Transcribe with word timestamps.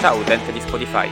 Ciao 0.00 0.16
utente 0.18 0.52
di 0.52 0.60
Spotify. 0.60 1.08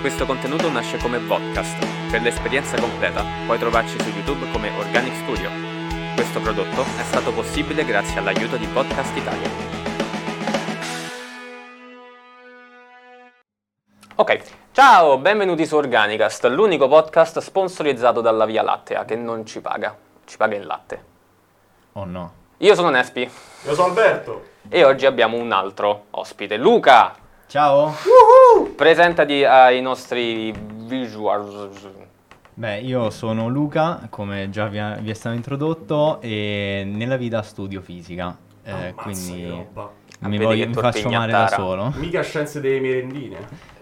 Questo 0.00 0.24
contenuto 0.26 0.70
nasce 0.70 0.96
come 0.98 1.18
podcast. 1.18 2.10
Per 2.10 2.20
l'esperienza 2.22 2.78
completa 2.80 3.22
puoi 3.46 3.58
trovarci 3.58 3.98
su 4.00 4.08
YouTube 4.08 4.50
come 4.50 4.70
Organic 4.78 5.14
Studio. 5.16 5.50
Questo 6.14 6.40
prodotto 6.40 6.82
è 6.82 7.02
stato 7.02 7.32
possibile 7.32 7.84
grazie 7.84 8.18
all'aiuto 8.18 8.56
di 8.56 8.66
Podcast 8.66 9.16
Italia. 9.16 9.48
Ok, 14.14 14.42
ciao, 14.72 15.18
benvenuti 15.18 15.66
su 15.66 15.76
Organicast, 15.76 16.44
l'unico 16.46 16.86
podcast 16.88 17.38
sponsorizzato 17.40 18.20
dalla 18.20 18.44
Via 18.46 18.62
Lattea 18.62 19.04
che 19.04 19.16
non 19.16 19.44
ci 19.46 19.60
paga, 19.60 19.96
ci 20.24 20.36
paga 20.36 20.54
in 20.56 20.66
latte. 20.66 21.04
Oh 21.92 22.04
no. 22.04 22.32
Io 22.58 22.74
sono 22.76 22.90
Nespi 22.90 23.22
Io 23.64 23.74
sono 23.74 23.88
Alberto. 23.88 24.44
e 24.68 24.84
oggi 24.84 25.04
abbiamo 25.06 25.36
un 25.36 25.50
altro 25.50 26.04
ospite, 26.10 26.56
Luca. 26.56 27.16
Ciao. 27.52 27.92
Presentati 28.74 29.44
ai 29.44 29.82
nostri 29.82 30.54
visual. 30.86 31.68
Beh, 32.54 32.78
io 32.80 33.10
sono 33.10 33.46
Luca, 33.48 34.06
come 34.08 34.48
già 34.48 34.68
vi, 34.68 34.80
vi 35.02 35.10
è 35.10 35.12
stato 35.12 35.36
introdotto, 35.36 36.18
e 36.22 36.82
nella 36.90 37.18
vita 37.18 37.42
studio 37.42 37.82
fisica. 37.82 38.34
eh, 38.64 38.70
Ammazza 38.70 38.94
quindi 39.02 39.66
mi, 40.20 40.38
voglio- 40.38 40.66
mi 40.66 40.72
faccio 40.72 41.10
male 41.10 41.30
da 41.32 41.48
solo. 41.48 41.92
Mica 41.96 42.22
scienze 42.22 42.58
delle 42.58 42.80
merendine. 42.80 43.36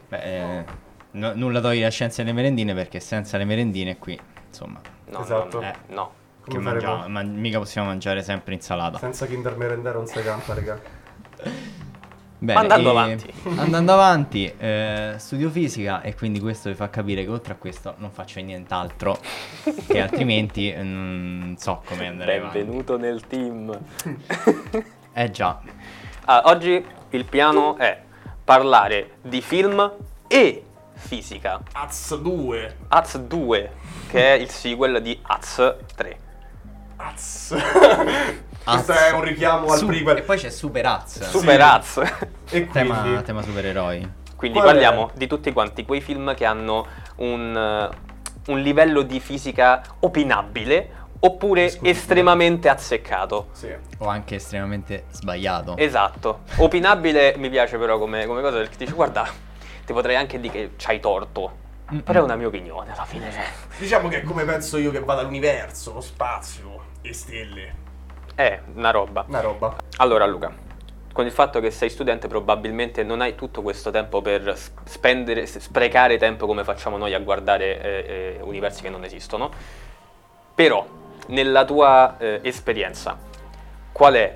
Beh, 0.08 0.18
eh, 0.58 0.64
no- 1.12 1.34
nulla 1.36 1.60
toglie 1.60 1.84
la 1.84 1.90
scienza 1.90 2.22
delle 2.24 2.34
merendine 2.34 2.74
perché 2.74 2.98
senza 2.98 3.38
le 3.38 3.44
merendine 3.44 3.98
qui, 3.98 4.18
insomma, 4.48 4.80
No, 5.10 5.20
Esatto. 5.22 5.60
no, 5.60 5.66
Eh. 5.68 5.74
no. 5.94 6.12
che 6.44 6.58
mangiamo? 6.58 7.06
Ma 7.06 7.22
mica 7.22 7.58
possiamo 7.60 7.86
mangiare 7.86 8.24
sempre 8.24 8.52
insalata. 8.54 8.98
Senza 8.98 9.26
Kinder 9.26 9.56
merendare 9.56 9.96
non 9.96 10.08
si 10.08 10.20
campa, 10.22 10.54
raga. 10.54 10.80
Bene, 12.42 12.58
Andando 12.58 12.90
avanti. 12.90 13.30
Andando 13.56 13.92
avanti, 13.92 14.50
eh, 14.56 15.14
studio 15.18 15.50
fisica 15.50 16.00
e 16.00 16.14
quindi 16.14 16.40
questo 16.40 16.70
vi 16.70 16.74
fa 16.74 16.88
capire 16.88 17.22
che 17.22 17.28
oltre 17.30 17.52
a 17.52 17.56
questo 17.56 17.96
non 17.98 18.10
faccio 18.10 18.40
nient'altro 18.40 19.18
che 19.86 20.00
altrimenti 20.00 20.72
non 20.74 21.54
so 21.60 21.82
come 21.84 22.06
andrei 22.06 22.38
avanti. 22.38 22.58
Benvenuto 22.58 22.96
nel 22.96 23.26
team. 23.26 23.78
Eh 25.12 25.30
già, 25.30 25.60
Ah, 26.24 26.42
oggi 26.46 26.82
il 27.10 27.24
piano 27.26 27.76
è 27.76 28.00
parlare 28.42 29.16
di 29.20 29.42
film 29.42 29.92
e 30.26 30.64
fisica. 30.94 31.60
Az 31.72 32.16
2. 32.18 32.76
Az 32.88 33.18
2, 33.18 33.70
che 34.08 34.34
è 34.34 34.38
il 34.38 34.48
sequel 34.48 35.02
di 35.02 35.18
Az 35.22 35.74
3. 35.94 36.18
Az. 36.96 37.54
Questo 38.72 38.92
è 38.92 39.10
un 39.12 39.22
richiamo 39.22 39.66
al 39.72 39.78
Su- 39.78 39.86
prequel. 39.86 40.16
E 40.18 40.22
poi 40.22 40.36
c'è 40.38 40.50
Super 40.50 40.86
Az. 40.86 41.28
Super 41.28 41.60
Az. 41.60 42.02
E 42.50 42.66
Tema, 42.72 43.00
quindi... 43.00 43.22
tema 43.22 43.42
supereroi. 43.42 44.12
Quindi 44.36 44.58
Qual 44.58 44.70
è? 44.70 44.72
parliamo 44.72 45.10
di 45.14 45.26
tutti 45.26 45.52
quanti 45.52 45.84
quei 45.84 46.00
film 46.00 46.34
che 46.34 46.44
hanno 46.46 46.86
un, 47.16 47.90
un 48.46 48.58
livello 48.60 49.02
di 49.02 49.20
fisica 49.20 49.82
opinabile 50.00 50.98
oppure 51.20 51.64
Discutibile. 51.64 51.92
estremamente 51.94 52.68
azzeccato. 52.70 53.48
Sì. 53.52 53.70
O 53.98 54.06
anche 54.08 54.36
estremamente 54.36 55.04
sbagliato. 55.10 55.76
Esatto. 55.76 56.40
Opinabile 56.56 57.34
mi 57.36 57.50
piace 57.50 57.76
però 57.76 57.98
come, 57.98 58.24
come 58.24 58.40
cosa 58.40 58.56
perché 58.56 58.78
dici 58.78 58.92
guarda, 58.92 59.28
ti 59.84 59.92
potrei 59.92 60.16
anche 60.16 60.40
dire 60.40 60.52
che 60.52 60.70
c'hai 60.78 61.00
torto. 61.00 61.58
Mm-mm. 61.92 62.00
Però 62.00 62.20
è 62.20 62.22
una 62.22 62.36
mia 62.36 62.46
opinione 62.46 62.92
alla 62.92 63.04
fine. 63.04 63.30
Cioè. 63.30 63.44
Diciamo 63.76 64.08
che 64.08 64.20
è 64.20 64.22
come 64.22 64.44
penso 64.44 64.78
io 64.78 64.90
che 64.90 65.00
vada 65.00 65.20
l'universo, 65.22 65.92
lo 65.92 66.00
spazio 66.00 66.84
e 67.02 67.12
stelle. 67.12 67.74
È 68.40 68.58
una 68.74 68.90
roba. 68.90 69.26
Una 69.28 69.40
roba. 69.40 69.76
Allora 69.98 70.24
Luca, 70.24 70.50
con 71.12 71.26
il 71.26 71.30
fatto 71.30 71.60
che 71.60 71.70
sei 71.70 71.90
studente 71.90 72.26
probabilmente 72.26 73.02
non 73.02 73.20
hai 73.20 73.34
tutto 73.34 73.60
questo 73.60 73.90
tempo 73.90 74.22
per 74.22 74.56
spendere, 74.84 75.44
sprecare 75.44 76.16
tempo 76.16 76.46
come 76.46 76.64
facciamo 76.64 76.96
noi 76.96 77.12
a 77.12 77.18
guardare 77.18 77.82
eh, 77.82 78.38
eh, 78.38 78.42
universi 78.42 78.80
che 78.80 78.88
non 78.88 79.04
esistono, 79.04 79.50
però 80.54 80.86
nella 81.26 81.66
tua 81.66 82.16
eh, 82.16 82.40
esperienza 82.42 83.18
qual 83.92 84.14
è 84.14 84.34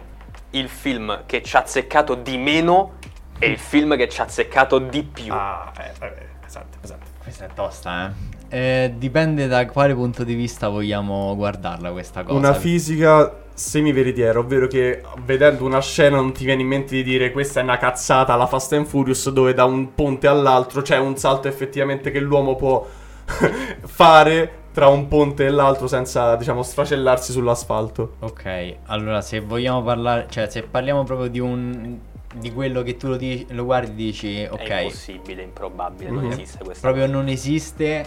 il 0.50 0.68
film 0.68 1.22
che 1.24 1.42
ci 1.42 1.56
ha 1.56 1.60
azzeccato 1.60 2.14
di 2.14 2.36
meno 2.36 2.96
e 3.38 3.46
il 3.46 3.58
film 3.58 3.96
che 3.96 4.06
ci 4.10 4.20
ha 4.20 4.24
azzeccato 4.24 4.80
di 4.80 5.02
più? 5.02 5.32
Ah, 5.32 5.72
eh, 5.78 6.04
eh, 6.04 6.28
pesante, 6.42 6.76
pesante. 6.78 7.06
Questa 7.22 7.46
è 7.46 7.48
tosta, 7.54 8.12
eh. 8.50 8.84
Eh, 8.84 8.94
Dipende 8.98 9.46
da 9.46 9.64
quale 9.64 9.94
punto 9.94 10.24
di 10.24 10.34
vista 10.34 10.68
vogliamo 10.68 11.34
guardarla 11.36 11.90
questa 11.90 12.22
cosa. 12.22 12.36
Una 12.36 12.52
fisica 12.52 13.43
semi-veritiera, 13.54 14.38
ovvero 14.38 14.66
che 14.66 15.00
vedendo 15.24 15.64
una 15.64 15.80
scena 15.80 16.16
non 16.16 16.32
ti 16.32 16.44
viene 16.44 16.62
in 16.62 16.68
mente 16.68 16.94
di 16.96 17.02
dire 17.04 17.30
questa 17.32 17.60
è 17.60 17.62
una 17.62 17.76
cazzata 17.76 18.32
alla 18.34 18.46
Fast 18.46 18.72
and 18.72 18.86
Furious 18.86 19.30
dove 19.30 19.54
da 19.54 19.64
un 19.64 19.94
ponte 19.94 20.26
all'altro 20.26 20.82
c'è 20.82 20.98
un 20.98 21.16
salto 21.16 21.46
effettivamente 21.48 22.10
che 22.10 22.18
l'uomo 22.20 22.56
può 22.56 22.86
fare 23.84 24.62
tra 24.72 24.88
un 24.88 25.06
ponte 25.06 25.46
e 25.46 25.50
l'altro 25.50 25.86
senza, 25.86 26.34
diciamo, 26.36 26.62
sfracellarsi 26.62 27.30
sull'asfalto. 27.32 28.14
Ok, 28.20 28.76
allora 28.86 29.20
se 29.20 29.38
vogliamo 29.40 29.82
parlare, 29.82 30.26
cioè 30.28 30.48
se 30.50 30.62
parliamo 30.62 31.04
proprio 31.04 31.28
di 31.28 31.38
un 31.40 31.98
di 32.34 32.52
quello 32.52 32.82
che 32.82 32.96
tu 32.96 33.06
lo, 33.06 33.16
di- 33.16 33.46
lo 33.50 33.64
guardi 33.64 33.92
e 33.92 33.94
dici, 33.94 34.42
È 34.42 34.50
ok, 34.50 34.68
impossibble, 34.80 35.40
improbabile, 35.42 36.10
non 36.10 36.24
Mhm. 36.24 36.30
esiste 36.32 36.64
questa 36.64 36.80
proprio 36.88 37.06
cosa. 37.06 37.16
non 37.16 37.28
esiste. 37.28 38.06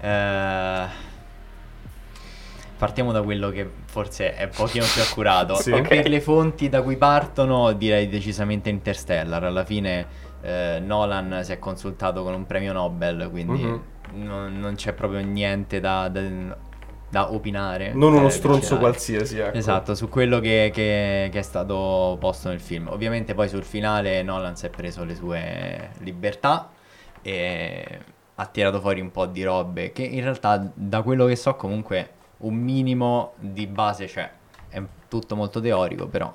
eh, 0.00 0.84
partiamo 2.76 3.12
da 3.12 3.22
quello 3.22 3.50
che 3.50 3.68
forse 3.86 4.34
è 4.34 4.44
un 4.44 4.50
pochino 4.54 4.84
più 4.92 5.02
accurato. 5.02 5.54
Sì. 5.60 5.70
E 5.70 5.74
Ok. 5.80 5.88
Per 5.88 6.08
le 6.08 6.20
fonti 6.20 6.68
da 6.68 6.82
cui 6.82 6.96
partono, 6.96 7.72
direi 7.72 8.08
decisamente 8.08 8.68
Interstellar. 8.70 9.42
Alla 9.44 9.64
fine 9.64 10.06
eh, 10.42 10.78
Nolan 10.84 11.40
si 11.42 11.52
è 11.52 11.58
consultato 11.58 12.22
con 12.22 12.34
un 12.34 12.46
premio 12.46 12.72
Nobel, 12.72 13.28
quindi 13.30 13.62
Mhm. 13.62 13.82
non, 14.24 14.58
non 14.60 14.74
c'è 14.76 14.92
proprio 14.92 15.20
niente 15.20 15.80
da, 15.80 16.08
da- 16.08 16.56
da 17.08 17.32
opinare. 17.32 17.92
Non 17.94 18.12
uno 18.14 18.26
Eh, 18.26 18.30
stronzo 18.30 18.78
qualsiasi, 18.78 19.38
ecco. 19.38 19.56
Esatto, 19.56 19.94
su 19.94 20.08
quello 20.08 20.38
che, 20.40 20.70
che- 20.72 21.28
che 21.32 21.38
è 21.38 21.42
stato 21.42 22.16
posto 22.20 22.48
nel 22.48 22.60
film. 22.60 22.88
Ovviamente 22.88 23.34
poi 23.34 23.48
sul 23.48 23.62
finale 23.64 24.22
Nolan 24.22 24.56
si 24.56 24.66
è 24.66 24.70
preso 24.70 25.04
le 25.04 25.14
sue 25.14 25.90
libertà 26.00 26.70
e 27.22 27.98
ha 28.34 28.46
tirato 28.46 28.80
fuori 28.80 29.00
un 29.00 29.10
po' 29.10 29.26
di 29.26 29.42
robe 29.44 29.92
che 29.92 30.02
in 30.02 30.20
realtà 30.20 30.70
da 30.74 31.02
quello 31.02 31.24
che 31.26 31.36
so 31.36 31.54
comunque 31.54 32.10
un 32.38 32.54
minimo 32.54 33.32
di 33.38 33.66
base 33.66 34.06
c'è. 34.06 34.30
È 34.68 34.82
tutto 35.08 35.36
molto 35.36 35.60
teorico 35.60 36.06
però. 36.06 36.34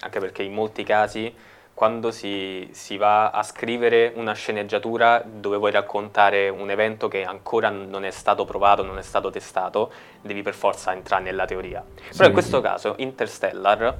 Anche 0.00 0.18
perché 0.18 0.42
in 0.42 0.54
molti 0.54 0.82
casi, 0.82 1.34
quando 1.74 2.10
si, 2.10 2.68
si 2.72 2.96
va 2.96 3.30
a 3.30 3.42
scrivere 3.42 4.12
una 4.16 4.32
sceneggiatura 4.32 5.22
dove 5.24 5.58
vuoi 5.58 5.70
raccontare 5.70 6.48
un 6.48 6.70
evento 6.70 7.08
che 7.08 7.24
ancora 7.24 7.68
non 7.68 8.04
è 8.04 8.10
stato 8.10 8.44
provato, 8.44 8.82
non 8.82 8.98
è 8.98 9.02
stato 9.02 9.30
testato, 9.30 9.92
devi 10.22 10.42
per 10.42 10.54
forza 10.54 10.92
entrare 10.92 11.22
nella 11.22 11.44
teoria. 11.44 11.84
Però 12.16 12.26
in 12.26 12.32
questo 12.32 12.60
caso 12.60 12.94
Interstellar 12.98 13.98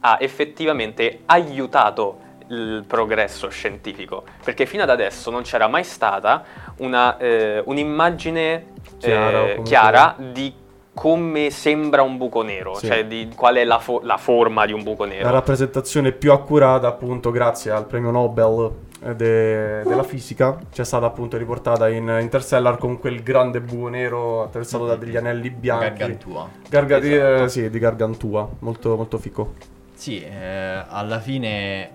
ha 0.00 0.18
effettivamente 0.20 1.20
aiutato 1.26 2.32
il 2.48 2.84
progresso 2.86 3.48
scientifico, 3.48 4.24
perché 4.44 4.66
fino 4.66 4.82
ad 4.82 4.90
adesso 4.90 5.30
non 5.30 5.42
c'era 5.42 5.66
mai 5.68 5.84
stata 5.84 6.44
una, 6.78 7.16
eh, 7.16 7.62
un'immagine 7.64 8.66
Chiara, 8.98 9.46
eh, 9.52 9.62
chiara 9.62 10.14
di 10.18 10.52
come 10.92 11.50
sembra 11.50 12.02
un 12.02 12.16
buco 12.16 12.42
nero, 12.42 12.74
Sì. 12.74 12.86
cioè 12.86 13.04
di 13.06 13.28
qual 13.34 13.56
è 13.56 13.64
la, 13.64 13.78
fo- 13.80 14.00
la 14.04 14.16
forma 14.16 14.64
di 14.64 14.72
un 14.72 14.82
buco 14.84 15.04
La 15.04 15.10
nero. 15.10 15.30
rappresentazione 15.30 16.12
più 16.12 16.30
accurata, 16.30 16.86
appunto, 16.86 17.30
grazie 17.32 17.72
al 17.72 17.86
premio 17.86 18.10
Nobel 18.12 18.70
eh, 19.02 19.16
de- 19.16 19.82
della 19.82 20.04
fisica, 20.04 20.56
c'è 20.70 20.84
stata 20.84 21.04
appunto 21.06 21.36
riportata 21.36 21.88
in 21.88 22.16
Interstellar 22.20 22.78
con 22.78 22.98
quel 23.00 23.22
grande 23.24 23.60
buco 23.60 23.88
nero 23.88 24.42
attraversato 24.44 24.86
da 24.86 24.94
degli 24.94 25.16
anelli 25.16 25.50
bianchi. 25.50 25.98
Gargantua. 25.98 26.48
Garga- 26.68 26.98
di- 27.00 27.14
Esatto. 27.14 27.42
eh, 27.42 27.48
sì, 27.48 27.70
di 27.70 27.78
Gargantua, 27.80 28.48
molto, 28.60 28.94
molto 28.96 29.18
fico. 29.18 29.54
Sì, 29.94 30.22
eh, 30.22 30.84
alla 30.88 31.18
fine 31.18 31.90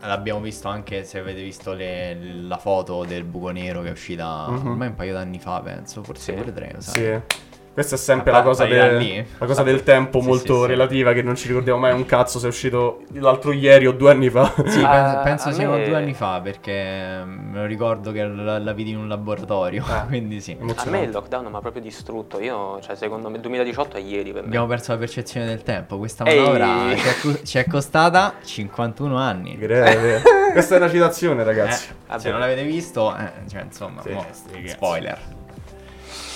l'abbiamo 0.00 0.40
visto 0.40 0.68
anche 0.68 1.04
se 1.04 1.18
avete 1.18 1.42
visto 1.42 1.72
le- 1.72 2.14
la 2.42 2.56
foto 2.58 3.04
del 3.04 3.24
buco 3.24 3.50
nero 3.50 3.82
che 3.82 3.88
è 3.88 3.92
uscita 3.92 4.48
Mhm. 4.48 4.66
ormai 4.68 4.88
un 4.88 4.94
paio 4.94 5.12
d'anni 5.12 5.38
fa, 5.38 5.60
penso, 5.60 6.02
forse 6.02 6.32
Sì. 6.32 6.38
pure 6.38 6.52
tre, 6.52 6.74
sai. 6.78 6.94
Sì. 6.94 7.36
Questa 7.78 7.94
è 7.94 7.98
sempre 7.98 8.32
la 8.32 8.42
cosa, 8.42 8.66
vai 8.66 8.76
da 8.76 8.88
de- 8.88 8.96
lì? 8.98 9.26
la 9.38 9.46
cosa 9.46 9.62
del 9.62 9.84
tempo 9.84 10.20
Sì, 10.20 10.26
molto 10.26 10.54
sì, 10.54 10.60
sì. 10.62 10.66
relativa 10.66 11.12
che 11.12 11.22
non 11.22 11.36
ci 11.36 11.46
ricordiamo 11.46 11.78
mai 11.78 11.92
un 11.92 12.04
cazzo 12.06 12.40
se 12.40 12.46
è 12.46 12.48
uscito 12.48 13.02
l'altro 13.12 13.52
ieri 13.52 13.86
o 13.86 13.92
due 13.92 14.10
anni 14.10 14.28
fa. 14.30 14.52
Sì, 14.66 14.82
Ah, 14.84 15.20
penso, 15.22 15.22
penso 15.22 15.48
a 15.48 15.52
siano 15.52 15.76
me- 15.76 15.84
due 15.84 15.94
anni 15.94 16.12
fa 16.12 16.40
perché 16.40 17.22
mm, 17.24 17.52
me 17.52 17.58
lo 17.60 17.66
ricordo 17.66 18.10
che 18.10 18.24
la, 18.24 18.58
la 18.58 18.72
vidi 18.72 18.90
in 18.90 18.96
un 18.96 19.06
laboratorio, 19.06 19.84
Ah. 19.88 20.06
quindi 20.10 20.40
sì. 20.40 20.56
A 20.60 20.90
me 20.90 21.02
il 21.02 21.10
lockdown 21.12 21.46
mi 21.46 21.54
ha 21.54 21.60
proprio 21.60 21.80
distrutto. 21.80 22.40
Io, 22.40 22.80
cioè, 22.80 22.96
secondo 22.96 23.30
me, 23.30 23.38
2018 23.38 23.96
è 23.96 24.00
ieri 24.00 24.32
per 24.32 24.40
me. 24.42 24.48
Abbiamo 24.48 24.66
perso 24.66 24.90
la 24.90 24.98
percezione 24.98 25.46
del 25.46 25.62
tempo, 25.62 25.98
questa 25.98 26.24
manovra 26.24 26.96
ci 26.96 27.06
è, 27.06 27.20
cu- 27.20 27.42
ci 27.44 27.58
è 27.58 27.64
costata 27.64 28.34
51 28.44 29.16
anni. 29.16 29.56
Greve. 29.56 30.20
Questa 30.50 30.74
è 30.74 30.78
una 30.78 30.90
citazione, 30.90 31.44
ragazzi. 31.44 31.90
Eh, 32.10 32.18
se 32.18 32.30
non 32.32 32.40
l'avete 32.40 32.64
visto, 32.64 33.14
eh, 33.16 33.48
cioè 33.48 33.62
insomma, 33.62 34.02
Sì, 34.02 34.10
mo- 34.12 34.26
spoiler. 34.66 35.18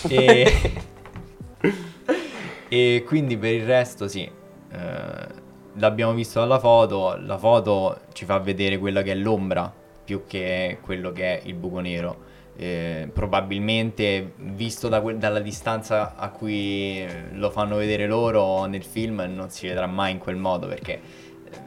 E... 0.08 0.72
e 2.69 3.05
quindi 3.06 3.37
per 3.37 3.53
il 3.53 3.64
resto 3.67 4.09
sì, 4.09 4.23
eh, 4.23 5.26
l'abbiamo 5.75 6.14
visto 6.14 6.41
dalla 6.41 6.59
foto, 6.59 7.17
la 7.20 7.38
foto 7.38 8.00
ci 8.12 8.25
fa 8.25 8.38
vedere 8.38 8.79
quella 8.79 9.03
che 9.03 9.12
è 9.12 9.14
l'ombra 9.14 9.73
più 10.05 10.25
che 10.26 10.79
quello 10.82 11.12
che 11.12 11.41
è 11.41 11.47
il 11.47 11.55
buco 11.55 11.81
nero. 11.81 12.31
Eh, 12.55 13.09
probabilmente 13.11 14.35
visto 14.37 14.88
da 14.88 15.00
que- 15.00 15.17
dalla 15.17 15.41
distanza 15.41 16.14
a 16.17 16.29
cui 16.29 17.03
lo 17.32 17.49
fanno 17.50 17.76
vedere 17.76 18.06
loro 18.06 18.67
nel 18.67 18.85
film 18.85 19.25
non 19.35 19.49
si 19.49 19.67
vedrà 19.67 19.87
mai 19.87 20.12
in 20.12 20.19
quel 20.19 20.37
modo 20.37 20.67
perché 20.69 21.00
eh, 21.50 21.59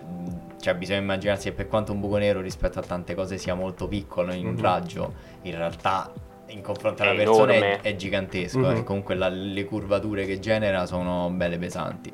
cioè 0.62 0.76
bisogna 0.76 1.00
immaginarsi 1.00 1.50
che 1.50 1.56
per 1.56 1.68
quanto 1.68 1.92
un 1.92 2.00
buco 2.00 2.18
nero 2.18 2.40
rispetto 2.40 2.78
a 2.78 2.84
tante 2.84 3.16
cose 3.16 3.40
sia 3.40 3.56
molto 3.56 3.88
piccolo 3.88 4.32
in 4.32 4.50
Mhm. 4.50 4.62
raggio 4.62 5.14
in 5.42 5.56
realtà 5.58 6.14
in 6.56 6.62
confronto 6.62 7.04
È 7.04 7.08
alla 7.08 7.16
persona 7.16 7.54
è, 7.54 7.80
è 7.82 7.96
gigantesco 7.96 8.60
Mhm. 8.60 8.76
e 8.78 8.84
comunque 8.84 9.16
la- 9.16 9.30
le 9.30 9.66
curvature 9.66 10.26
che 10.26 10.40
genera 10.40 10.86
sono 10.86 11.30
belle 11.32 11.58
pesanti 11.58 12.12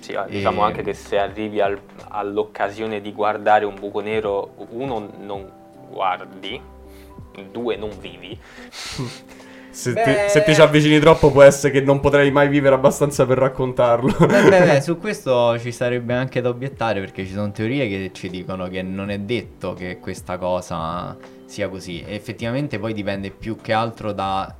Sì, 0.00 0.14
ah, 0.14 0.26
diciamo 0.28 0.62
E- 0.62 0.64
anche 0.66 0.82
che 0.82 0.92
se 0.94 1.18
arrivi 1.18 1.60
al- 1.60 1.80
all'occasione 2.08 3.00
di 3.00 3.12
guardare 3.12 3.64
un 3.64 3.74
buco 3.74 4.00
nero, 4.00 4.54
uno 4.70 5.10
non 5.20 5.50
guardi, 5.90 6.60
due 7.50 7.76
non 7.76 7.90
vivi. 8.00 8.38
Se, 9.76 9.92
Beh. 9.92 10.02
ti, 10.02 10.10
se 10.30 10.42
ti 10.42 10.54
ci 10.54 10.60
avvicini 10.62 10.98
troppo 11.00 11.30
può 11.30 11.42
essere 11.42 11.70
che 11.70 11.82
non 11.82 12.00
potrai 12.00 12.30
mai 12.30 12.48
vivere 12.48 12.74
abbastanza 12.74 13.26
per 13.26 13.36
raccontarlo. 13.36 14.10
Beh, 14.26 14.48
beh, 14.48 14.60
beh, 14.64 14.80
su 14.80 14.98
questo 14.98 15.58
ci 15.58 15.70
sarebbe 15.70 16.14
anche 16.14 16.40
da 16.40 16.48
obiettare 16.48 16.98
perché 17.00 17.26
ci 17.26 17.32
sono 17.34 17.52
teorie 17.52 17.86
che 17.86 18.10
ci 18.14 18.30
dicono 18.30 18.68
che 18.68 18.80
non 18.80 19.10
è 19.10 19.18
detto 19.18 19.74
che 19.74 19.98
questa 19.98 20.38
cosa 20.38 21.14
sia 21.46 21.68
così. 21.68 22.02
E 22.02 22.14
effettivamente 22.14 22.78
poi 22.78 22.92
dipende 22.92 23.30
più 23.30 23.56
che 23.56 23.72
altro 23.72 24.12
da 24.12 24.54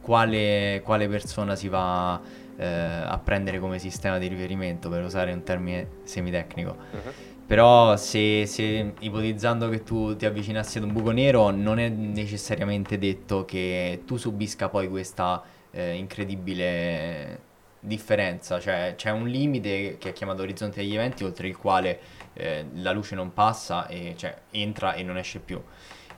quale, 0.00 0.80
quale 0.84 1.08
persona 1.08 1.54
si 1.54 1.68
va 1.68 2.20
eh, 2.56 2.66
a 2.66 3.20
prendere 3.22 3.58
come 3.58 3.78
sistema 3.78 4.18
di 4.18 4.26
riferimento, 4.26 4.88
per 4.88 5.04
usare 5.04 5.32
un 5.32 5.42
termine 5.42 5.88
semitecnico. 6.04 6.76
Mhm. 6.90 7.12
Però 7.46 7.96
se, 7.96 8.44
se 8.44 8.92
ipotizzando 8.98 9.70
che 9.70 9.82
tu 9.82 10.14
ti 10.16 10.26
avvicinassi 10.26 10.78
ad 10.78 10.84
un 10.84 10.92
buco 10.92 11.12
nero 11.12 11.48
non 11.48 11.78
è 11.78 11.88
necessariamente 11.88 12.98
detto 12.98 13.46
che 13.46 14.02
tu 14.04 14.18
subisca 14.18 14.68
poi 14.68 14.86
questa 14.88 15.42
eh, 15.70 15.94
incredibile 15.94 17.46
differenza, 17.80 18.60
cioè 18.60 18.94
c'è 18.96 19.10
un 19.10 19.28
limite 19.28 19.96
che 19.98 20.10
è 20.10 20.12
chiamato 20.12 20.42
orizzonte 20.42 20.80
degli 20.80 20.94
eventi 20.94 21.24
oltre 21.24 21.48
il 21.48 21.56
quale 21.56 22.00
eh, 22.34 22.66
la 22.74 22.92
luce 22.92 23.14
non 23.14 23.32
passa 23.32 23.86
e 23.86 24.14
cioè 24.16 24.36
entra 24.50 24.92
e 24.92 25.02
non 25.02 25.16
esce 25.16 25.38
più. 25.38 25.58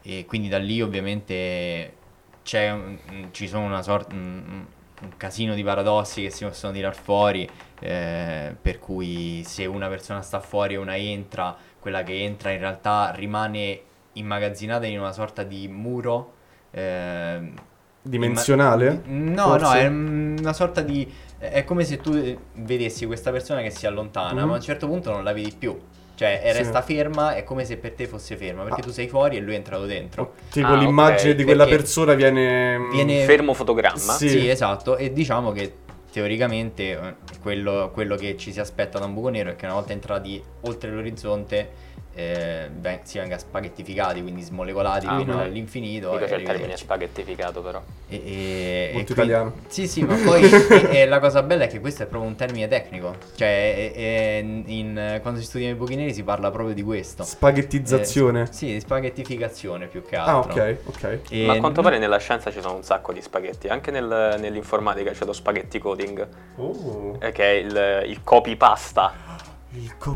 E 0.02 0.24
quindi 0.26 0.48
da 0.48 0.58
lì 0.58 0.80
ovviamente 0.80 1.94
c'è 2.42 2.70
un- 2.72 3.28
ci 3.32 3.46
sono 3.48 3.64
una 3.66 3.82
sorta 3.82 4.14
un, 4.14 4.64
un 5.02 5.16
casino 5.16 5.54
di 5.54 5.62
paradossi 5.62 6.22
che 6.22 6.30
si 6.30 6.44
possono 6.44 6.72
tirar 6.72 6.94
fuori 6.96 7.48
eh, 7.80 8.54
per 8.60 8.78
cui 8.78 9.42
se 9.44 9.66
una 9.66 9.88
persona 9.88 10.22
sta 10.22 10.40
fuori 10.40 10.74
e 10.74 10.76
una 10.78 10.96
entra, 10.96 11.56
quella 11.78 12.02
che 12.02 12.22
entra 12.22 12.50
in 12.50 12.58
realtà 12.60 13.12
rimane 13.14 13.80
immagazzinata 14.14 14.86
in 14.86 14.98
una 14.98 15.12
sorta 15.12 15.42
di 15.42 15.68
muro. 15.68 16.34
ehm, 16.72 17.54
Dimensionale? 18.02 19.02
imma- 19.04 19.34
no, 19.34 19.56
Forse? 19.58 19.64
no, 19.64 19.72
è 19.72 19.86
una 19.86 20.52
sorta 20.52 20.80
di... 20.82 21.10
È 21.38 21.64
come 21.64 21.84
se 21.84 22.00
tu 22.00 22.12
eh, 22.12 22.38
vedessi 22.54 23.06
questa 23.06 23.30
persona 23.30 23.62
che 23.62 23.70
si 23.70 23.86
allontana, 23.86 24.42
Mhm. 24.42 24.48
ma 24.48 24.52
a 24.54 24.56
un 24.56 24.62
certo 24.62 24.86
punto 24.86 25.10
non 25.10 25.24
la 25.24 25.32
vedi 25.32 25.52
più. 25.56 25.78
Cioè, 26.20 26.42
e 26.44 26.52
Sì. 26.52 26.58
resta 26.58 26.82
ferma, 26.82 27.34
è 27.34 27.44
come 27.44 27.64
se 27.64 27.78
per 27.78 27.92
te 27.92 28.06
fosse 28.06 28.36
ferma, 28.36 28.62
perché 28.64 28.82
Ah. 28.82 28.84
tu 28.84 28.90
sei 28.90 29.08
fuori 29.08 29.38
e 29.38 29.40
lui 29.40 29.54
è 29.54 29.56
entrato 29.56 29.86
dentro. 29.86 30.34
Tipo 30.50 30.66
Ah, 30.66 30.76
l'immagine 30.76 31.30
ok, 31.30 31.36
di 31.38 31.44
quella 31.44 31.64
perché 31.64 31.78
persona 31.78 32.12
viene... 32.12 32.76
viene- 32.92 33.24
Fermo 33.24 33.54
fotogramma. 33.54 33.98
Sì. 34.12 34.28
Sì, 34.28 34.46
esatto, 34.50 34.98
e 34.98 35.14
diciamo 35.14 35.50
che 35.52 35.72
teoricamente 36.12 36.82
eh, 36.90 37.14
quello, 37.40 37.88
quello 37.94 38.16
che 38.16 38.36
ci 38.36 38.52
si 38.52 38.60
aspetta 38.60 38.98
da 38.98 39.06
un 39.06 39.14
buco 39.14 39.30
nero 39.30 39.48
è 39.52 39.56
che 39.56 39.64
una 39.64 39.72
volta 39.72 39.92
entrati 39.94 40.42
oltre 40.62 40.90
l'orizzonte 40.90 41.70
eh, 42.14 42.68
ven- 42.72 43.00
si 43.04 43.18
venga 43.18 43.38
spaghettificati, 43.38 44.20
quindi 44.22 44.42
smolecolati 44.42 45.06
Ah, 45.06 45.18
fino 45.18 45.34
ok. 45.34 45.40
all'infinito. 45.42 46.14
E 46.14 46.18
piace 46.18 46.34
il 46.36 46.42
termine 46.42 46.76
spaghettificato 46.76 47.60
però. 47.62 47.80
E, 48.08 48.16
e- 48.16 48.90
Molto 48.94 49.12
e 49.12 49.14
quindi- 49.14 49.32
italiano. 49.32 49.54
Sì, 49.68 49.86
sì, 49.86 50.02
ma 50.02 50.16
poi 50.16 50.42
e- 50.90 50.98
e 51.00 51.06
la 51.06 51.20
cosa 51.20 51.42
bella 51.42 51.64
è 51.64 51.66
che 51.68 51.80
questo 51.80 52.02
è 52.02 52.06
proprio 52.06 52.28
un 52.30 52.36
termine 52.36 52.66
tecnico. 52.68 53.14
Cioè, 53.36 53.92
è- 53.92 54.42
in- 54.42 55.18
quando 55.22 55.40
si 55.40 55.46
studiano 55.46 55.74
i 55.74 55.76
buchi 55.76 55.94
neri 55.96 56.12
si 56.12 56.22
parla 56.24 56.50
proprio 56.50 56.74
di 56.74 56.82
questo. 56.82 57.22
Spaghettizzazione. 57.22 58.42
Eh, 58.42 58.46
sì, 58.52 58.66
di 58.72 58.80
spaghettificatione 58.80 59.86
più 59.86 60.02
che 60.04 60.16
ah, 60.16 60.36
altro. 60.38 60.52
ok, 60.52 60.76
ok. 60.86 61.18
E- 61.30 61.46
Ma 61.46 61.52
a 61.54 61.58
quanto 61.58 61.82
pare 61.82 61.98
nella 61.98 62.18
scienza 62.18 62.50
ci 62.50 62.60
sono 62.60 62.74
un 62.74 62.82
sacco 62.82 63.12
di 63.12 63.22
spaghetti, 63.22 63.68
anche 63.68 63.90
nel- 63.90 64.36
nell'informatica 64.38 65.12
c'è 65.12 65.24
lo 65.24 65.32
spaghetti 65.32 65.78
coding, 65.78 66.26
Oh. 66.56 67.16
eh, 67.20 67.30
che 67.32 67.44
è 67.44 67.52
il, 67.54 68.08
il 68.10 68.22
copy 68.24 68.56
pasta. 68.56 69.12
Il 69.14 69.28
copy 69.36 69.59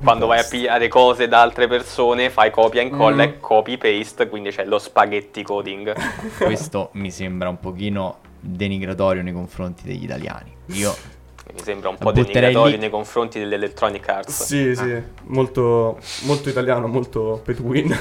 Quando 0.03 0.27
vai 0.27 0.41
a 0.41 0.45
pigliare 0.45 0.89
cose 0.89 1.29
da 1.29 1.41
altre 1.41 1.69
persone, 1.69 2.29
fai 2.31 2.51
copia 2.51 2.81
e 2.81 2.85
incolla 2.87 3.25
Mm. 3.25 3.29
e 3.29 3.41
copy 3.41 3.77
paste, 3.79 4.29
quindi 4.29 4.51
c'è 4.51 4.65
lo 4.65 4.79
spaghetti 4.79 5.43
coding. 5.43 5.95
Questo 6.39 6.91
mi 6.95 7.11
sembra 7.11 7.49
un 7.49 7.59
pochino 7.61 8.19
denigratorio 8.41 9.23
nei 9.23 9.33
confronti 9.33 9.85
degli 9.85 10.03
italiani. 10.05 10.53
Io 10.67 10.95
Mi 11.53 11.61
sembra 11.63 11.91
un 11.91 11.97
po' 11.99 12.11
denigratorio 12.11 12.75
lì- 12.75 12.79
nei 12.79 12.91
confronti 12.91 13.39
dell'Electronic 13.39 14.09
Arts. 14.09 14.45
Sì, 14.45 14.75
sì, 14.75 15.01
molto, 15.27 15.99
molto 16.23 16.49
italiano, 16.49 16.87
molto 16.89 17.43
pay 17.45 17.55
to 17.55 17.63
win. 17.63 17.97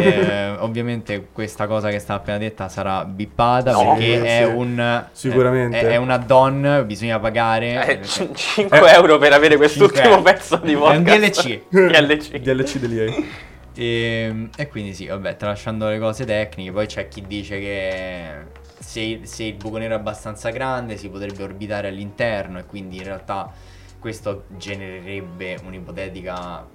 eh, 0.00 0.50
ovviamente 0.60 1.26
questa 1.32 1.66
cosa 1.66 1.90
che 1.90 1.98
sta 1.98 2.14
appena 2.14 2.38
detta 2.38 2.68
sarà 2.68 3.04
bippata 3.04 3.72
No, 3.72 3.94
perché 3.94 4.20
sì, 4.20 4.24
è 4.26 4.44
un 4.46 5.04
Sicuramente. 5.12 5.80
è, 5.80 5.84
è 5.86 5.96
un 5.96 6.10
add-on, 6.10 6.84
bisogna 6.86 7.18
pagare. 7.18 7.72
Eh, 7.82 7.96
perché- 7.98 8.34
5 8.34 8.78
euro 8.94 9.18
per 9.18 9.32
avere 9.32 9.56
quest'ultimo 9.56 10.14
Cinque- 10.14 10.32
pezzo 10.32 10.56
di 10.56 10.72
È 10.72 10.76
un 10.76 10.80
podcast. 11.02 11.42
DLC. 11.42 11.60
DLC. 11.68 12.38
DLC 12.40 12.78
dell'EA. 12.78 13.12
E, 13.76 14.48
e 14.56 14.68
quindi 14.68 14.94
sì, 14.94 15.06
vabbè, 15.08 15.36
tralasciando 15.36 15.88
le 15.88 15.98
cose 15.98 16.24
tecniche, 16.24 16.70
poi 16.70 16.86
c'è 16.86 17.08
chi 17.08 17.24
dice 17.26 17.58
che 17.58 18.22
se, 18.84 19.20
se 19.24 19.44
il 19.44 19.54
buco 19.54 19.78
nero 19.78 19.94
è 19.94 19.96
abbastanza 19.98 20.50
grande 20.50 20.96
si 20.96 21.08
potrebbe 21.08 21.42
orbitare 21.42 21.88
all'interno 21.88 22.58
e 22.58 22.66
quindi 22.66 22.98
in 22.98 23.04
realtà 23.04 23.50
questo 23.98 24.44
genererebbe 24.56 25.58
un'ipotetica 25.64 26.66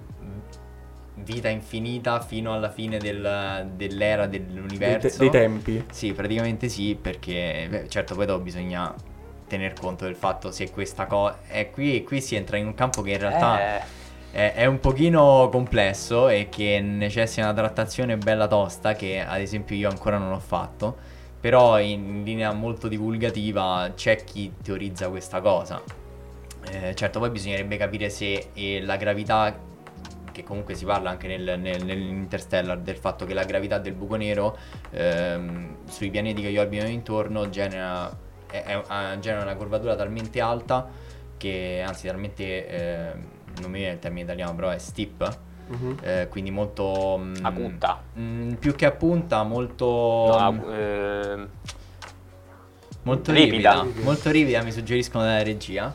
vita 1.14 1.48
infinita 1.48 2.20
fino 2.20 2.52
alla 2.54 2.70
fine 2.70 2.98
del- 3.00 3.70
dell'era 3.74 4.26
Dei, 4.26 4.38
dell'universo. 4.46 5.18
dei 5.18 5.30
tempi. 5.30 5.84
Sì, 5.90 6.12
praticamente 6.12 6.68
sì, 6.68 6.96
perché 7.00 7.66
beh, 7.68 7.88
certo 7.88 8.14
poi 8.14 8.26
dopo 8.26 8.42
bisogna 8.42 8.94
tener 9.46 9.74
conto 9.76 10.04
del 10.04 10.14
fatto 10.16 10.50
se 10.52 10.70
questa 10.70 11.06
cosa... 11.06 11.38
E 11.48 11.70
qui, 11.70 12.02
qui 12.04 12.20
si 12.20 12.36
entra 12.36 12.56
in 12.56 12.66
un 12.66 12.74
campo 12.74 13.02
che 13.02 13.10
in 13.10 13.18
realtà 13.18 13.58
Eh, 13.60 13.80
è, 14.30 14.52
è 14.54 14.66
un 14.66 14.78
pochino 14.80 15.48
complesso 15.50 16.28
e 16.28 16.48
che 16.48 16.80
necessita 16.80 17.42
una 17.42 17.54
trattazione 17.54 18.16
bella 18.16 18.46
tosta 18.46 18.94
che 18.94 19.20
ad 19.20 19.40
esempio 19.40 19.74
io 19.76 19.88
ancora 19.88 20.18
non 20.18 20.32
ho 20.32 20.38
fatto, 20.38 20.96
però 21.40 21.80
in 21.80 22.22
linea 22.24 22.52
molto 22.52 22.86
divulgativa 22.86 23.92
c'è 23.94 24.22
chi 24.24 24.52
teorizza 24.62 25.08
questa 25.08 25.40
cosa. 25.40 25.82
Eh, 26.70 26.94
certo 26.94 27.18
poi 27.18 27.30
bisognerebbe 27.30 27.76
capire 27.78 28.10
se 28.10 28.50
eh, 28.52 28.82
la 28.82 28.96
gravità, 28.96 29.58
che 30.30 30.44
comunque 30.44 30.74
si 30.74 30.84
parla 30.84 31.10
anche 31.10 31.26
nel, 31.26 31.58
nel- 31.58 31.84
nell'Interstellar, 31.84 32.78
del 32.78 32.96
fatto 32.96 33.24
che 33.24 33.32
la 33.34 33.44
gravità 33.44 33.78
del 33.78 33.94
buco 33.94 34.16
nero 34.16 34.56
ehm, 34.90 35.76
sui 35.88 36.10
pianeti 36.10 36.42
che 36.42 36.50
gli 36.52 36.58
orbitano 36.58 36.90
intorno 36.90 37.48
genera, 37.48 38.10
è- 38.50 38.62
è- 38.62 39.18
genera 39.18 39.42
una 39.42 39.54
curvatura 39.56 39.96
talmente 39.96 40.40
alta 40.40 40.88
che 41.38 41.82
anzi 41.84 42.06
talmente 42.06 42.66
eh, 42.68 43.12
non 43.62 43.70
mi 43.70 43.78
viene 43.78 43.94
il 43.94 43.98
termine 43.98 44.24
italiano 44.24 44.54
però 44.54 44.68
è 44.68 44.78
steep 44.78 45.38
Mhm. 45.70 45.96
eh, 46.02 46.26
quindi 46.28 46.50
molto 46.50 47.16
mm, 47.22 47.34
Acuta. 47.44 48.02
mm, 48.18 48.52
più 48.54 48.74
che 48.74 48.86
a 48.86 48.90
punta 48.90 49.44
molto 49.44 49.86
no, 50.36 50.52
mm, 50.52 50.58
ehm, 50.72 51.48
molto 53.02 53.32
ripida. 53.32 53.82
ripida. 53.82 54.02
molto 54.04 54.30
ripida 54.30 54.62
mi 54.62 54.72
suggeriscono 54.72 55.24
dalla 55.24 55.42
regia 55.42 55.94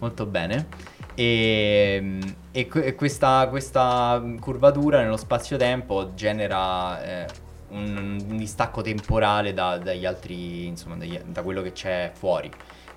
molto 0.00 0.26
bene 0.26 0.66
e, 1.14 2.18
e 2.50 2.68
e 2.72 2.94
questa, 2.94 3.46
questa 3.48 4.20
curvatura 4.40 5.00
nello 5.00 5.16
spazio-tempo 5.16 6.14
genera 6.14 7.02
eh, 7.04 7.26
un, 7.68 8.20
un 8.28 8.36
distacco 8.36 8.82
temporale 8.82 9.54
da- 9.54 9.78
dagli 9.78 10.04
altri 10.06 10.66
insomma 10.66 10.96
dagli- 10.96 11.20
da 11.20 11.42
quello 11.42 11.62
che 11.62 11.72
c'è 11.72 12.10
fuori 12.12 12.50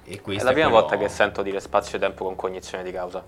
e 0.03 0.15
è 0.21 0.41
la 0.41 0.51
prima 0.51 0.67
quello- 0.67 0.69
volta 0.69 0.97
che 0.97 1.09
sento 1.09 1.41
dire 1.43 1.59
spazio-tempo 1.59 2.23
con 2.23 2.35
cognizione 2.35 2.83
di 2.83 2.91
causa. 2.91 3.23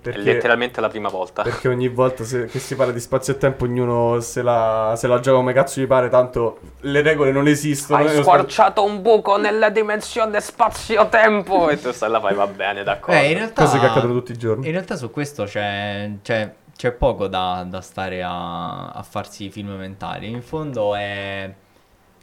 È 0.00 0.02
Perché, 0.04 0.20
letteralmente 0.20 0.80
la 0.80 0.88
prima 0.88 1.10
volta. 1.10 1.42
perché 1.42 1.68
ogni 1.68 1.88
volta 1.88 2.24
se- 2.24 2.46
che 2.46 2.58
si 2.58 2.74
parla 2.74 2.90
di 2.92 3.00
spazio 3.00 3.34
e 3.34 3.36
tempo 3.36 3.64
ognuno 3.64 4.18
se 4.20 4.40
la, 4.40 4.94
se 4.96 5.06
la 5.06 5.20
gioca 5.20 5.36
come 5.36 5.52
cazzo 5.52 5.78
gli 5.80 5.86
pare, 5.86 6.08
tanto 6.08 6.58
le 6.80 7.02
regole 7.02 7.32
non 7.32 7.46
esistono. 7.46 8.02
Hai 8.02 8.22
squarciato 8.22 8.82
un 8.82 9.02
buco 9.02 9.36
nella 9.36 9.68
dimensione 9.68 10.40
spazio-tempo 10.40 11.68
e 11.70 11.78
tu 11.78 11.92
stai 11.92 12.08
là 12.10 12.18
fai 12.18 12.34
va 12.34 12.46
bene, 12.46 12.82
d'accordo. 12.82 13.20
Eh, 13.20 13.30
in 13.30 13.34
realtà, 13.36 13.64
Cose 13.64 13.78
che 13.78 13.86
accadono 13.86 14.14
tutti 14.14 14.32
i 14.32 14.38
giorni. 14.38 14.66
In 14.66 14.72
realtà 14.72 14.96
su 14.96 15.10
questo 15.10 15.44
c'è, 15.44 16.10
c'è- 16.22 16.52
c'è 16.74 16.92
poco 16.92 17.26
da, 17.26 17.66
da 17.68 17.82
stare 17.82 18.22
a, 18.22 18.88
a 18.88 19.02
farsi 19.02 19.50
film 19.50 19.68
mentali. 19.72 20.30
In 20.30 20.40
fondo 20.40 20.94
è... 20.94 21.52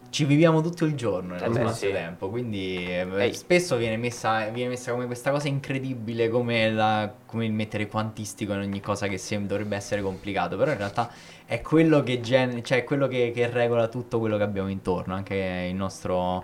ci 0.10 0.26
viviamo 0.26 0.62
tutto 0.62 0.86
il 0.86 0.96
giorno 0.96 1.36
Eh 1.40 1.48
nello 1.48 1.50
beh, 1.50 1.60
spazio 1.60 1.88
sì. 1.88 1.92
tempo, 1.92 2.30
quindi 2.30 2.86
eh, 2.88 3.08
Ehi. 3.18 3.34
spesso 3.34 3.76
viene 3.78 3.98
messa, 3.98 4.48
viene 4.50 4.70
messa 4.70 4.92
come 4.92 5.06
questa 5.06 5.32
cosa 5.32 5.48
incredibile, 5.48 6.30
come, 6.30 6.72
la- 6.72 7.14
come 7.26 7.46
il 7.46 7.54
mettere 7.54 7.88
quantistico 7.88 8.54
in 8.54 8.60
ogni 8.60 8.80
cosa 8.82 9.08
che 9.08 9.18
sem- 9.18 9.46
dovrebbe 9.48 9.76
essere 9.76 10.02
complicato, 10.02 10.58
però 10.58 10.72
in 10.72 10.78
realtà 10.78 11.10
è 11.46 11.62
quello 11.62 12.04
che, 12.04 12.20
gen- 12.22 12.64
cioè, 12.64 12.80
è 12.80 12.84
quello 12.84 13.08
che, 13.08 13.32
che 13.34 13.50
regola 13.50 13.88
tutto 13.88 14.20
quello 14.20 14.38
che 14.38 14.44
abbiamo 14.44 14.70
intorno, 14.70 15.14
anche 15.14 15.68
il 15.70 15.76
nostro 15.76 16.44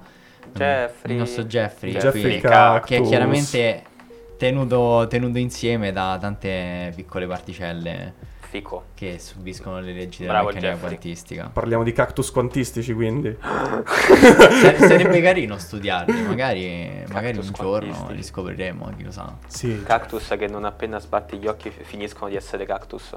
Jeffrey. 0.52 1.14
il 1.14 1.20
nostro 1.20 1.44
Jeffrey, 1.46 1.92
Jeffrey 1.94 2.40
qui, 2.40 2.42
che 2.84 2.98
è 2.98 3.02
chiaramente 3.02 3.84
tenuto, 4.38 5.08
tenuto 5.10 5.38
insieme 5.38 5.92
da 5.92 6.18
tante 6.20 6.92
piccole 6.96 7.28
particelle 7.28 8.14
Fico. 8.54 8.84
che 8.94 9.18
subiscono 9.18 9.80
le 9.80 9.94
leggi 9.94 10.20
della 10.20 10.34
Bravo, 10.34 10.48
meccanica 10.50 10.74
Jeffrey. 10.74 10.90
quantistica. 10.90 11.50
Parliamo 11.52 11.84
di 11.84 11.92
cactus 11.92 12.30
quantistici, 12.32 12.94
quindi. 12.94 13.36
Sare- 13.42 14.78
sarebbe 14.88 15.22
carino 15.22 15.58
studiarli, 15.58 16.22
magari, 16.22 17.04
magari 17.12 17.38
un 17.40 17.50
giorno 17.52 18.10
li 18.12 18.22
scopriremo, 18.22 18.92
chi 18.96 19.04
lo 19.06 19.12
sa. 19.12 19.36
Sì. 19.48 19.82
Cactus 19.84 20.36
che 20.38 20.48
non 20.48 20.66
appena 20.66 21.00
sbatti 21.00 21.38
gli 21.38 21.48
occhi 21.48 21.72
f- 21.72 21.82
finiscono 21.82 22.30
di 22.30 22.36
essere 22.36 22.66
cactus. 22.68 23.16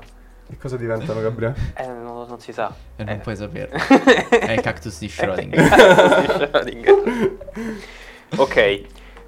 Che 0.48 0.56
cosa 0.58 0.76
diventano, 0.78 1.20
Gabriele? 1.20 1.54
Eh, 1.76 1.86
non, 1.86 2.26
non 2.26 2.40
si 2.40 2.52
sa. 2.54 2.72
E 2.96 3.04
non 3.04 3.14
Eh. 3.14 3.18
puoi 3.18 3.36
saperlo. 3.36 3.76
È 4.30 4.52
il 4.52 4.60
cactus 4.62 4.98
di 5.00 5.06
Schrödinger. 5.08 5.68
Cactus 5.68 6.38
di 6.38 6.46
Schrödinger. 6.46 7.36
ok, 8.38 8.82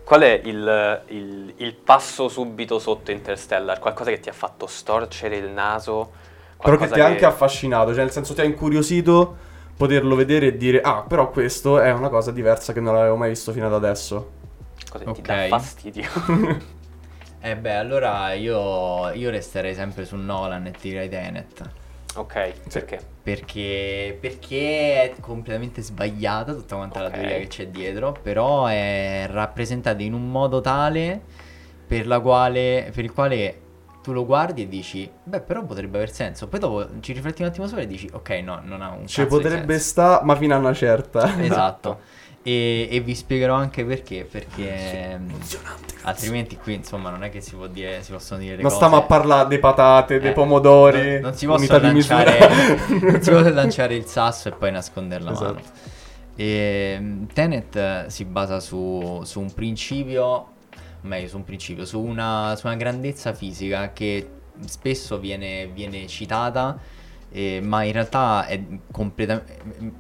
qual 0.09 0.23
è 0.23 0.41
il, 0.45 1.03
il- 1.09 1.55
il 1.59 1.75
passo 1.75 2.29
subito 2.29 2.79
sotto 2.79 3.11
Interstellar? 3.11 3.79
Qualcosa 3.79 4.11
che 4.11 4.21
ti 4.21 4.29
ha 4.31 4.33
fatto 4.33 4.67
storcere 4.67 5.37
il 5.37 5.51
naso? 5.51 6.13
Però 6.63 6.77
che 6.77 6.91
ti 6.91 7.01
ha 7.01 7.07
anche 7.07 7.25
affascinato, 7.25 7.93
cioè 7.93 8.03
nel 8.03 8.11
senso 8.13 8.35
ti 8.35 8.41
ha 8.41 8.45
incuriosito 8.45 9.37
poterlo 9.77 10.15
vedere 10.17 10.49
e 10.49 10.57
dire 10.57 10.81
ah, 10.81 11.03
però 11.07 11.31
questo 11.31 11.79
è 11.81 11.91
una 11.93 12.09
cosa 12.09 12.31
diversa 12.33 12.73
che 12.73 12.81
non 12.81 12.97
avevo 12.97 13.17
mai 13.17 13.31
visto 13.31 13.53
fino 13.53 13.67
ad 13.67 13.75
adesso. 13.75 14.31
cosa 14.91 15.05
che 15.05 15.13
ti 15.13 15.23
Ok. 15.23 15.29
dà 15.29 15.37
fastidio? 15.37 16.09
Eh 17.41 17.57
beh, 17.57 17.75
allora 17.77 18.33
io, 18.35 19.11
io 19.13 19.31
resterei 19.31 19.75
sempre 19.75 20.05
su 20.05 20.17
Nolan 20.17 20.67
e 20.67 20.75
ti 20.75 20.89
direi 20.91 21.09
Tenet. 21.09 21.73
Ok, 22.17 22.55
perché? 22.71 22.99
Perché, 23.23 24.17
perché 24.19 25.03
è 25.03 25.21
completamente 25.21 25.83
sbagliata 25.83 26.55
tutta 26.55 26.77
quanta 26.77 27.01
Ok. 27.01 27.03
la 27.03 27.11
teoria 27.11 27.37
che 27.37 27.47
c'è 27.47 27.69
dietro, 27.69 28.19
però 28.23 28.67
è 28.67 29.27
rappresentata 29.29 30.03
in 30.03 30.15
un 30.15 30.31
modo 30.31 30.63
tale 30.63 31.23
per, 31.87 32.07
la 32.07 32.21
quale, 32.21 32.91
per 32.95 33.05
il 33.05 33.13
quale 33.13 33.61
tu 34.03 34.13
lo 34.13 34.25
guardi 34.25 34.63
e 34.63 34.69
dici, 34.69 35.11
beh 35.25 35.43
però 35.43 35.65
potrebbe 35.65 35.99
aver 35.99 36.11
senso, 36.11 36.49
poi 36.49 36.61
dopo 36.61 37.01
ci 37.01 37.13
rifletti 37.13 37.43
un 37.43 37.49
attimo 37.49 37.67
sopra 37.67 37.83
e 37.83 37.87
dici, 37.87 38.09
ok 38.11 38.31
no, 38.43 38.61
non 38.65 38.81
ha 38.81 38.91
un 38.93 39.11
Ci 39.11 39.13
cazzo 39.13 39.43
di 39.43 39.47
potrebbe 39.47 39.49
senso. 39.49 39.81
sta, 39.81 40.21
ma 40.23 40.37
fino 40.37 40.55
a 40.55 40.59
una 40.59 40.73
certa. 40.75 41.29
Esatto. 41.37 42.01
E, 42.49 42.89
e 42.91 43.01
vi 43.01 43.15
spiegherò 43.15 43.55
anche 43.55 43.85
perché, 43.85 44.25
perché 44.25 45.19
mh, 45.19 45.33
altrimenti 46.03 46.57
qui 46.57 46.75
insomma 46.75 47.11
non 47.11 47.23
è 47.25 47.31
che 47.31 47.41
si 47.41 47.55
può 47.57 47.67
dire, 47.67 48.03
si 48.03 48.13
possono 48.13 48.41
dire 48.41 48.57
le 48.57 48.63
Non 48.63 48.71
cose. 48.71 48.77
stiamo 48.77 48.97
a 48.97 49.03
parlare 49.03 49.49
dei 49.49 49.59
patate, 49.59 50.21
dei 50.21 50.31
Eh, 50.31 50.33
pomodori, 50.33 51.21
non, 51.21 51.21
non 51.21 51.35
si 51.35 51.47
di 51.47 51.81
lanciare 51.81 52.39
non 53.01 53.21
si 53.23 53.31
può 53.31 53.41
lanciare 53.41 53.95
il 53.97 54.07
sasso 54.07 54.49
e 54.49 54.53
poi 54.53 54.71
nascondere 54.71 55.23
la 55.25 55.33
Esatto. 55.33 55.53
mano 55.55 55.63
e, 56.37 56.99
mh, 57.01 57.27
Tenet 57.33 58.07
si 58.07 58.25
basa 58.25 58.61
su, 58.61 59.21
su 59.25 59.41
un 59.41 59.53
principio 59.53 60.53
meglio 61.03 61.29
su 61.29 61.37
un 61.37 61.45
principio 61.45 61.85
su 61.85 62.01
una, 62.01 62.55
su 62.57 62.67
una 62.67 62.77
grandezza 62.77 63.33
fisica 63.35 63.93
che 63.93 64.29
spesso 64.67 65.19
viene, 65.19 65.67
viene 65.69 66.07
citata 66.07 66.79
eh, 67.31 67.61
ma 67.63 67.83
in 67.85 67.93
realtà 67.93 68.47
è, 68.47 68.61
completa- 68.91 69.45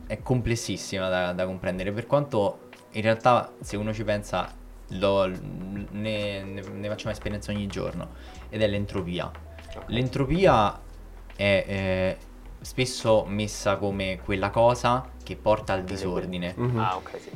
è 0.06 0.22
complessissima 0.22 1.08
da, 1.08 1.32
da 1.32 1.44
comprendere 1.46 1.92
per 1.92 2.06
quanto 2.06 2.68
in 2.92 3.02
realtà 3.02 3.52
se 3.60 3.76
uno 3.76 3.92
ci 3.92 4.02
pensa 4.04 4.50
lo- 4.92 5.26
ne, 5.26 6.42
ne- 6.42 6.62
ne 6.62 6.88
facciamo 6.88 7.12
esperienza 7.12 7.52
ogni 7.52 7.66
giorno 7.66 8.08
ed 8.48 8.62
è 8.62 8.66
l'entropia 8.66 9.30
L'entropia 9.88 10.80
è 11.36 11.64
eh, 11.66 12.16
spesso 12.60 13.24
messa 13.26 13.76
come 13.76 14.18
quella 14.24 14.50
cosa 14.50 15.06
che 15.22 15.36
porta 15.36 15.74
al 15.74 15.84
disordine, 15.84 16.54
Mhm. 16.56 16.78
Ah, 16.78 16.96
ok, 16.96 17.10
sì. 17.20 17.30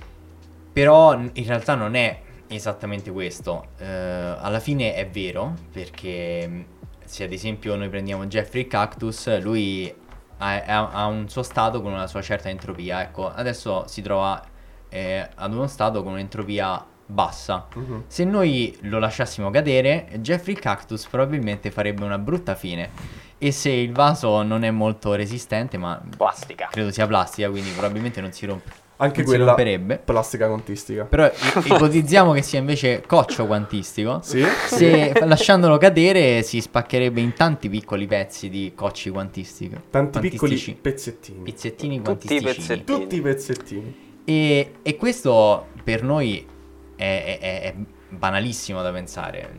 però 0.72 1.14
in 1.14 1.44
realtà 1.46 1.74
non 1.74 1.94
è 1.94 2.20
esattamente 2.48 3.10
questo. 3.10 3.68
Eh, 3.78 3.86
alla 3.86 4.60
fine 4.60 4.94
è 4.94 5.06
vero, 5.08 5.54
perché 5.70 6.46
mh, 6.48 6.64
se 7.12 7.24
ad 7.24 7.32
esempio 7.32 7.76
noi 7.76 7.90
prendiamo 7.90 8.24
Jeffrey 8.24 8.66
Cactus, 8.66 9.38
lui 9.42 9.94
ha, 10.38 10.62
ha- 10.64 10.90
ha 10.92 11.06
un 11.06 11.28
suo 11.28 11.42
stato 11.42 11.82
con 11.82 11.92
una 11.92 12.06
sua 12.06 12.22
certa 12.22 12.48
entropia. 12.48 13.02
Ecco, 13.02 13.30
adesso 13.30 13.84
si 13.86 14.00
trova 14.00 14.42
eh, 14.88 15.28
ad 15.34 15.52
uno 15.52 15.66
stato 15.66 16.02
con 16.02 16.12
un'entropia 16.12 16.82
bassa. 17.04 17.66
Mhm. 17.74 18.04
Se 18.06 18.24
noi 18.24 18.74
lo 18.84 18.98
lasciassimo 18.98 19.50
cadere, 19.50 20.08
Jeffrey 20.20 20.54
Cactus 20.54 21.06
probabilmente 21.06 21.70
farebbe 21.70 22.02
una 22.02 22.16
brutta 22.16 22.54
fine. 22.54 22.88
E 23.36 23.52
se 23.52 23.70
il 23.70 23.92
vaso 23.92 24.42
non 24.42 24.64
è 24.64 24.70
molto 24.70 25.12
resistente, 25.14 25.76
ma 25.76 26.00
Plastica. 26.16 26.68
credo 26.70 26.90
sia 26.92 27.06
plastica, 27.06 27.50
quindi 27.50 27.70
probabilmente 27.72 28.22
non 28.22 28.32
si, 28.32 28.46
romp- 28.46 28.72
Anche 29.02 29.24
quella 29.24 29.46
romperebbe. 29.46 29.98
plastica 29.98 30.46
quantistica. 30.48 31.04
Però 31.04 31.30
ipotizziamo 31.64 32.32
che 32.32 32.42
sia 32.42 32.58
invece 32.58 33.02
coccio 33.06 33.46
quantistico. 33.46 34.20
Sì? 34.22 34.42
Se 34.66 35.12
lasciandolo 35.24 35.76
cadere 35.78 36.42
si 36.42 36.60
spaccherebbe 36.60 37.20
in 37.20 37.32
tanti 37.34 37.68
piccoli 37.68 38.06
pezzi 38.06 38.48
di 38.48 38.72
cocci 38.74 39.10
quantistici. 39.10 39.74
Tanti 39.90 40.20
piccoli 40.20 40.38
quantistici. 40.38 40.74
pezzettini. 40.80 41.42
pizzettini 41.42 41.96
Tutti 42.02 42.26
i 42.34 42.40
quantistici. 42.40 42.44
pezzettini. 42.44 42.98
Tutti 43.00 43.16
i 43.16 43.20
pezzettini. 43.20 43.96
E, 44.24 44.72
e 44.82 44.96
questo 44.96 45.66
per 45.82 46.02
noi 46.04 46.46
è, 46.94 47.38
è- 47.40 47.60
è 47.62 47.74
banalissimo 48.08 48.82
da 48.82 48.92
pensare. 48.92 49.50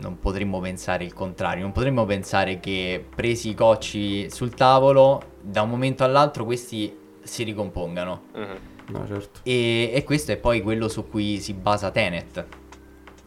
Non 0.00 0.18
potremmo 0.18 0.58
pensare 0.60 1.04
il 1.04 1.12
contrario. 1.12 1.62
Non 1.62 1.72
potremmo 1.72 2.04
pensare 2.04 2.58
che 2.60 3.04
presi 3.14 3.50
i 3.50 3.54
cocci 3.54 4.30
sul 4.30 4.54
tavolo, 4.54 5.22
da 5.40 5.62
un 5.62 5.70
momento 5.70 6.02
all'altro 6.04 6.44
questi 6.44 6.96
si 7.22 7.42
ricompongano. 7.44 8.22
Mhm. 8.34 8.58
No, 8.88 9.06
certo. 9.06 9.40
E, 9.42 9.90
e 9.92 10.04
questo 10.04 10.32
è 10.32 10.36
poi 10.36 10.62
quello 10.62 10.88
su 10.88 11.08
cui 11.08 11.40
si 11.40 11.52
basa 11.52 11.90
Tenet. 11.90 12.46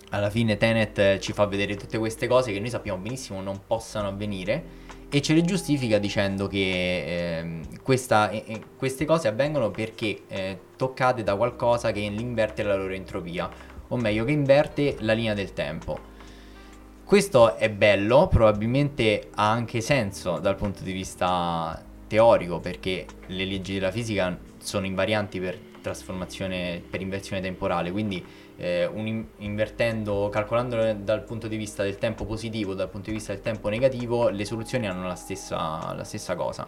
Alla 0.09 0.29
fine 0.29 0.57
Tenet 0.57 0.97
eh, 0.97 1.19
ci 1.19 1.33
fa 1.33 1.45
vedere 1.45 1.75
tutte 1.75 1.97
queste 1.97 2.27
cose 2.27 2.51
che 2.51 2.59
noi 2.59 2.69
sappiamo 2.69 3.01
benissimo 3.01 3.41
non 3.41 3.61
possano 3.65 4.07
avvenire 4.09 4.89
e 5.09 5.21
ce 5.21 5.33
le 5.33 5.41
giustifica 5.43 5.99
dicendo 5.99 6.47
che 6.47 7.37
ehm, 7.39 7.81
questa- 7.81 8.29
eh, 8.29 8.43
eh, 8.47 8.61
queste 8.77 9.05
cose 9.05 9.27
avvengono 9.27 9.69
perché 9.71 10.21
eh, 10.27 10.59
toccate 10.75 11.23
da 11.23 11.35
qualcosa 11.35 11.91
che 11.91 11.99
inverte 11.99 12.63
la 12.63 12.75
loro 12.75 12.93
entropia, 12.93 13.49
o 13.89 13.97
meglio 13.97 14.25
che 14.25 14.31
inverte 14.31 14.95
la 14.99 15.13
linea 15.13 15.33
del 15.33 15.53
tempo. 15.53 16.09
Questo 17.03 17.55
è 17.57 17.69
bello, 17.69 18.27
probabilmente 18.29 19.29
ha 19.35 19.51
anche 19.51 19.81
senso 19.81 20.39
dal 20.39 20.55
punto 20.55 20.81
di 20.83 20.93
vista 20.93 21.83
teorico, 22.07 22.59
perché 22.61 23.05
le 23.27 23.45
leggi 23.45 23.73
della 23.73 23.91
fisica 23.91 24.37
sono 24.61 24.85
invarianti 24.85 25.39
per 25.39 25.57
trasformazione, 25.81 26.81
per 26.87 27.01
inversione 27.01 27.41
temporale, 27.41 27.91
quindi 27.91 28.23
eh, 28.57 28.85
un 28.85 29.07
in- 29.07 29.25
invertendo, 29.37 30.29
calcolando 30.29 30.93
dal 30.93 31.23
punto 31.23 31.47
di 31.47 31.57
vista 31.57 31.83
del 31.83 31.97
tempo 31.97 32.25
positivo, 32.25 32.73
dal 32.73 32.89
punto 32.89 33.09
di 33.09 33.15
vista 33.15 33.33
del 33.33 33.41
tempo 33.41 33.69
negativo, 33.69 34.29
le 34.29 34.45
soluzioni 34.45 34.87
hanno 34.87 35.07
la 35.07 35.15
stessa, 35.15 35.93
la 35.93 36.03
stessa 36.03 36.35
cosa. 36.35 36.67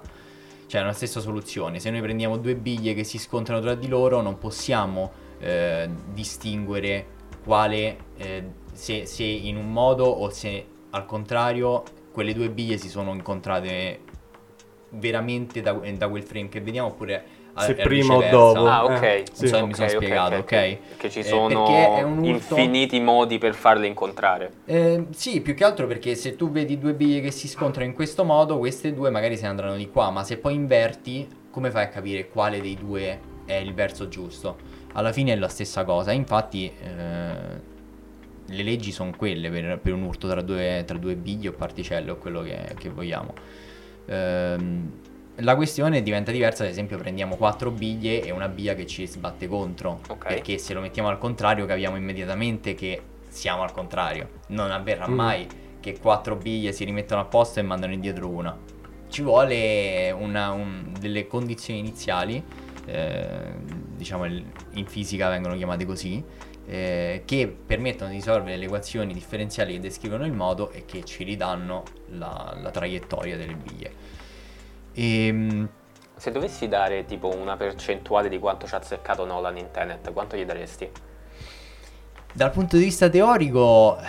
Cioè, 0.66 0.82
hanno 0.82 0.90
la 0.90 0.96
stessa 0.96 1.20
soluzione. 1.20 1.80
Se 1.80 1.92
noi 1.92 2.02
prendiamo 2.02 2.38
due 2.38 2.56
biglie 2.56 2.96
che 2.96 3.04
si 3.04 3.20
scontrano 3.20 3.62
tra 3.62 3.76
di 3.76 3.88
loro, 3.88 4.22
non 4.22 4.40
possiamo 4.40 5.12
eh, 5.40 5.88
distinguere 6.12 7.06
quale, 7.44 7.98
eh, 8.18 8.44
se, 8.72 9.06
se 9.06 9.24
in 9.24 9.56
un 9.56 9.72
modo 9.72 10.06
o 10.06 10.30
se 10.30 10.66
al 10.90 11.06
contrario 11.06 11.84
quelle 12.12 12.34
due 12.34 12.50
biglie 12.50 12.78
si 12.78 12.90
sono 12.90 13.14
incontrate 13.14 14.00
veramente 14.90 15.62
da, 15.62 15.74
da 15.74 16.08
quel 16.08 16.24
frame 16.24 16.50
che 16.50 16.62
vediamo 16.62 16.90
oppure 16.90 17.42
Se 17.56 17.76
prima 17.76 18.16
o 18.16 18.22
dopo. 18.30 18.66
Ah, 18.66 18.84
ok. 18.86 19.02
Eh, 19.04 19.24
Non 19.26 19.36
so 19.36 19.46
se 19.46 19.62
mi 19.64 19.74
sono 19.74 19.88
ok, 19.88 19.96
spiegato, 19.96 20.36
ok, 20.38 20.42
ok? 20.42 20.98
Che 20.98 21.10
ci 21.10 21.20
Eh, 21.20 21.24
sono 21.24 21.64
urto- 22.20 22.26
infiniti 22.26 23.00
modi 23.00 23.38
per 23.38 23.54
farle 23.54 23.88
incontrare. 23.88 24.52
Eh, 24.66 25.06
sì, 25.12 25.42
più 25.42 25.54
che 25.54 25.64
altro 25.64 25.86
perché 25.86 26.16
se 26.16 26.36
tu 26.36 26.50
vedi 26.50 26.80
due 26.80 26.94
biglie 26.94 27.22
che 27.22 27.32
si 27.32 27.48
scontrano 27.48 27.88
in 27.88 27.94
questo 27.94 28.24
modo, 28.24 28.58
queste 28.58 28.94
due 28.94 29.10
magari 29.10 29.36
se 29.36 29.44
ne 29.44 29.50
andranno 29.50 29.76
di 29.76 29.90
qua, 29.90 30.10
ma 30.10 30.24
se 30.24 30.38
poi 30.38 30.56
inverti, 30.56 31.28
come 31.52 31.70
fai 31.70 31.84
a 31.84 31.88
capire 31.90 32.28
quale 32.30 32.60
dei 32.60 32.76
due 32.76 33.20
è 33.46 33.54
il 33.54 33.74
verso 33.74 34.08
giusto? 34.08 34.58
Alla 34.94 35.12
fine 35.12 35.34
è 35.34 35.36
la 35.36 35.48
stessa 35.48 35.84
cosa, 35.84 36.12
infatti 36.12 36.66
eh, 36.82 37.72
le 38.46 38.64
leggi 38.64 38.92
sono 38.92 39.12
quelle 39.16 39.50
per, 39.50 39.80
per 39.80 39.94
un 39.94 40.04
urto 40.04 40.28
tra 40.28 40.42
due, 40.42 40.84
tra 40.86 40.98
due 40.98 41.16
biglie 41.16 41.50
o 41.50 41.52
particelle 41.54 42.12
o 42.12 42.16
quello 42.18 42.42
che, 42.42 42.74
che 42.78 42.90
vogliamo. 42.90 43.34
Ehm, 44.06 44.92
la 45.38 45.56
questione 45.56 46.04
diventa 46.04 46.32
diversa, 46.32 46.64
ad 46.64 46.70
esempio 46.70 46.98
prendiamo 46.98 47.36
quattro 47.36 47.72
biglie 47.72 48.22
e 48.24 48.32
una 48.32 48.48
biglia 48.48 48.76
che 48.76 48.86
ci 48.86 49.08
sbatte 49.08 49.48
contro, 49.48 50.00
Ok. 50.10 50.28
perché 50.28 50.58
se 50.58 50.74
lo 50.74 50.82
mettiamo 50.82 51.10
al 51.10 51.18
contrario 51.18 51.66
capiamo 51.66 51.96
immediatamente 51.96 52.76
che 52.76 53.02
siamo 53.30 53.64
al 53.64 53.72
contrario. 53.72 54.30
Non 54.48 54.72
avverrà 54.72 55.08
Mm. 55.08 55.14
mai 55.14 55.48
che 55.80 55.98
quattro 56.00 56.36
biglie 56.36 56.72
si 56.72 56.84
rimettono 56.86 57.22
a 57.22 57.26
posto 57.26 57.60
e 57.60 57.64
mandano 57.64 57.94
indietro 57.94 58.28
una. 58.30 58.58
ci 59.10 59.22
vuole 59.22 60.10
una- 60.10 60.50
un- 60.54 60.92
delle 61.00 61.28
condizioni 61.28 61.78
iniziali, 61.78 62.44
eh, 62.88 63.54
diciamo 63.96 64.26
in 64.26 64.86
fisica 64.88 65.30
vengono 65.30 65.56
chiamate 65.56 65.86
così, 65.86 66.24
eh, 66.66 67.22
che 67.24 67.56
permettono 67.64 68.10
di 68.10 68.16
risolvere 68.16 68.58
le 68.58 68.66
equazioni 68.66 69.14
differenziali 69.14 69.74
che 69.74 69.80
descrivono 69.80 70.26
il 70.26 70.34
modo 70.34 70.72
e 70.72 70.86
che 70.86 71.04
ci 71.04 71.24
ridanno 71.24 71.84
la, 72.14 72.58
la 72.60 72.72
traiettoria 72.72 73.38
delle 73.38 73.54
biglie. 73.54 73.92
Ehm, 74.94 75.68
Se 76.16 76.32
dovessi 76.32 76.68
dare 76.68 77.06
tipo 77.06 77.34
una 77.36 77.58
percentuale 77.58 78.30
di 78.30 78.40
quanto 78.40 78.68
ci 78.68 78.74
ha 78.76 78.78
azzeccato 78.78 79.26
Nolan 79.26 79.58
in 79.58 79.72
Tenet, 79.72 80.12
quanto 80.14 80.38
gli 80.38 80.46
daresti? 80.46 80.90
Dal 82.32 82.52
punto 82.52 82.78
di 82.78 82.84
vista 82.84 83.10
teorico 83.10 83.98
eh, 84.00 84.04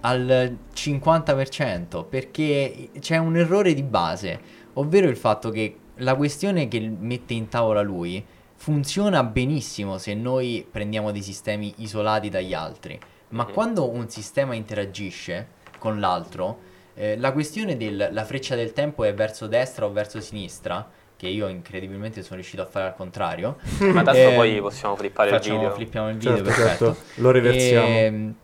al 0.00 0.56
50% 0.74 2.04
perché 2.08 2.90
c'è 2.98 3.16
un 3.18 3.36
errore 3.36 3.74
di 3.74 3.82
base, 3.82 4.40
ovvero 4.74 5.08
il 5.08 5.16
fatto 5.16 5.50
che 5.50 5.76
la 5.96 6.14
questione 6.16 6.66
che 6.68 6.80
mette 6.80 7.34
in 7.34 7.48
tavola 7.48 7.82
lui 7.82 8.24
funziona 8.56 9.22
benissimo 9.24 9.98
se 9.98 10.14
noi 10.14 10.66
prendiamo 10.68 11.10
dei 11.12 11.22
sistemi 11.22 11.74
isolati 11.78 12.28
dagli 12.28 12.54
altri, 12.54 12.98
ma 13.30 13.44
Mhm. 13.44 13.52
quando 13.52 13.90
un 13.90 14.08
sistema 14.08 14.54
interagisce 14.54 15.48
con 15.78 16.00
l'altro, 16.00 16.70
eh, 16.94 17.16
la 17.16 17.32
questione 17.32 17.76
della 17.76 18.24
freccia 18.24 18.54
del 18.54 18.72
tempo 18.72 19.04
è 19.04 19.14
verso 19.14 19.46
destra 19.46 19.86
o 19.86 19.92
verso 19.92 20.20
sinistra, 20.20 20.88
che 21.16 21.28
io 21.28 21.46
incredibilmente 21.48 22.22
sono 22.22 22.36
riuscito 22.36 22.62
a 22.62 22.66
fare 22.66 22.86
al 22.86 22.94
contrario. 22.96 23.56
Ma 23.80 24.02
tanto 24.02 24.12
Eh, 24.20 24.32
poi 24.34 24.60
possiamo 24.60 24.96
flippare 24.96 25.28
il 25.30 25.36
Facciamo, 25.36 25.58
video. 25.58 25.74
flippiamo 25.74 26.08
il 26.10 26.16
video, 26.16 26.34
Certo, 26.36 26.50
perfetto. 26.50 26.94
certo, 26.94 27.20
lo 27.22 27.30
reversiamo. 27.30 27.86
E, 27.86 28.34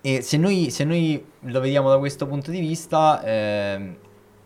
e 0.00 0.20
se, 0.22 0.36
noi, 0.36 0.70
se 0.70 0.84
noi 0.84 1.24
lo 1.40 1.60
vediamo 1.60 1.88
da 1.88 1.98
questo 1.98 2.26
punto 2.26 2.50
di 2.50 2.58
vista, 2.58 3.22
ehm, 3.24 3.96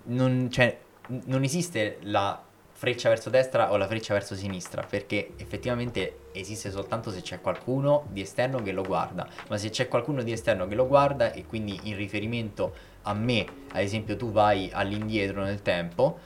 non, 0.04 0.48
cioè, 0.50 0.78
non 1.24 1.42
esiste 1.42 1.96
la 2.02 2.43
freccia 2.84 3.08
verso 3.08 3.30
destra 3.30 3.72
o 3.72 3.78
la 3.78 3.86
freccia 3.86 4.12
verso 4.12 4.34
sinistra, 4.36 4.84
perché 4.86 5.30
effettivamente 5.38 6.18
esiste 6.32 6.70
soltanto 6.70 7.10
se 7.10 7.22
c'è 7.22 7.40
qualcuno 7.40 8.04
di 8.10 8.20
esterno 8.20 8.62
che 8.62 8.72
lo 8.72 8.82
guarda, 8.82 9.26
ma 9.48 9.56
se 9.56 9.70
c'è 9.70 9.88
qualcuno 9.88 10.22
di 10.22 10.32
esterno 10.32 10.66
che 10.68 10.74
lo 10.74 10.86
guarda 10.86 11.32
e 11.32 11.46
quindi 11.46 11.80
in 11.84 11.96
riferimento 11.96 12.74
a 13.02 13.14
me, 13.14 13.46
ad 13.72 13.80
esempio 13.80 14.16
tu 14.16 14.30
vai 14.32 14.68
all'indietro 14.70 15.42
nel 15.42 15.62
tempo, 15.62 16.18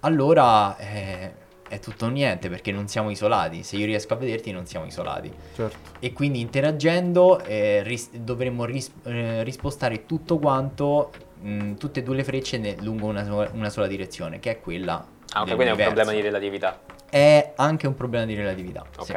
allora 0.00 0.76
eh, 0.76 1.32
è 1.66 1.78
tutto 1.78 2.08
niente 2.08 2.50
perché 2.50 2.72
non 2.72 2.88
siamo 2.88 3.08
isolati, 3.08 3.62
se 3.62 3.76
io 3.76 3.86
riesco 3.86 4.12
a 4.12 4.16
vederti 4.16 4.50
non 4.52 4.66
siamo 4.66 4.84
isolati 4.84 5.32
Certo. 5.54 5.76
e 5.98 6.12
quindi 6.12 6.40
interagendo 6.40 7.40
eh, 7.40 7.82
ris- 7.84 8.10
dovremmo 8.12 8.66
ris- 8.66 8.92
eh, 9.04 9.42
rispostare 9.44 10.04
tutto 10.04 10.38
quanto, 10.38 11.10
mh, 11.40 11.74
tutte 11.76 12.00
e 12.00 12.02
due 12.02 12.16
le 12.16 12.24
frecce 12.24 12.58
ne- 12.58 12.76
lungo 12.80 13.06
una, 13.06 13.24
so- 13.24 13.48
una 13.54 13.70
sola 13.70 13.86
direzione, 13.86 14.40
che 14.40 14.50
è 14.50 14.60
quella. 14.60 15.20
Ah, 15.34 15.40
ok, 15.42 15.54
quindi 15.54 15.64
è 15.64 15.70
un 15.70 15.76
problema 15.76 16.12
di 16.12 16.20
relatività. 16.20 16.78
È 17.08 17.52
anche 17.56 17.86
un 17.86 17.94
problema 17.94 18.24
di 18.24 18.34
relatività. 18.34 18.84
Ok. 18.98 19.04
sì, 19.06 19.14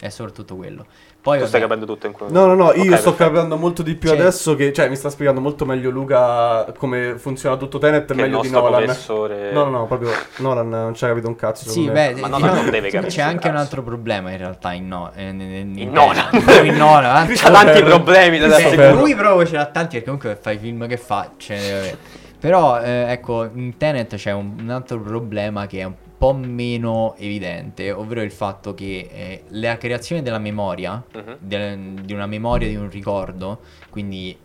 è 0.00 0.08
soprattutto 0.08 0.56
quello. 0.56 0.84
Poi, 1.24 1.38
tu 1.38 1.46
stai 1.46 1.60
vabbè, 1.62 1.72
capendo 1.72 1.90
tutto 1.94 2.06
in 2.06 2.12
quello. 2.12 2.30
No, 2.32 2.44
no, 2.44 2.54
no, 2.54 2.72
io 2.74 2.96
sto 2.96 3.12
perfetto. 3.14 3.14
capendo 3.14 3.56
molto 3.56 3.82
di 3.82 3.94
più 3.94 4.10
Cioè- 4.10 4.18
adesso 4.18 4.54
che, 4.56 4.74
cioè, 4.74 4.90
mi 4.90 4.96
sta 4.96 5.08
spiegando 5.08 5.40
molto 5.40 5.64
meglio 5.64 5.88
Luca 5.88 6.66
come 6.76 7.16
funziona 7.16 7.56
tutto 7.56 7.78
Tenet 7.78 8.04
Che 8.04 8.14
meglio 8.14 8.40
di 8.42 8.50
Nolan. 8.50 8.82
professore... 8.84 9.50
No, 9.50 9.64
no, 9.64 9.70
no, 9.70 9.86
proprio 9.86 10.10
Nolan 10.38 10.68
non 10.68 10.94
ci 10.94 11.04
ha 11.06 11.08
capito 11.08 11.28
un 11.28 11.34
cazzo. 11.34 11.70
Sì, 11.70 11.86
me. 11.86 11.92
beh, 12.12 12.20
Ma 12.20 12.28
no, 12.28 12.36
diciamo- 12.36 12.54
no, 12.56 12.60
non 12.60 12.70
deve 12.70 12.90
capire 12.90 13.10
c'è 13.10 13.22
anche 13.22 13.48
un 13.48 13.56
altro 13.56 13.82
problema 13.82 14.30
in 14.32 14.36
realtà 14.36 14.72
in, 14.74 14.86
no, 14.86 15.12
eh, 15.14 15.28
in, 15.28 15.40
in, 15.40 15.78
In 15.78 15.90
Nolan. 15.92 16.28
In 16.62 16.74
Nolan. 16.76 17.26
C'ha 17.34 17.50
tanti 17.50 17.82
problemi 17.82 18.38
da 18.38 18.54
Eh, 18.58 18.92
lui 18.92 19.14
proprio 19.14 19.46
ce 19.46 19.54
l'ha 19.56 19.66
tanti 19.66 19.96
perché 19.96 20.04
comunque 20.04 20.36
fa 20.38 20.50
i 20.50 20.58
film 20.58 20.86
che 20.86 20.98
fa, 20.98 21.30
ce 21.38 21.54
ne 21.54 21.60
deve 21.62 21.78
avere. 21.78 21.98
Però 22.44 22.78
eh, 22.78 23.10
ecco, 23.10 23.44
in 23.54 23.78
Tenet 23.78 24.16
c'è 24.16 24.30
un, 24.32 24.56
un 24.60 24.68
altro 24.68 25.00
problema 25.00 25.66
che 25.66 25.80
è 25.80 25.84
un 25.84 25.94
po' 26.18 26.34
meno 26.34 27.14
evidente, 27.16 27.90
ovvero 27.90 28.20
il 28.20 28.30
fatto 28.30 28.74
che 28.74 29.08
eh, 29.10 29.44
la 29.48 29.78
creazione 29.78 30.20
della 30.20 30.38
memoria, 30.38 31.02
Mhm. 31.10 31.36
del- 31.38 31.78
di 32.04 32.12
una 32.12 32.26
memoria, 32.26 32.68
di 32.68 32.76
un 32.76 32.90
ricordo, 32.90 33.60
quindi 33.88 34.36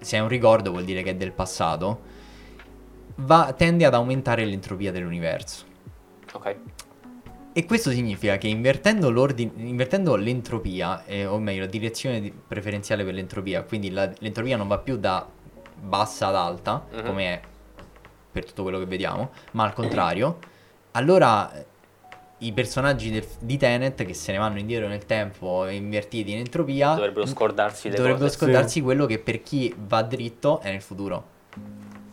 se 0.00 0.16
è 0.16 0.20
un 0.20 0.28
ricordo 0.28 0.70
vuol 0.70 0.84
dire 0.84 1.02
che 1.02 1.10
è 1.10 1.14
del 1.14 1.32
passato, 1.32 2.00
va- 3.16 3.52
tende 3.54 3.84
ad 3.84 3.92
aumentare 3.92 4.46
l'entropia 4.46 4.90
dell'universo. 4.90 5.66
Ok. 6.32 6.56
E 7.52 7.66
questo 7.66 7.90
significa 7.90 8.38
che 8.38 8.48
invertendo, 8.48 9.10
l'ordine, 9.10 9.52
invertendo 9.56 10.16
l'entropia, 10.16 11.04
eh, 11.04 11.26
o 11.26 11.38
meglio 11.38 11.60
la 11.60 11.66
direzione 11.66 12.18
di- 12.22 12.32
preferenziale 12.32 13.04
per 13.04 13.12
l'entropia, 13.12 13.62
quindi 13.62 13.90
la- 13.90 14.10
l'entropia 14.20 14.56
non 14.56 14.68
va 14.68 14.78
più 14.78 14.96
da 14.96 15.28
bassa 15.82 16.28
ad 16.28 16.36
alta, 16.36 16.84
Mhm. 16.92 17.04
come 17.04 17.24
è 17.34 17.40
per 18.30 18.44
tutto 18.46 18.62
quello 18.62 18.78
che 18.78 18.86
vediamo, 18.86 19.30
ma 19.52 19.64
al 19.64 19.72
contrario, 19.74 20.38
allora 20.92 21.50
i 22.38 22.52
personaggi 22.52 23.10
del- 23.10 23.26
di 23.40 23.56
Tenet 23.56 24.04
che 24.04 24.14
se 24.14 24.32
ne 24.32 24.38
vanno 24.38 24.58
indietro 24.58 24.88
nel 24.88 25.04
tempo 25.06 25.66
e 25.66 25.74
invertiti 25.74 26.32
in 26.32 26.38
entropia 26.38 26.94
Dovrebbero 26.94 27.26
scordarsi 27.26 27.88
le 27.88 27.96
dovrebbero 27.96 28.24
cose. 28.24 28.36
scordarsi 28.36 28.80
quello 28.80 29.06
che 29.06 29.18
per 29.18 29.42
chi 29.42 29.72
va 29.76 30.02
dritto 30.02 30.60
è 30.60 30.70
nel 30.70 30.82
futuro. 30.82 31.24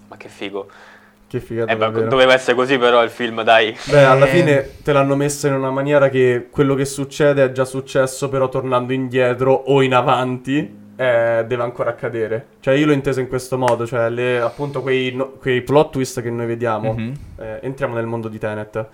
Ma 0.07 0.17
che 0.17 0.27
figo. 0.29 0.69
Che 1.27 1.39
figata 1.39 1.71
Eh, 1.71 2.07
doveva 2.07 2.33
essere 2.33 2.55
così 2.55 2.77
però 2.79 3.03
il 3.03 3.09
film, 3.11 3.43
dai. 3.43 3.75
Beh, 3.85 4.03
alla 4.03 4.25
Eh. 4.25 4.29
fine 4.29 4.81
te 4.83 4.91
l'hanno 4.93 5.15
messa 5.15 5.47
in 5.47 5.53
una 5.53 5.69
maniera 5.71 6.09
che 6.09 6.47
quello 6.51 6.73
che 6.75 6.85
succede 6.85 7.43
è 7.43 7.51
già 7.51 7.65
successo, 7.65 8.29
però 8.29 8.49
tornando 8.49 8.93
indietro 8.93 9.51
o 9.53 9.81
in 9.83 9.93
avanti 9.93 10.87
eh, 10.99 11.45
deve 11.47 11.63
ancora 11.63 11.91
accadere. 11.91 12.47
Cioè, 12.59 12.73
io 12.73 12.85
l'ho 12.85 12.91
inteso 12.91 13.21
in 13.21 13.29
questo 13.29 13.57
modo, 13.57 13.85
cioè, 13.87 14.09
le- 14.09 14.41
appunto 14.41 14.81
quei, 14.81 15.13
no- 15.15 15.29
quei 15.39 15.61
plot 15.61 15.91
twist 15.91 16.21
che 16.21 16.29
noi 16.29 16.45
vediamo. 16.45 16.91
Mhm. 16.93 17.13
eh, 17.37 17.59
entriamo 17.61 17.95
nel 17.95 18.05
mondo 18.05 18.27
di 18.27 18.37
Tenet. 18.37 18.85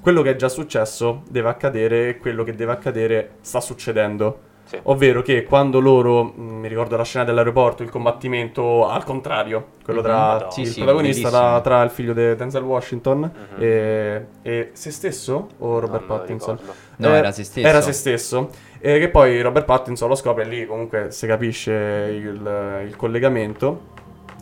Quello 0.00 0.20
che 0.20 0.30
è 0.32 0.36
già 0.36 0.50
successo 0.50 1.22
deve 1.30 1.48
accadere 1.48 2.08
e 2.10 2.18
quello 2.18 2.44
che 2.44 2.54
deve 2.54 2.72
accadere 2.72 3.36
sta 3.40 3.60
succedendo. 3.62 4.52
Sì. 4.66 4.78
Ovvero 4.84 5.22
che 5.22 5.44
quando 5.44 5.78
loro, 5.80 6.24
mh, 6.24 6.42
mi 6.42 6.68
ricordo 6.68 6.96
la 6.96 7.04
scena 7.04 7.24
dell'aeroporto, 7.24 7.82
il 7.82 7.88
combattimento 7.90 8.86
al 8.88 9.04
contrario, 9.04 9.68
quello 9.84 10.00
Mhm. 10.00 10.06
tra 10.06 10.16
Madonna. 10.16 10.50
Sì, 10.50 10.60
il 10.62 10.66
sì, 10.68 10.80
protagonista, 10.82 11.28
tra, 11.30 11.60
tra 11.62 11.82
il 11.82 11.90
figlio 11.90 12.12
di 12.12 12.34
Denzel 12.36 12.62
Washington 12.62 13.18
Mhm. 13.20 13.62
e, 13.62 14.26
e 14.42 14.70
se 14.72 14.90
stesso 14.90 15.48
o 15.58 15.78
Robert 15.78 16.06
lo 16.06 16.16
Pattinson? 16.16 16.58
No, 16.96 17.08
Eh, 17.08 17.16
era 17.16 17.32
se 17.32 17.44
stesso. 17.44 17.66
Era 17.66 17.80
se 17.80 17.92
stesso. 17.92 18.50
E 18.86 18.98
che 18.98 19.08
poi 19.08 19.40
Robert 19.40 19.64
Pattinson 19.64 20.10
lo 20.10 20.14
scopre 20.14 20.44
lì 20.44 20.66
comunque 20.66 21.10
si 21.10 21.26
capisce 21.26 21.72
il, 21.72 22.82
il 22.86 22.96
collegamento, 22.96 23.80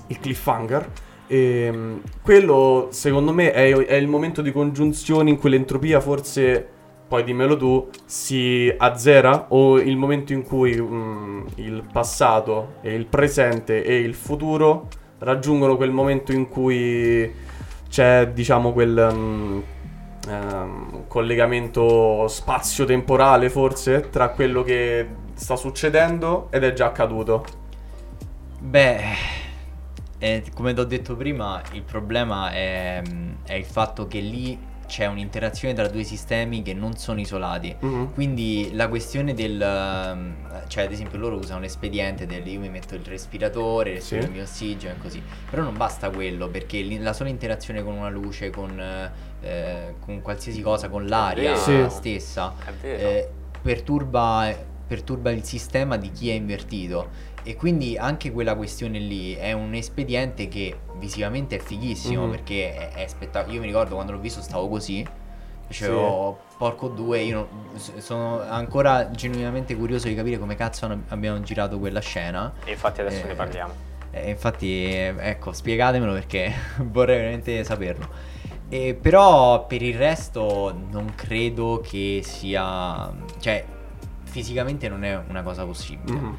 il 0.09 0.19
cliffhanger. 0.19 0.91
E 1.29 1.71
mh, 1.71 2.01
quello 2.23 2.89
secondo 2.91 3.33
me 3.33 3.53
è, 3.53 3.73
è 3.73 3.95
il 3.95 4.09
momento 4.09 4.43
di 4.43 4.51
congiunzione 4.51 5.31
in 5.31 5.39
cui 5.39 5.51
l'entropia 5.51 6.01
forse, 6.01 6.67
poi 7.07 7.23
dimmelo 7.23 7.57
tu, 7.57 7.89
si 8.05 8.75
azzera 8.77 9.47
o 9.51 9.79
il 9.79 9.97
momento 9.97 10.33
in 10.33 10.43
cui 10.43 10.75
mh, 10.75 11.47
il 11.55 11.85
passato 11.93 12.79
e 12.81 12.95
il 12.95 13.07
presente 13.07 13.85
e 13.85 14.01
il 14.01 14.15
futuro 14.15 14.89
raggiungono 15.19 15.77
quel 15.77 15.93
momento 15.93 16.33
in 16.33 16.49
cui 16.49 17.33
c'è 17.89 18.29
diciamo 18.33 18.73
quel 18.73 19.15
mh, 19.15 19.63
ehm, 20.29 21.07
collegamento 21.09 22.27
spazio-temporale 22.29 23.51
forse 23.51 24.09
tra 24.11 24.31
quello 24.31 24.63
che 24.63 25.09
sta 25.35 25.57
succedendo 25.57 26.49
ed 26.51 26.65
è 26.65 26.73
già 26.73 26.87
accaduto. 26.87 27.45
Beh, 28.59 29.01
eh, 30.19 30.45
come 30.55 30.73
ti 30.73 30.81
ho 30.81 30.85
detto 30.85 31.17
prima, 31.17 31.61
il 31.73 31.83
problema 31.83 32.53
è, 32.53 33.03
è 33.45 33.55
il 33.55 33.65
fatto 33.65 34.07
che 34.07 34.21
lì 34.21 34.71
c'è 34.93 35.07
un'interazione 35.07 35.73
tra 35.73 35.89
due 35.89 36.03
sistemi 36.05 36.61
che 36.61 36.75
non 36.75 36.99
sono 36.99 37.19
isolati. 37.19 37.75
Mhm. 37.81 38.13
Quindi 38.13 38.73
la 38.75 38.89
questione 38.89 39.33
del... 39.33 39.59
ehm, 39.59 40.67
cioè 40.69 40.85
ad 40.85 40.93
esempio 40.93 41.17
loro 41.17 41.37
usano 41.39 41.61
l'espediente 41.61 42.27
del 42.27 42.47
io 42.47 42.61
mi 42.61 42.69
metto 42.69 42.95
il 42.95 43.01
respiratore, 43.03 43.95
respiro 43.95 44.21
Sì. 44.21 44.27
il 44.27 44.33
mio 44.35 44.43
ossigeno 44.43 44.93
e 44.93 44.99
così. 44.99 45.23
Però 45.49 45.63
non 45.63 45.79
basta 45.79 46.11
quello 46.11 46.49
perché 46.49 46.85
la 47.01 47.15
sola 47.15 47.31
interazione 47.31 47.83
con 47.83 47.95
una 47.95 48.11
luce, 48.11 48.51
con, 48.51 48.79
eh, 49.41 49.95
con 49.99 50.21
qualsiasi 50.21 50.61
cosa, 50.61 50.91
con 50.91 51.07
l'aria. 51.07 51.57
Sì. 51.57 51.87
stessa, 51.89 52.53
eh, 52.83 53.27
perturba, 53.63 54.55
perturba 54.87 55.31
il 55.31 55.43
sistema 55.43 55.97
di 55.97 56.13
chi 56.13 56.29
è 56.29 56.35
invertito. 56.35 57.31
E 57.45 57.57
quindi 57.57 57.97
anche 57.97 58.31
quella 58.31 58.55
questione 58.55 58.99
lì 58.99 59.35
è 59.35 59.53
un 59.53 59.75
espediente 59.75 60.47
che 60.49 60.77
visivamente 60.99 61.57
è 61.57 61.59
fighissimo 61.59 62.25
Mhm. 62.27 62.31
perché 62.31 62.75
è, 62.75 62.91
è 63.03 63.07
spettacolare. 63.09 63.53
Io 63.55 63.61
mi 63.61 63.67
ricordo 63.67 63.95
quando 63.95 64.13
l'ho 64.13 64.21
visto 64.21 64.41
stavo 64.43 64.69
così. 64.69 65.05
Dicevo, 65.67 66.39
porco 66.59 66.89
due, 66.89 67.21
io 67.21 67.49
non- 67.73 67.79
sono 68.01 68.41
ancora 68.43 69.11
genuinamente 69.11 69.75
curioso 69.75 70.07
di 70.07 70.15
capire 70.15 70.39
come 70.39 70.55
cazzo 70.55 70.85
hanno- 70.85 71.03
abbiamo 71.09 71.41
girato 71.41 71.79
quella 71.79 72.01
scena. 72.01 72.53
E 72.65 72.73
infatti 72.73 73.01
adesso 73.01 73.25
Eh, 73.25 73.29
ne 73.29 73.35
parliamo. 73.35 73.73
E 74.11 74.31
infatti, 74.31 74.85
eh, 74.85 75.15
ecco, 75.19 75.53
spiegatemelo 75.53 76.13
perché 76.13 76.53
vorrei 76.85 77.17
veramente 77.17 77.65
saperlo. 77.65 78.07
E 78.69 78.95
però 78.95 79.67
per 79.67 79.83
il 79.83 79.97
resto 79.97 80.75
non 80.91 81.15
credo 81.17 81.83
che 81.83 82.21
sia... 82.23 83.11
Cioè, 83.41 83.65
fisicamente 84.25 84.89
non 84.89 85.05
è 85.05 85.19
una 85.29 85.43
cosa 85.43 85.65
possibile. 85.65 86.19
Mhm. 86.19 86.37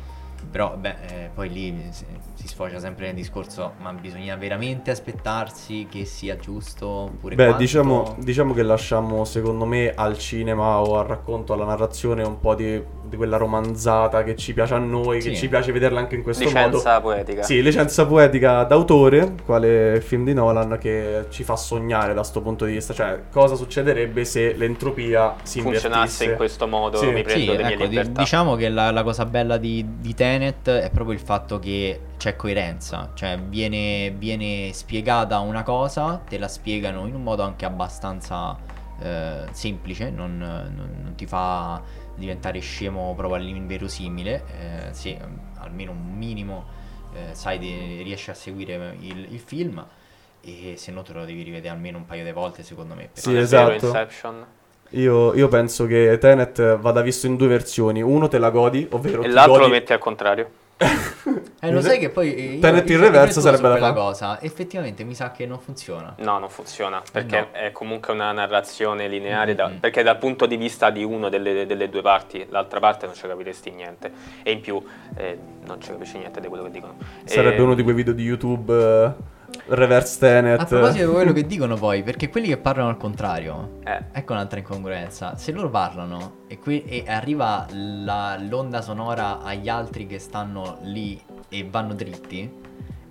Però, 0.54 0.76
beh, 0.78 0.96
eh, 1.08 1.30
poi 1.34 1.50
lì 1.52 1.76
si, 1.90 2.06
si 2.36 2.48
sfocia 2.48 2.78
sempre 2.78 3.08
nel 3.08 3.16
discorso, 3.16 3.74
ma 3.80 3.92
bisogna 3.92 4.36
veramente 4.36 4.92
aspettarsi 4.92 5.88
che 5.90 6.06
sia 6.06 6.36
giusto 6.36 6.88
oppure 6.88 7.34
Beh, 7.34 7.56
diciamo, 7.56 8.16
diciamo 8.20 8.54
che 8.54 8.62
lasciamo 8.62 9.26
secondo 9.26 9.66
me 9.66 9.94
al 9.96 10.16
cinema 10.20 10.78
o 10.80 11.00
al 11.00 11.06
racconto, 11.08 11.54
alla 11.54 11.66
narrazione 11.66 12.22
un 12.22 12.40
po' 12.40 12.54
di, 12.54 12.80
di 13.02 13.16
quella 13.16 13.38
romanzata 13.38 14.22
che 14.24 14.36
ci 14.36 14.54
piace 14.54 14.76
a 14.76 14.78
noi, 14.78 15.22
che 15.22 15.30
Sì. 15.34 15.38
ci 15.38 15.48
piace 15.50 15.72
vederla 15.72 16.00
anche 16.00 16.14
in 16.14 16.22
questo 16.22 16.44
modo. 16.46 16.60
Licenza 16.68 17.02
poetica. 17.02 17.42
Sì, 17.42 17.60
licenza 17.64 18.06
poetica 18.06 18.64
d'autore, 18.64 19.34
quale 19.44 20.02
film 20.02 20.24
di 20.24 20.36
Nolan 20.36 20.78
che 20.80 21.26
ci 21.30 21.44
fa 21.44 21.56
sognare 21.56 22.10
da 22.14 22.20
questo 22.20 22.42
punto 22.44 22.66
di 22.66 22.74
vista, 22.74 22.94
cioè 22.94 23.22
cosa 23.32 23.56
succederebbe 23.56 24.24
se 24.24 24.54
l'entropia 24.54 25.34
si 25.42 25.62
funzionasse 25.62 25.96
invertisse. 25.96 26.26
in 26.26 26.36
questo 26.36 26.68
modo, 26.68 26.98
Sì. 26.98 27.08
mi 27.08 27.16
Sì, 27.18 27.22
prendo 27.24 27.52
le 27.54 27.64
mie 27.64 27.74
ecco, 27.74 27.84
libertà. 27.86 28.20
diciamo 28.22 28.56
che 28.56 28.70
la, 28.70 28.92
la 28.92 29.02
cosa 29.02 29.26
bella 29.26 29.58
di, 29.58 29.84
di 30.00 30.14
Tenet 30.14 30.42
è 30.48 30.90
proprio 30.92 31.12
il 31.14 31.20
fatto 31.20 31.60
che 31.60 32.00
c'è 32.18 32.36
coerenza, 32.36 33.12
cioè 33.14 33.38
viene, 33.40 34.12
viene 34.12 34.72
spiegata 34.74 35.40
una 35.40 35.64
cosa, 35.64 36.22
te 36.28 36.38
la 36.38 36.48
spiegano 36.48 37.06
in 37.08 37.16
un 37.16 37.24
modo 37.24 37.44
anche 37.44 37.66
abbastanza 37.66 38.58
eh, 39.00 39.46
semplice, 39.52 40.10
non, 40.10 40.38
non- 40.38 41.00
non 41.04 41.16
ti 41.16 41.26
fa 41.26 41.82
diventare 42.16 42.60
scemo 42.60 43.14
proprio 43.16 43.40
all'inverosimile, 43.40 44.44
eh, 44.90 44.94
sì, 44.94 45.18
almeno 45.58 45.92
un 45.92 46.16
minimo 46.16 46.66
eh, 47.14 47.34
sai, 47.34 47.60
di- 47.60 48.02
riesci 48.02 48.30
a 48.30 48.34
seguire 48.34 48.96
il, 49.00 49.28
il 49.34 49.40
film 49.40 49.86
e 50.42 50.74
se 50.78 50.92
no 50.92 51.04
te 51.04 51.14
lo 51.14 51.26
devi 51.26 51.42
rivedere 51.44 51.74
almeno 51.74 51.98
un 51.98 52.06
paio 52.06 52.24
di 52.24 52.32
volte 52.32 52.64
secondo 52.64 52.96
me. 52.96 53.10
Sì, 53.14 53.36
esatto. 53.36 53.86
Inception. 53.86 54.46
Io, 54.94 55.34
io 55.34 55.48
penso 55.48 55.86
che 55.86 56.18
Tenet 56.20 56.78
vada 56.78 57.02
visto 57.02 57.26
in 57.28 57.36
due 57.36 57.48
versioni, 57.48 58.02
uno 58.02 58.28
te 58.28 58.38
la 58.38 58.50
godi, 58.52 58.86
ovvero 58.92 59.24
E 59.24 59.28
l'altro 59.28 59.54
godi- 59.54 59.66
lo 59.66 59.70
metti 59.72 59.94
al 59.94 60.00
contrario. 60.00 60.50
Eh, 61.62 61.72
lo 61.72 61.82
sai 61.82 61.98
che 61.98 62.10
poi 62.10 62.36
eh, 62.36 62.42
io, 62.56 62.60
Tenet 62.62 62.90
in 62.90 63.00
reverso 63.00 63.40
sarebbe 63.40 63.80
fare. 63.80 63.94
cosa. 63.94 64.42
Effettivamente 64.42 65.04
mi 65.04 65.16
sa 65.16 65.32
che 65.32 65.46
non 65.46 65.60
funziona. 65.60 66.14
No, 66.20 66.38
non 66.40 66.50
funziona, 66.50 67.02
perché 67.12 67.40
no. 67.40 67.48
è 67.52 67.72
comunque 67.72 68.14
una 68.14 68.32
narrazione 68.34 69.08
lineare, 69.08 69.56
da- 69.56 69.68
Mm-mm. 69.70 69.80
perché 69.80 70.04
dal 70.04 70.18
punto 70.18 70.46
di 70.46 70.58
vista 70.58 70.90
di 70.90 71.04
uno 71.04 71.30
delle, 71.30 71.66
delle 71.66 71.90
due 71.90 72.02
parti, 72.02 72.46
l'altra 72.50 72.80
parte 72.80 73.06
non 73.06 73.16
ci 73.16 73.26
capiresti 73.26 73.72
niente. 73.72 74.12
E 74.44 74.52
in 74.52 74.60
più 74.62 74.84
eh, 75.16 75.38
non 75.66 75.80
ci 75.82 75.90
capisci 75.92 76.18
niente 76.18 76.40
di 76.42 76.48
quello 76.48 76.64
che 76.64 76.72
dicono. 76.72 76.96
Sarebbe 77.24 77.56
E- 77.58 77.62
uno 77.62 77.76
di 77.76 77.84
quei 77.84 77.96
video 77.96 78.14
di 78.14 78.24
YouTube 78.24 78.74
eh, 78.74 79.12
Reverse 79.68 80.20
Tenet. 80.20 80.60
A 80.60 80.66
proposito 80.66 81.06
di 81.08 81.12
quello 81.14 81.32
che 81.32 81.46
dicono 81.46 81.76
poi, 81.76 82.04
perché 82.04 82.30
quelli 82.30 82.48
che 82.48 82.58
parlano 82.58 82.90
al 82.90 82.98
contrario, 82.98 83.80
Eh, 83.86 84.00
ecco 84.12 84.34
un'altra 84.34 84.60
incongruenza. 84.60 85.36
Se 85.38 85.52
loro 85.52 85.70
parlano 85.70 86.38
e, 86.48 86.60
qui- 86.60 86.84
e 86.84 87.04
arriva 87.08 87.66
la- 87.72 88.38
l'onda 88.40 88.82
sonora 88.82 89.42
agli 89.42 89.70
altri 89.70 90.06
che 90.06 90.20
stanno 90.20 90.78
lì 90.82 91.20
e 91.50 91.68
vanno 91.70 91.94
dritti, 91.94 92.52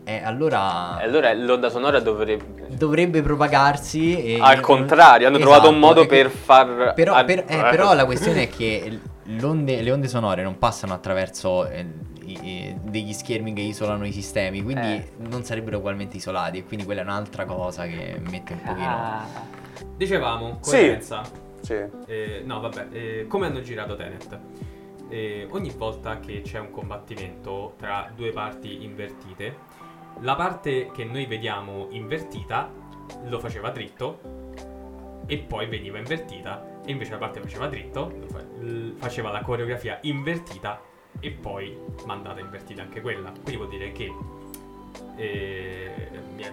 eh, 0.04 0.20
allora 0.24 0.96
allora 0.98 1.32
l'onda 1.32 1.70
sonora 1.70 2.00
dovrebbe... 2.00 2.66
dovrebbe 2.68 3.22
propagarsi. 3.22 4.34
E, 4.34 4.38
Al 4.40 4.60
contrario, 4.60 5.28
hanno 5.28 5.38
trovato 5.38 5.68
un 5.68 5.76
Esatto, 5.76 5.86
modo 5.86 6.06
que- 6.06 6.16
per 6.22 6.30
far... 6.30 6.92
Però, 6.94 7.24
per- 7.24 7.44
eh, 7.46 7.56
eh, 7.58 7.62
però 7.70 7.94
la 7.94 8.04
questione 8.04 8.42
è 8.42 8.48
che 8.48 8.98
l'onde- 9.38 9.80
le 9.80 9.90
onde 9.92 10.08
sonore 10.08 10.42
non 10.42 10.58
passano 10.58 10.92
attraverso 10.92 11.66
eh, 11.66 11.86
i- 12.40 12.76
degli 12.82 13.12
schermi 13.12 13.52
che 13.52 13.60
isolano 13.62 14.06
i 14.06 14.12
sistemi, 14.12 14.62
quindi 14.62 14.86
Eh. 14.86 15.08
non 15.28 15.44
sarebbero 15.44 15.78
ugualmente 15.78 16.16
isolati 16.16 16.58
e 16.58 16.64
quindi 16.64 16.84
quella 16.84 17.00
è 17.00 17.04
un'altra 17.04 17.44
cosa 17.44 17.86
che 17.86 18.20
mette 18.28 18.52
un 18.54 18.60
pochino... 18.62 18.86
Ah. 18.88 19.24
Dicevamo, 19.96 20.58
Sì. 20.60 20.70
coerenza. 20.70 21.22
Sì. 21.60 21.74
Eh, 22.06 22.42
no, 22.44 22.60
vabbè, 22.60 22.86
eh, 22.90 23.26
come 23.28 23.46
hanno 23.46 23.60
girato 23.60 23.94
Tenet? 23.96 24.38
Eh, 25.08 25.46
ogni 25.50 25.70
volta 25.76 26.18
che 26.20 26.40
c'è 26.42 26.58
un 26.58 26.70
combattimento 26.70 27.74
tra 27.78 28.10
due 28.14 28.30
parti 28.30 28.82
invertite, 28.82 29.56
la 30.20 30.34
parte 30.34 30.90
che 30.92 31.04
noi 31.04 31.26
vediamo 31.26 31.86
invertita 31.90 32.70
lo 33.24 33.38
faceva 33.38 33.70
dritto 33.70 34.20
e 35.26 35.38
poi 35.38 35.66
veniva 35.66 35.98
invertita 35.98 36.80
e 36.84 36.90
invece 36.90 37.12
la 37.12 37.18
parte 37.18 37.40
che 37.40 37.46
faceva 37.46 37.66
dritto 37.68 38.12
faceva 38.98 39.30
la 39.30 39.40
coreografia 39.42 39.98
invertita 40.02 40.80
e 41.20 41.30
poi 41.30 41.76
mandata 42.06 42.40
invertita 42.40 42.82
anche 42.82 43.00
quella. 43.00 43.30
Quindi 43.30 43.56
vuol 43.56 43.68
dire 43.68 43.92
che 43.92 44.10
eh, 45.16 46.08
mi, 46.34 46.42
è- 46.42 46.52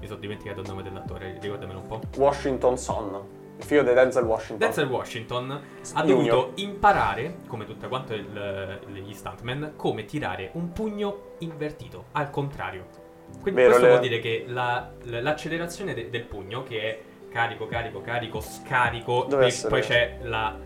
mi 0.00 0.06
sono 0.06 0.18
dimenticato 0.18 0.60
il 0.60 0.68
nome 0.68 0.82
dell'attore, 0.82 1.38
ricordamelo 1.40 1.78
un 1.80 1.86
po'. 1.86 2.00
Washington 2.16 2.76
Son, 2.76 3.20
il 3.56 3.64
figlio 3.64 3.82
di 3.82 3.92
Denzel 3.94 4.24
Washington. 4.24 4.58
Denzel 4.58 4.88
Washington 4.88 5.50
ha 5.94 6.02
Junior. 6.04 6.34
dovuto 6.36 6.52
imparare, 6.60 7.36
come 7.46 7.64
tutto 7.64 7.88
quanto 7.88 8.12
il- 8.14 8.80
gli 8.92 9.12
stuntman, 9.14 9.72
come 9.76 10.04
tirare 10.04 10.50
un 10.54 10.72
pugno 10.72 11.32
invertito, 11.38 12.06
al 12.12 12.30
contrario. 12.30 13.04
Quindi 13.40 13.60
Vero, 13.62 13.70
questo 13.74 13.86
le- 13.86 13.90
vuol 13.96 14.02
dire 14.08 14.20
che 14.20 14.44
la- 14.48 14.90
l'accelerazione 15.04 15.94
de- 15.94 16.10
del 16.10 16.22
pugno, 16.24 16.62
che 16.62 16.80
è 16.80 17.00
carico, 17.30 17.66
carico, 17.66 18.00
carico, 18.00 18.40
scarico, 18.40 19.26
Deve 19.28 19.44
e 19.44 19.46
essere- 19.46 19.68
poi 19.70 19.80
c'è 19.80 20.18
la... 20.22 20.56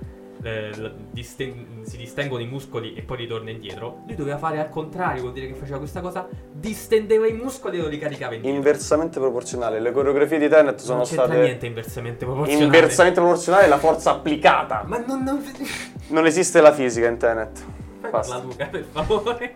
eh, 0.43 0.71
la- 0.77 0.93
disten- 1.11 1.83
si 1.83 1.97
distengono 1.97 2.43
i 2.43 2.47
muscoli 2.47 2.95
e 2.95 3.03
poi 3.03 3.19
ritorna 3.19 3.51
indietro. 3.51 4.03
Lui 4.07 4.17
doveva 4.17 4.39
fare 4.39 4.59
al 4.61 4.69
contrario, 4.69 5.23
vuol 5.23 5.33
dire 5.33 5.47
che 5.47 5.55
faceva 5.55 5.79
questa 5.79 6.01
cosa, 6.01 6.29
distendeva 6.53 7.27
i 7.27 7.33
muscoli 7.33 7.79
e 7.79 7.83
lo 7.83 7.89
ricaricava 7.89 8.35
indietro. 8.35 8.57
Inversamente 8.57 9.19
proporzionale. 9.19 9.81
Le 9.81 9.93
coreografie 9.93 10.39
di 10.39 10.49
Tenet 10.49 10.79
sono 10.79 10.99
non 10.99 11.07
c'entra 11.07 11.27
state 11.27 11.41
niente 11.41 11.67
inversamente 11.67 12.25
proporzionale. 12.25 12.65
inversamente 12.65 13.21
proporzionali 13.21 13.65
alla 13.65 13.79
forza 13.79 14.11
applicata. 14.13 14.85
Ma 14.87 14.99
non... 15.07 15.23
non... 15.23 15.45
Non 16.09 16.27
esiste 16.27 16.61
la 16.61 16.73
fisica 16.73 17.07
in 17.07 17.19
Tenet. 17.19 17.65
Basta. 18.11 18.37
la 18.37 18.43
Luca, 18.43 18.67
per 18.67 18.85
favore. 18.91 19.55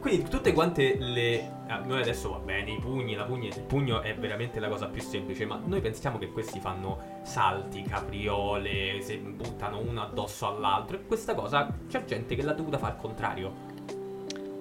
Quindi 0.00 0.28
tutte 0.28 0.52
quante 0.52 0.96
le... 0.98 1.50
ah, 1.66 1.80
noi 1.80 2.00
adesso 2.00 2.30
va 2.30 2.38
bene, 2.38 2.70
i 2.70 2.78
pugni, 2.78 3.14
la 3.14 3.24
pugni, 3.24 3.48
il 3.48 3.62
pugno 3.62 4.00
è 4.00 4.14
veramente 4.14 4.60
la 4.60 4.68
cosa 4.68 4.86
più 4.86 5.02
semplice, 5.02 5.44
ma 5.44 5.60
noi 5.64 5.80
pensiamo 5.80 6.18
che 6.18 6.30
questi 6.30 6.60
fanno 6.60 7.20
salti, 7.22 7.82
capriole, 7.82 9.00
si 9.00 9.16
buttano 9.16 9.80
uno 9.80 10.02
addosso 10.02 10.46
all'altro 10.46 10.96
e 10.96 11.04
questa 11.04 11.34
cosa 11.34 11.68
c'è 11.88 12.04
gente 12.04 12.36
che 12.36 12.42
l'ha 12.42 12.52
dovuta 12.52 12.78
fare 12.78 12.92
al 12.92 12.98
contrario. 12.98 13.76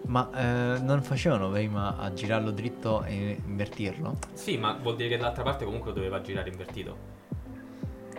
Ma 0.08 0.30
eh, 0.34 0.80
non 0.80 1.04
facevano 1.04 1.50
prima 1.52 1.98
a 1.98 2.14
girarlo 2.14 2.52
dritto 2.52 3.04
e 3.04 3.40
invertirlo? 3.46 4.18
Sì, 4.34 4.58
ma 4.58 4.74
vuol 4.82 4.96
dire 4.96 5.10
che 5.10 5.18
dall'altra 5.18 5.44
parte 5.44 5.66
comunque 5.66 5.90
lo 5.90 5.98
doveva 5.98 6.22
girare 6.22 6.50
invertito. 6.50 7.17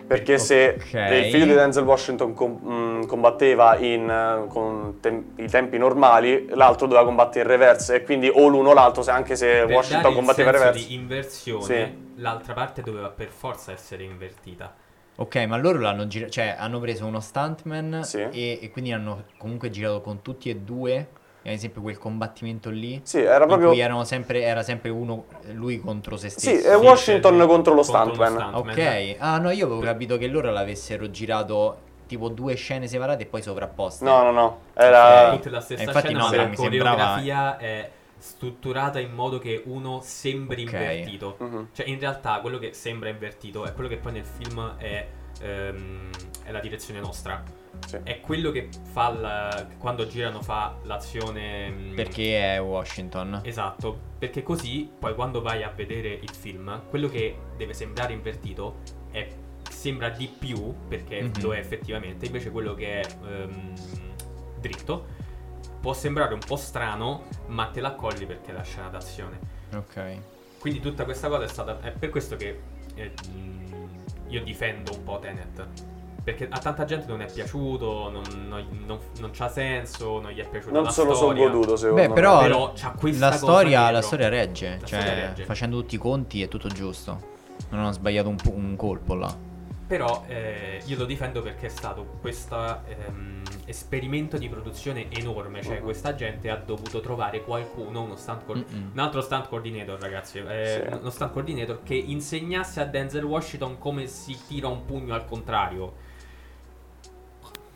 Perché 0.09 0.39
se 0.39 0.75
il 0.75 1.29
figlio 1.29 1.45
di 1.45 1.53
Denzel 1.53 1.83
Washington 1.83 2.33
com- 2.33 2.57
mh, 3.01 3.05
combatteva 3.05 3.77
in, 3.77 4.09
eh, 4.09 4.47
con 4.47 4.97
tem- 4.99 5.23
i 5.35 5.47
tempi 5.47 5.77
normali, 5.77 6.47
l'altro 6.49 6.87
doveva 6.87 7.05
combattere 7.05 7.41
in 7.41 7.47
reverse. 7.47 7.93
E 7.93 8.03
quindi 8.03 8.27
o 8.27 8.47
l'uno 8.47 8.69
o 8.69 8.73
l'altro, 8.73 9.03
se- 9.03 9.11
anche 9.11 9.35
se 9.35 9.45
Per 9.45 9.59
dare 9.61 9.73
Washington 9.75 10.09
il 10.09 10.17
combatteva 10.17 10.49
in 10.49 10.55
reverse. 10.55 10.87
di 10.87 10.93
inversione, 10.95 11.63
Sì. 11.63 12.21
l'altra 12.21 12.53
parte 12.53 12.81
doveva 12.81 13.09
per 13.09 13.27
forza 13.27 13.71
essere 13.71 14.01
invertita. 14.01 14.73
Ok, 15.17 15.35
ma 15.45 15.57
loro 15.57 15.77
l'hanno 15.77 16.07
girato, 16.07 16.31
cioè 16.31 16.55
hanno 16.57 16.79
preso 16.79 17.05
uno 17.05 17.19
stuntman 17.19 17.99
Sì. 18.03 18.17
e, 18.31 18.57
e 18.63 18.69
quindi 18.71 18.91
hanno 18.91 19.25
comunque 19.37 19.69
girato 19.69 20.01
con 20.01 20.23
tutti 20.23 20.49
e 20.49 20.55
due. 20.55 21.07
Ad 21.49 21.55
esempio 21.55 21.81
quel 21.81 21.97
combattimento 21.97 22.69
lì. 22.69 22.99
Sì, 23.03 23.19
era 23.19 23.41
in 23.41 23.47
proprio... 23.47 23.69
cui 23.69 23.79
erano 23.79 24.03
sempre, 24.03 24.41
era 24.43 24.61
sempre 24.63 24.89
uno, 24.91 25.25
lui 25.53 25.79
contro 25.79 26.15
se 26.17 26.29
Sì, 26.29 26.39
stesso. 26.39 26.67
è 26.69 26.77
Washington 26.77 27.37
c'è- 27.39 27.45
contro 27.45 27.73
lo 27.73 27.81
contro 27.83 28.05
lo 28.05 28.13
stuntman. 28.29 28.51
stuntman. 28.51 28.55
Ok, 28.55 29.15
ah 29.19 29.37
no, 29.39 29.49
io 29.49 29.65
avevo 29.65 29.81
capito 29.81 30.17
che 30.17 30.27
loro 30.27 30.51
l'avessero 30.51 31.09
girato 31.09 31.87
tipo 32.05 32.29
due 32.29 32.55
scene 32.55 32.87
separate 32.87 33.23
e 33.23 33.25
poi 33.25 33.41
sovrapposte. 33.41 34.03
No, 34.05 34.21
no, 34.23 34.31
no. 34.31 34.59
Era... 34.73 35.31
tutte 35.31 35.49
la 35.49 35.61
stessa 35.61 35.81
Eh, 35.81 35.85
infatti 35.85 36.07
scena, 36.07 36.19
no, 36.19 36.31
la 36.35 36.45
mi 36.45 36.55
sembrava- 36.55 36.95
coreografia 36.95 37.57
è 37.57 37.89
strutturata 38.17 38.99
in 38.99 39.11
modo 39.13 39.39
che 39.39 39.63
uno 39.65 40.01
sembri 40.03 40.63
Ok. 40.63 40.71
invertito. 40.73 41.35
Mhm. 41.39 41.67
Cioè, 41.73 41.87
in 41.87 41.99
realtà, 41.99 42.39
quello 42.41 42.57
che 42.59 42.73
sembra 42.73 43.09
invertito 43.09 43.65
è 43.65 43.73
quello 43.73 43.89
che 43.89 43.97
poi 43.97 44.11
nel 44.11 44.25
film 44.25 44.75
è, 44.77 45.07
ehm, 45.41 46.09
è 46.43 46.51
la 46.51 46.59
direzione 46.59 46.99
nostra. 46.99 47.41
Sì. 47.85 47.97
È 48.03 48.19
quello 48.19 48.51
che 48.51 48.69
fa 48.91 49.09
la- 49.09 49.67
quando 49.77 50.05
girano 50.07 50.41
fa 50.41 50.75
l'azione. 50.83 51.69
mm, 51.69 51.95
Perché 51.95 52.55
è 52.55 52.61
Washington. 52.61 53.41
Esatto, 53.43 53.97
perché 54.19 54.43
così 54.43 54.89
poi 54.99 55.15
quando 55.15 55.41
vai 55.41 55.63
a 55.63 55.69
vedere 55.75 56.09
il 56.09 56.29
film, 56.31 56.81
quello 56.89 57.07
che 57.09 57.35
deve 57.57 57.73
sembrare 57.73 58.13
invertito 58.13 58.77
è, 59.11 59.27
sembra 59.69 60.09
di 60.09 60.27
più, 60.27 60.73
perché 60.87 61.21
Mhm. 61.21 61.41
lo 61.41 61.53
è 61.53 61.57
effettivamente, 61.57 62.25
invece 62.27 62.51
quello 62.51 62.73
che 62.75 63.01
è 63.01 63.07
ehm, 63.27 63.73
dritto 64.59 65.05
può 65.81 65.93
sembrare 65.93 66.33
un 66.33 66.41
po' 66.45 66.57
strano, 66.57 67.23
ma 67.47 67.67
te 67.67 67.79
l'accogli 67.79 68.25
perché 68.25 68.51
è 68.51 68.53
la 68.53 68.63
scena 68.63 68.89
d'azione. 68.89 69.39
Ok. 69.73 70.17
Quindi 70.59 70.81
tutta 70.81 71.05
questa 71.05 71.29
cosa 71.29 71.45
è 71.45 71.47
stata... 71.47 71.79
È 71.81 71.91
per 71.91 72.09
questo 72.09 72.35
che 72.35 72.59
eh, 72.95 73.13
mh, 73.31 73.87
io 74.27 74.43
difendo 74.43 74.91
un 74.93 75.03
po' 75.03 75.19
Tenet. 75.19 75.67
Perché 76.31 76.47
a 76.49 76.59
tanta 76.59 76.85
gente 76.85 77.07
non 77.07 77.21
è 77.21 77.31
piaciuto, 77.31 78.09
non, 78.09 78.21
non, 78.47 78.65
non, 78.85 78.99
non 79.19 79.29
c'ha 79.33 79.49
senso, 79.49 80.19
non 80.19 80.31
gli 80.31 80.39
è 80.39 80.47
piaciuta 80.47 80.73
Non 80.73 80.83
la 80.83 80.89
se 80.91 81.03
lo 81.03 81.13
sono 81.15 81.31
storia. 81.33 81.49
goduto, 81.49 81.75
secondo 81.75 82.01
Beh, 82.01 82.07
me. 82.09 82.13
però, 82.13 82.39
Però 82.41 82.71
c'ha 82.75 82.91
questa 82.91 83.29
la 83.29 83.35
storia, 83.35 83.89
la 83.91 84.01
storia 84.01 84.29
regge. 84.29 84.77
La 84.79 84.85
cioè, 84.85 85.01
storia 85.01 85.25
regge. 85.27 85.43
facendo 85.45 85.79
tutti 85.79 85.95
i 85.95 85.97
conti 85.97 86.41
è 86.43 86.47
tutto 86.47 86.67
giusto. 86.67 87.19
Non 87.69 87.79
hanno 87.81 87.91
sbagliato 87.91 88.29
un, 88.29 88.37
un 88.53 88.75
colpo 88.75 89.15
là. 89.15 89.35
Però 89.87 90.23
eh, 90.27 90.83
io 90.85 90.97
lo 90.99 91.05
difendo 91.05 91.41
perché 91.41 91.65
è 91.65 91.69
stato 91.69 92.05
questo 92.21 92.55
esperimento 93.65 94.37
di 94.37 94.47
produzione 94.47 95.07
enorme. 95.11 95.63
Cioè, 95.63 95.77
Mhm. 95.77 95.83
questa 95.83 96.13
gente 96.15 96.49
ha 96.51 96.57
dovuto 96.57 96.99
trovare 96.99 97.43
qualcuno, 97.43 98.01
uno 98.03 98.15
stunt 98.15 98.45
co- 98.45 98.53
un 98.53 98.91
altro 98.99 99.21
stunt 99.21 99.47
coordinator, 99.47 99.99
ragazzi. 99.99 100.39
eh, 100.39 100.83
Sì. 100.87 100.95
Uno 100.95 101.09
stunt 101.09 101.31
coordinator 101.31 101.81
che 101.83 101.95
insegnasse 101.95 102.81
a 102.81 102.85
Denzel 102.85 103.23
Washington 103.23 103.79
come 103.79 104.05
si 104.07 104.37
tira 104.47 104.67
un 104.67 104.85
pugno 104.85 105.13
al 105.15 105.25
contrario. 105.25 105.93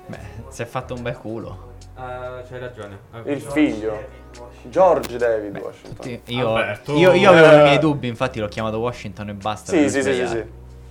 Beh, 0.05 0.17
si 0.49 0.61
è 0.61 0.65
fatto 0.65 0.93
un 0.93 1.01
bel 1.01 1.17
culo. 1.17 1.71
Ah, 1.95 2.41
c'hai 2.49 2.59
ragione. 2.59 2.97
Ah, 3.11 3.21
Il 3.25 3.41
figlio. 3.41 4.21
George 4.63 5.17
David 5.17 5.57
Washington. 5.57 5.93
Tutti- 5.95 6.21
Io, 6.33 6.57
io, 6.95 7.13
io 7.13 7.29
avevo 7.29 7.51
Eh. 7.51 7.59
i 7.59 7.61
miei 7.63 7.79
dubbi, 7.79 8.07
infatti 8.07 8.39
l'ho 8.39 8.47
chiamato 8.47 8.79
Washington 8.79 9.29
e 9.29 9.33
basta. 9.33 9.71
Sì, 9.71 9.89
sì, 9.89 10.01
sì, 10.01 10.13
sì, 10.13 10.27
sì. 10.27 10.43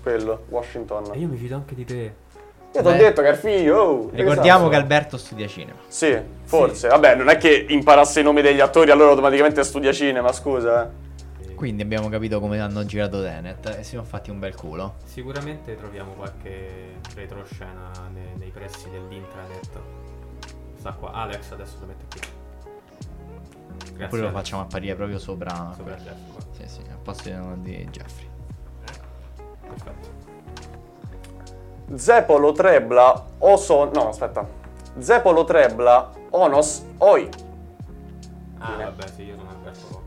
Quello, 0.03 0.45
Washington. 0.49 1.11
E 1.13 1.19
io 1.19 1.29
mi 1.29 1.37
fido 1.37 1.57
anche 1.57 1.75
di 1.75 1.85
te. 1.85 1.95
Io 2.75 2.81
ti 2.81 2.87
ho 2.87 2.91
Beh. 2.91 2.97
detto 2.97 3.21
che 3.21 3.29
è 3.29 3.33
il 3.33 3.37
figlio. 3.37 3.77
oh, 3.79 4.11
Ricordiamo 4.13 4.69
che 4.69 4.77
Alberto 4.77 5.17
studia 5.19 5.47
cinema. 5.47 5.79
Sì, 5.89 6.17
forse. 6.45 6.89
Vabbè, 6.89 7.17
non 7.17 7.29
è 7.29 7.37
che 7.37 7.67
imparasse 7.69 8.21
i 8.21 8.23
nomi 8.23 8.41
degli 8.41 8.61
attori 8.61 8.91
allora 8.91 9.11
automaticamente 9.11 9.63
studia 9.65 9.93
cinema, 9.93 10.33
scusa. 10.33 10.91
Eh. 11.63 11.67
Quindi 11.69 11.83
abbiamo 11.83 12.09
capito 12.09 12.41
come 12.41 12.59
hanno 12.59 12.85
girato 12.85 13.23
Tenet 13.23 13.67
e 13.79 13.85
si 13.85 13.91
sono 13.91 14.03
fatti 14.03 14.31
un 14.31 14.41
bel 14.41 14.57
culo. 14.57 14.95
Sicuramente 15.05 15.77
troviamo 15.77 16.13
qualche 16.13 16.99
retroscena 17.15 17.91
ne- 18.13 18.35
nei 18.37 18.51
pressi 18.51 18.91
dell'intranet. 18.91 19.81
Sta 20.77 20.93
qua. 20.93 21.13
Alex 21.13 21.53
adesso 21.53 21.77
lo 21.81 21.87
mette 21.87 22.05
qui. 22.11 22.21
Grazie. 23.79 24.05
Oppure 24.05 24.21
lo 24.23 24.27
Alex. 24.29 24.41
facciamo 24.41 24.63
apparire 24.63 24.95
proprio 24.97 25.19
sopra. 25.21 25.73
Sopra 25.77 25.95
Jeff 25.95 26.33
qua. 26.33 26.41
Sì, 26.51 26.67
sì, 26.67 26.81
al 26.91 26.99
posto 27.01 27.31
di 27.59 27.89
Jeffrey. 27.91 28.29
Perfetto. 29.69 30.21
Zepolo 31.95 32.53
Trebla 32.53 33.27
Oson... 33.39 33.91
No, 33.95 34.09
aspetta. 34.09 34.49
Zepolo 34.99 35.45
Trebla 35.45 36.11
Onos 36.31 36.85
Oi. 36.99 37.29
Ah, 38.59 38.77
vabbè, 38.77 39.07
sì, 39.09 39.23
io 39.23 39.37
sono 39.37 39.51
Alberto. 39.51 40.02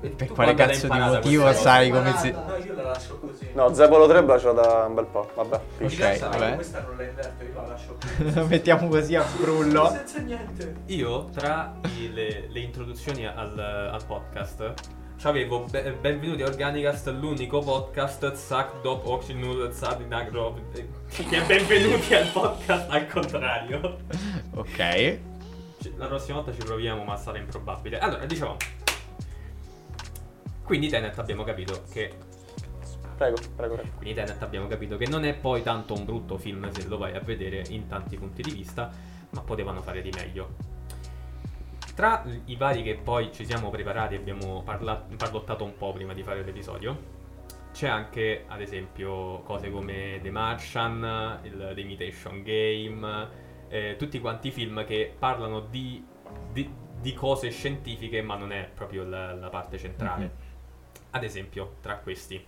E 0.00 0.08
Per 0.10 0.28
quale 0.28 0.54
cazzo 0.54 0.86
di 0.88 0.98
motivo 0.98 1.52
sai 1.52 1.90
come 1.90 2.16
si... 2.18 2.30
No, 2.30 2.56
io 2.64 2.74
la 2.74 2.82
lascio 2.82 3.18
così. 3.18 3.48
No, 3.54 3.72
Zepolo 3.74 4.06
Trebla 4.06 4.36
c'ho 4.38 4.52
da 4.52 4.84
un 4.86 4.94
bel 4.94 5.06
po'. 5.06 5.30
Vabbè. 5.34 5.60
Diversa, 5.78 6.28
vabbè. 6.28 6.54
Questa 6.54 6.80
non 6.82 6.96
la 6.96 7.02
inverto, 7.04 7.44
io 7.44 7.54
la 7.54 7.66
lascio 7.66 7.98
così. 8.00 8.32
Lo 8.34 8.46
mettiamo 8.46 8.88
così 8.88 9.14
a 9.16 9.24
brullo. 9.40 9.88
Senza 9.90 10.18
niente. 10.20 10.74
Io, 10.86 11.24
tra 11.34 11.74
i- 11.96 12.12
le, 12.12 12.46
le 12.48 12.60
introduzioni 12.60 13.26
al, 13.26 13.58
al 13.58 14.04
podcast, 14.06 14.72
c'avevo 15.20 15.64
be- 15.68 15.92
Benvenuti 16.00 16.42
a 16.42 16.46
Organicast, 16.46 17.08
l'unico 17.08 17.58
podcast 17.58 18.34
Zack 18.34 18.80
Dop 18.82 19.04
Auction 19.04 19.38
Null 19.40 19.72
Zad 19.72 20.00
Nagrov 20.06 20.58
che 21.10 21.40
benvenuti 21.44 22.14
al 22.14 22.28
podcast 22.28 22.86
al 22.88 23.06
contrario. 23.08 23.96
Ok. 24.54 25.18
La 25.96 26.06
prossima 26.06 26.36
volta 26.36 26.52
ci 26.52 26.64
proviamo, 26.64 27.02
ma 27.02 27.16
sarà 27.16 27.38
improbabile. 27.38 27.98
Allora, 27.98 28.24
diciamo. 28.26 28.56
Quindi 30.68 30.88
Tenet 30.88 31.18
abbiamo 31.18 31.44
capito 31.44 31.82
che. 31.90 32.12
Prego, 33.16 33.36
prego, 33.56 33.74
prego. 33.76 33.90
Quindi 33.96 34.12
Tenet 34.12 34.42
abbiamo 34.42 34.66
capito 34.66 34.98
che 34.98 35.06
non 35.08 35.24
è 35.24 35.32
poi 35.32 35.62
tanto 35.62 35.94
un 35.94 36.04
brutto 36.04 36.36
film 36.36 36.70
se 36.70 36.86
lo 36.86 36.98
vai 36.98 37.16
a 37.16 37.20
vedere 37.20 37.64
in 37.70 37.86
tanti 37.86 38.18
punti 38.18 38.42
di 38.42 38.50
vista, 38.50 38.92
ma 39.30 39.40
potevano 39.40 39.80
fare 39.80 40.02
di 40.02 40.10
meglio. 40.14 40.56
Tra 41.94 42.22
i 42.44 42.56
vari 42.56 42.82
che 42.82 42.96
poi 42.96 43.32
ci 43.32 43.46
siamo 43.46 43.70
preparati 43.70 44.14
e 44.14 44.18
abbiamo 44.18 44.62
parla- 44.62 45.06
parlottato 45.16 45.64
un 45.64 45.74
po' 45.74 45.94
prima 45.94 46.12
di 46.12 46.22
fare 46.22 46.42
l'episodio, 46.42 46.96
c'è 47.72 47.88
anche, 47.88 48.44
ad 48.46 48.60
esempio, 48.60 49.40
cose 49.44 49.70
come 49.70 50.18
The 50.20 50.30
Martian, 50.30 51.40
il 51.44 51.72
The 51.74 51.80
Imitation 51.80 52.42
Game, 52.42 53.28
eh, 53.68 53.96
tutti 53.98 54.20
quanti 54.20 54.50
film 54.50 54.84
che 54.84 55.14
parlano 55.18 55.60
di, 55.60 56.04
di- 56.52 56.70
di 57.00 57.14
cose 57.14 57.48
scientifiche, 57.48 58.20
ma 58.20 58.36
non 58.36 58.52
è 58.52 58.68
proprio 58.72 59.04
la, 59.04 59.32
la 59.32 59.48
parte 59.48 59.78
centrale. 59.78 60.24
Mhm. 60.24 60.46
Ad 61.10 61.24
esempio, 61.24 61.76
tra 61.80 61.96
questi, 61.96 62.44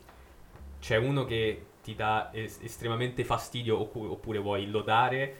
c'è 0.81 0.97
uno 0.97 1.25
che 1.25 1.67
ti 1.83 1.95
dà 1.95 2.31
es- 2.33 2.59
estremamente 2.63 3.25
fastidio 3.25 3.81
oppu- 3.81 4.11
oppure 4.11 4.39
vuoi 4.39 4.69
lodare, 4.69 5.37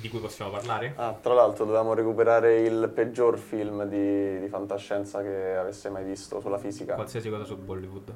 di 0.00 0.08
cui 0.08 0.20
possiamo 0.20 0.50
parlare? 0.50 0.94
Ah, 0.96 1.12
tra 1.20 1.34
l'altro 1.34 1.64
dovevamo 1.64 1.94
recuperare 1.94 2.60
il 2.60 2.90
peggior 2.94 3.38
film 3.38 3.84
di, 3.84 4.38
di 4.40 4.48
fantascienza 4.48 5.20
che 5.20 5.56
avesse 5.56 5.90
mai 5.90 6.04
visto 6.04 6.40
sulla 6.40 6.58
fisica. 6.58 6.94
Qualsiasi 6.94 7.28
cosa 7.28 7.44
su 7.44 7.56
Bollywood. 7.56 8.12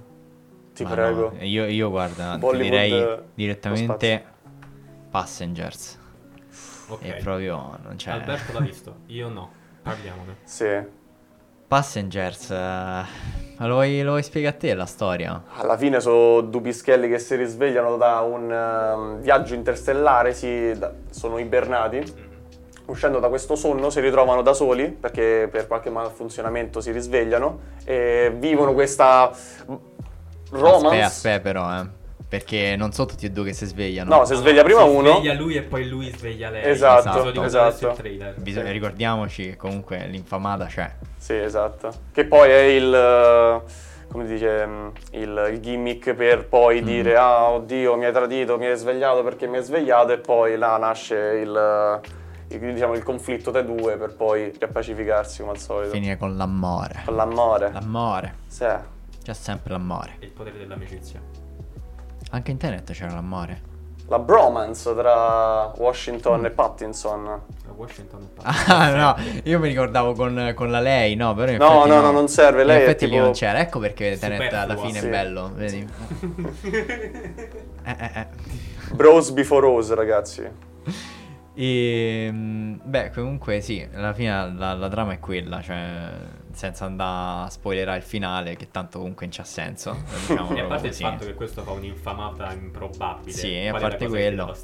Ti 0.73 0.85
Ma 0.85 0.91
prego. 0.91 1.31
no, 1.33 1.43
io, 1.43 1.67
io 1.67 1.91
guarda, 1.91 2.37
direi 2.37 2.93
eh, 2.93 3.23
direttamente 3.35 4.25
Passengers. 5.11 5.99
Ok. 6.89 7.03
E 7.03 7.15
proprio 7.15 7.79
non 7.83 7.97
c'è... 7.97 8.11
Alberto 8.13 8.53
l'ha 8.53 8.61
visto, 8.61 8.97
io 9.07 9.29
no. 9.29 9.51
Parliamone. 9.83 10.37
Sì. 10.45 11.05
Passengers, 11.67 12.51
eh, 12.51 13.05
lo, 13.67 13.75
vuoi, 13.75 14.03
lo 14.03 14.11
vuoi 14.11 14.23
spiegare 14.23 14.55
a 14.57 14.59
te 14.59 14.75
la 14.75 14.85
storia? 14.87 15.43
Alla 15.57 15.77
fine 15.77 16.01
sono 16.01 16.43
due 16.43 16.61
pischelli 16.61 17.09
che 17.09 17.19
si 17.19 17.35
risvegliano 17.37 17.97
da 17.97 18.21
un 18.21 18.53
ehm, 18.53 19.21
viaggio 19.21 19.55
interstellare, 19.55 20.35
si- 20.35 20.75
da- 20.77 20.93
sono 21.11 21.39
ibernati. 21.39 21.97
Mhm. 21.99 22.25
Uscendo 22.87 23.19
da 23.19 23.29
questo 23.29 23.57
sonno 23.57 23.91
si 23.91 23.99
ritrovano 24.01 24.43
da 24.43 24.53
soli 24.53 24.89
perché 24.91 25.49
per 25.51 25.67
qualche 25.67 25.91
malfunzionamento 25.91 26.81
si 26.81 26.93
risvegliano 26.93 27.59
e 27.85 28.33
vivono 28.37 28.75
questa 28.75 29.33
romance. 30.51 30.87
Aspetta, 30.87 31.05
aspetta 31.07 31.41
però, 31.41 31.81
eh. 31.81 31.87
Perché 32.29 32.75
non 32.77 32.93
sono 32.93 33.07
tutti 33.07 33.25
e 33.27 33.31
due 33.31 33.45
che 33.45 33.53
si 33.53 33.67
svegliano. 33.67 34.17
No, 34.17 34.25
si 34.25 34.35
sveglia 34.35 34.65
prima 34.65 34.83
si 34.83 34.89
uno. 34.89 35.15
sveglia 35.19 35.35
lui 35.35 35.55
e 35.55 35.63
poi 35.63 35.89
lui 35.89 36.11
sveglia 36.11 36.51
lei. 36.51 36.69
Esatto, 36.71 37.31
esatto. 37.45 37.93
trailer. 37.93 38.35
Bisogna- 38.41 38.73
ricordiamoci 38.73 39.51
che 39.51 39.57
comunque 39.57 40.07
l'infamata 40.09 40.67
c'è. 40.67 40.93
Sì, 41.17 41.35
esatto. 41.35 41.93
Che 42.13 42.25
poi 42.25 42.51
è 42.51 42.59
il, 42.63 42.93
eh, 42.93 43.61
come 44.11 44.27
si 44.27 44.33
dice, 44.33 44.67
mm, 44.67 44.87
il, 45.13 45.49
il 45.53 45.61
gimmick 45.61 46.15
per 46.15 46.47
poi 46.49 46.83
Mm. 46.83 46.85
dire 46.85 47.17
ah 47.17 47.49
oddio 47.51 47.97
mi 47.97 48.05
hai 48.07 48.13
tradito, 48.13 48.59
mi 48.59 48.67
hai 48.67 48.77
svegliato 48.77 49.23
perché 49.23 49.47
mi 49.47 49.59
hai 49.59 49.63
svegliato 49.63 50.11
e 50.13 50.19
poi 50.19 50.57
là 50.59 50.77
nasce 50.79 51.15
il, 51.17 52.01
il- 52.49 52.73
diciamo, 52.75 52.95
il 52.95 53.05
conflitto 53.05 53.53
tra 53.53 53.61
i 53.61 53.65
due 53.65 53.97
per 53.97 54.15
poi 54.17 54.53
riappacificarsi 54.59 55.41
come 55.43 55.53
al 55.53 55.59
solito. 55.59 55.93
Finire 55.93 56.17
con 56.17 56.37
l'amore. 56.37 57.03
Con 57.05 57.15
l'amore. 57.15 57.71
L'amore. 57.73 58.35
Sì. 58.49 58.67
C'è 59.23 59.33
sempre 59.33 59.71
l'amore. 59.73 60.17
E 60.19 60.25
il 60.27 60.33
potere 60.33 60.59
dell'amicizia. 60.59 61.21
Anche 62.37 62.51
in 62.51 62.59
Tenet 62.59 62.93
c'era 62.93 63.15
l'amore. 63.15 63.75
La 64.09 64.19
bromance 64.19 64.95
tra 64.95 65.73
Washington 65.79 66.45
e 66.45 66.51
Pattinson. 66.51 67.41
Washington 67.75 68.29
e 68.37 68.43
Ah 68.45 68.91
no, 68.95 69.17
io 69.45 69.59
mi 69.59 69.69
ricordavo 69.69 70.13
con, 70.13 70.53
con 70.55 70.71
la 70.71 70.81
lei, 70.81 71.15
no, 71.17 71.35
però 71.35 71.53
in 71.53 71.57
No, 71.57 71.87
no, 71.87 72.01
no, 72.03 72.11
non 72.11 72.29
serve, 72.29 72.61
In 72.61 72.67
lei 72.67 72.81
è 72.81 72.83
effetti 72.83 73.07
lì 73.07 73.13
tipo- 73.13 73.25
non 73.25 73.33
c'era, 73.33 73.59
ecco 73.61 73.79
perché 73.79 74.19
Tenet 74.19 74.53
alla 74.53 74.77
fine 74.77 75.01
sì. 75.01 75.07
è 75.07 75.09
bello, 75.09 75.51
vedi? 75.55 75.89
eh, 77.85 77.97
eh, 77.99 78.11
eh. 78.15 78.27
Bros 78.93 79.31
before 79.31 79.63
Rose, 79.63 79.95
ragazzi. 79.95 80.47
E, 81.59 82.29
mm, 82.31 82.75
beh, 82.85 83.11
comunque 83.13 83.61
sì, 83.63 83.87
alla 83.95 84.13
fine 84.13 84.53
la, 84.53 84.75
la 84.75 84.89
trama 84.89 85.13
è 85.15 85.19
quella, 85.21 85.63
cioè 85.63 86.13
senza 86.53 86.85
andare 86.85 87.47
a 87.47 87.51
spoilerare 87.51 87.97
il 87.99 88.05
finale, 88.05 88.57
che 88.57 88.71
tanto 88.71 88.99
comunque 88.99 89.25
non 89.27 89.35
c'ha 89.35 89.45
senso. 89.45 90.05
diciamolo 90.21 90.55
E 90.55 90.61
a 90.61 90.65
parte 90.67 90.89
il 90.89 90.93
così. 90.93 91.03
fatto 91.03 91.25
che 91.25 91.35
questo 91.35 91.63
fa 91.63 91.71
un'infamata 91.73 92.53
improbabile. 92.53 93.33
Sì, 93.33 93.55
a 93.67 93.75
parte 93.75 94.07
quello. 94.07 94.55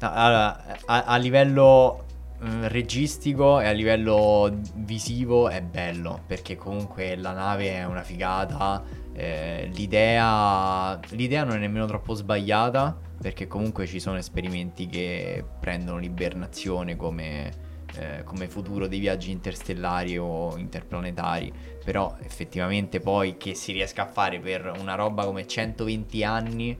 allora, 0.00 0.64
a, 0.86 1.04
a 1.04 1.16
livello 1.16 2.04
eh, 2.42 2.68
registico 2.68 3.60
e 3.60 3.66
a 3.68 3.72
livello 3.72 4.58
visivo 4.74 5.48
è 5.48 5.62
bello 5.62 6.22
perché 6.26 6.56
comunque 6.56 7.14
la 7.16 7.32
nave 7.32 7.70
è 7.74 7.84
una 7.84 8.02
figata. 8.02 8.82
eh, 9.14 9.68
l'idea, 9.74 10.98
l'idea 11.10 11.44
non 11.44 11.56
è 11.56 11.58
nemmeno 11.58 11.86
troppo 11.86 12.14
sbagliata 12.14 12.96
perché 13.22 13.46
comunque 13.46 13.86
ci 13.86 14.00
sono 14.00 14.18
esperimenti 14.18 14.88
che 14.88 15.44
prendono 15.60 15.98
l'ibernazione 15.98 16.96
come, 16.96 17.52
eh, 17.94 18.24
come 18.24 18.48
futuro 18.48 18.88
dei 18.88 18.98
viaggi 18.98 19.30
interstellari 19.30 20.18
o 20.18 20.56
interplanetari. 20.56 21.52
Però 21.84 22.16
effettivamente 22.20 22.98
poi 22.98 23.36
che 23.36 23.54
si 23.54 23.70
riesca 23.70 24.02
a 24.02 24.06
fare 24.06 24.40
per 24.40 24.72
una 24.76 24.96
roba 24.96 25.24
come 25.24 25.46
120 25.46 26.24
anni 26.24 26.76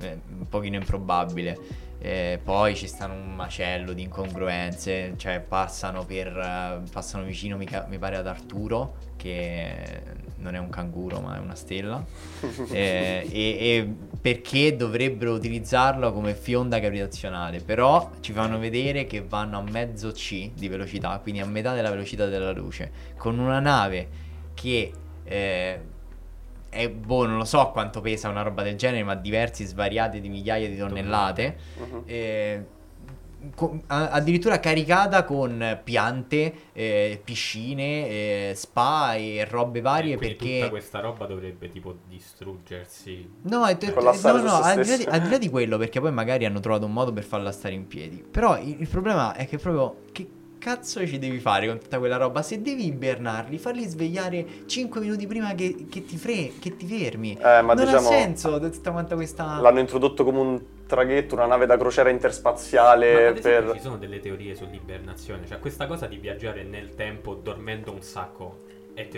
eh, 0.00 0.20
un 0.36 0.48
pochino 0.48 0.74
improbabile. 0.74 1.84
Eh, 2.06 2.38
poi 2.40 2.76
ci 2.76 2.86
stanno 2.86 3.14
un 3.14 3.34
macello 3.34 3.92
di 3.92 4.02
incongruenze, 4.02 5.14
cioè 5.16 5.40
passano 5.40 6.04
per 6.04 6.28
eh, 6.28 6.88
passano 6.88 7.24
vicino 7.24 7.56
mi, 7.56 7.66
mi 7.88 7.98
pare 7.98 8.14
ad 8.14 8.28
Arturo 8.28 8.94
che 9.16 10.02
non 10.36 10.54
è 10.54 10.58
un 10.58 10.68
canguro 10.68 11.18
ma 11.18 11.36
è 11.36 11.40
una 11.40 11.56
stella. 11.56 12.04
Eh, 12.70 13.26
e, 13.30 13.40
e 13.58 13.94
perché 14.20 14.76
dovrebbero 14.76 15.32
utilizzarlo 15.32 16.12
come 16.12 16.34
fionda 16.36 16.78
gravitazionale. 16.78 17.58
Però 17.58 18.12
ci 18.20 18.32
fanno 18.32 18.56
vedere 18.60 19.06
che 19.06 19.22
vanno 19.22 19.58
a 19.58 19.62
mezzo 19.62 20.12
c 20.12 20.52
di 20.54 20.68
velocità 20.68 21.18
quindi 21.18 21.40
a 21.40 21.46
metà 21.46 21.74
della 21.74 21.90
velocità 21.90 22.26
della 22.26 22.52
luce 22.52 22.92
con 23.16 23.38
una 23.38 23.58
nave 23.58 24.08
che 24.54 24.92
eh, 25.24 25.80
è, 26.76 26.88
boh, 26.90 27.26
non 27.26 27.38
lo 27.38 27.44
so 27.44 27.70
quanto 27.72 28.00
pesa 28.00 28.28
una 28.28 28.42
roba 28.42 28.62
del 28.62 28.76
genere, 28.76 29.02
ma 29.02 29.14
diversi, 29.14 29.64
svariati 29.64 30.20
di 30.20 30.28
migliaia 30.28 30.68
di 30.68 30.76
tonnellate. 30.76 31.56
Mhm. 31.78 32.02
Eh, 32.06 32.64
co- 33.54 33.80
a- 33.88 34.10
addirittura 34.10 34.58
caricata 34.60 35.24
con 35.24 35.80
piante, 35.84 36.52
eh, 36.72 37.20
piscine, 37.22 38.08
eh, 38.08 38.52
spa 38.54 39.14
e 39.14 39.46
robe 39.48 39.80
varie 39.80 40.14
Eh, 40.14 40.16
quindi 40.16 40.36
perché... 40.36 40.54
tutta 40.58 40.70
questa 40.70 41.00
roba 41.00 41.26
dovrebbe 41.26 41.68
tipo 41.68 41.96
distruggersi. 42.08 43.28
No, 43.42 43.66
è- 43.66 43.76
è- 43.76 43.94
no, 43.94 44.42
no, 44.42 44.60
al 44.60 44.80
di, 44.82 44.88
là 44.88 44.96
di, 44.96 45.04
al 45.04 45.20
di 45.22 45.30
là 45.30 45.38
di 45.38 45.48
quello, 45.48 45.78
perché 45.78 46.00
poi 46.00 46.12
magari 46.12 46.44
hanno 46.44 46.60
trovato 46.60 46.86
un 46.86 46.92
modo 46.92 47.12
per 47.12 47.24
farla 47.24 47.52
stare 47.52 47.74
in 47.74 47.86
piedi. 47.86 48.24
Però 48.28 48.58
il, 48.58 48.80
il 48.80 48.88
problema 48.88 49.34
è 49.34 49.46
che 49.46 49.58
proprio 49.58 50.02
che 50.12 50.28
cazzo 50.66 51.06
ci 51.06 51.20
devi 51.20 51.38
fare 51.38 51.68
con 51.68 51.78
tutta 51.78 52.00
quella 52.00 52.16
roba? 52.16 52.42
Se 52.42 52.60
devi 52.60 52.86
ibernarli, 52.86 53.56
farli 53.56 53.84
svegliare 53.84 54.66
5 54.66 55.00
minuti 55.00 55.24
prima 55.28 55.54
che, 55.54 55.86
che 55.88 56.04
ti, 56.04 56.16
fre- 56.16 56.54
che 56.58 56.74
ti 56.74 56.86
fermi. 56.86 57.38
Eh, 57.40 57.62
ma 57.62 57.74
non 57.74 57.84
diciamo, 57.84 58.08
ha 58.08 58.10
senso 58.10 58.58
tutta 58.58 58.90
quanta 58.90 59.14
questa... 59.14 59.60
L'hanno 59.60 59.78
introdotto 59.78 60.24
come 60.24 60.40
un 60.40 60.62
traghetto, 60.84 61.36
una 61.36 61.46
nave 61.46 61.66
da 61.66 61.76
crociera 61.76 62.10
interspaziale 62.10 63.32
per... 63.34 63.74
ci 63.74 63.80
sono 63.80 63.96
delle 63.96 64.18
teorie 64.18 64.56
sull'ibernazione, 64.56 65.46
cioè 65.46 65.60
questa 65.60 65.86
cosa 65.86 66.06
di 66.06 66.16
viaggiare 66.16 66.64
nel 66.64 66.96
tempo 66.96 67.34
dormendo 67.34 67.92
un 67.92 68.02
sacco 68.02 68.64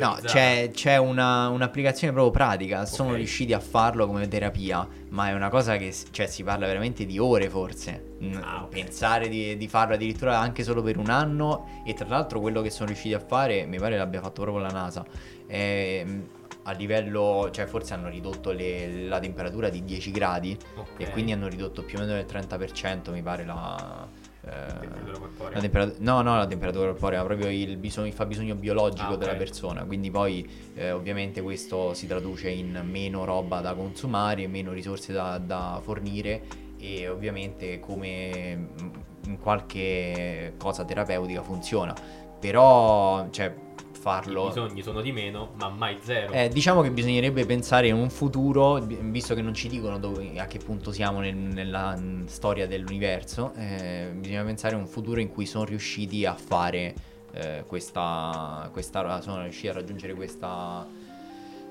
No, 0.00 0.18
c'è, 0.24 0.70
c'è 0.72 0.96
una, 0.96 1.48
un'applicazione 1.48 2.12
proprio 2.12 2.32
pratica, 2.32 2.84
sono 2.84 3.14
riusciti 3.14 3.52
a 3.52 3.60
farlo 3.60 4.06
come 4.06 4.26
terapia, 4.26 4.86
ma 5.10 5.28
è 5.28 5.32
una 5.34 5.48
cosa 5.50 5.76
che 5.76 5.94
cioè, 6.10 6.26
si 6.26 6.42
parla 6.42 6.66
veramente 6.66 7.06
di 7.06 7.18
ore 7.18 7.48
forse. 7.48 8.16
Ah, 8.40 8.64
ok. 8.64 8.68
Pensare 8.70 9.28
di, 9.28 9.56
di 9.56 9.68
farlo 9.68 9.94
addirittura 9.94 10.38
anche 10.38 10.64
solo 10.64 10.82
per 10.82 10.96
un 10.98 11.10
anno 11.10 11.82
e 11.86 11.94
tra 11.94 12.08
l'altro 12.08 12.40
quello 12.40 12.60
che 12.60 12.70
sono 12.70 12.86
riusciti 12.88 13.14
a 13.14 13.20
fare, 13.20 13.66
mi 13.66 13.78
pare 13.78 13.96
l'abbia 13.96 14.20
fatto 14.20 14.42
proprio 14.42 14.64
la 14.64 14.70
NASA, 14.72 15.04
è, 15.46 16.02
mh, 16.04 16.28
a 16.64 16.72
livello, 16.72 17.48
cioè 17.52 17.66
forse 17.66 17.94
hanno 17.94 18.08
ridotto 18.08 18.50
le- 18.50 19.06
la 19.06 19.20
temperatura 19.20 19.68
di 19.68 19.84
10 19.84 20.10
gradi 20.10 20.58
Ok. 20.74 20.88
e 20.98 21.10
quindi 21.10 21.32
hanno 21.32 21.46
ridotto 21.48 21.82
più 21.84 21.98
o 21.98 22.00
meno 22.00 22.14
del 22.14 22.26
30% 22.26 23.10
mi 23.12 23.22
pare 23.22 23.44
la... 23.44 24.08
eh, 24.48 24.78
Temperatura 24.78 25.18
corporea. 25.18 25.60
la 25.60 25.92
no, 25.98 26.22
no, 26.22 26.36
la 26.36 26.46
temperatura 26.46 26.86
corporea, 26.86 27.22
proprio 27.24 27.48
il, 27.50 27.76
bisogno, 27.76 28.06
il 28.06 28.12
fabbisogno 28.12 28.54
biologico 28.54 29.08
Ah, 29.08 29.12
ok. 29.12 29.18
della 29.18 29.34
persona. 29.34 29.84
Quindi 29.84 30.10
poi 30.10 30.48
eh, 30.74 30.90
ovviamente 30.92 31.42
questo 31.42 31.94
si 31.94 32.06
traduce 32.06 32.48
in 32.50 32.80
meno 32.84 33.24
roba 33.24 33.60
da 33.60 33.74
consumare, 33.74 34.46
meno 34.46 34.72
risorse 34.72 35.12
da, 35.12 35.38
da 35.38 35.80
fornire 35.82 36.42
e 36.78 37.08
ovviamente 37.08 37.80
come 37.80 38.56
mm, 38.56 38.88
in 39.26 39.38
qualche 39.38 40.54
cosa 40.58 40.84
terapeutica 40.84 41.42
funziona. 41.42 41.94
Però, 42.40 43.28
cioè, 43.30 43.52
I 44.08 44.22
farlo... 44.22 44.46
bisogni 44.48 44.82
sono 44.82 45.00
di 45.00 45.12
meno, 45.12 45.50
ma 45.58 45.68
mai 45.68 45.98
zero. 46.00 46.32
Eh, 46.32 46.48
diciamo 46.48 46.80
che 46.82 46.90
bisognerebbe 46.90 47.44
pensare 47.46 47.88
in 47.88 47.94
un 47.94 48.10
futuro, 48.10 48.74
vi- 48.80 48.98
visto 49.02 49.34
che 49.34 49.42
non 49.42 49.54
ci 49.54 49.68
dicono 49.68 49.98
dove- 49.98 50.38
a 50.38 50.46
che 50.46 50.58
punto 50.58 50.92
siamo 50.92 51.20
nel- 51.20 51.34
nella 51.36 51.96
mm, 51.96 52.26
storia 52.26 52.66
dell'universo, 52.66 53.52
eh, 53.56 54.10
bisogna 54.14 54.42
pensare 54.44 54.74
a 54.74 54.78
un 54.78 54.86
futuro 54.86 55.20
in 55.20 55.28
cui 55.30 55.46
sono 55.46 55.64
riusciti 55.64 56.24
a 56.24 56.34
fare 56.34 56.94
eh, 57.32 57.64
questa, 57.66 58.68
questa, 58.72 59.20
sono 59.20 59.42
riusciti 59.42 59.68
a 59.68 59.72
raggiungere 59.74 60.14
questa, 60.14 60.86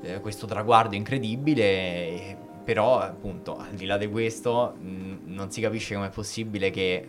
eh, 0.01 0.19
questo 0.19 0.45
traguardo 0.45 0.95
incredibile. 0.95 2.45
però, 2.67 2.99
appunto, 2.99 3.57
al 3.57 3.75
di 3.75 3.85
là 3.85 3.97
di 3.97 4.09
questo, 4.09 4.75
mh, 4.77 5.33
non 5.33 5.49
si 5.51 5.61
capisce 5.61 5.95
com'è 5.95 6.09
possibile 6.09 6.69
che 6.69 7.07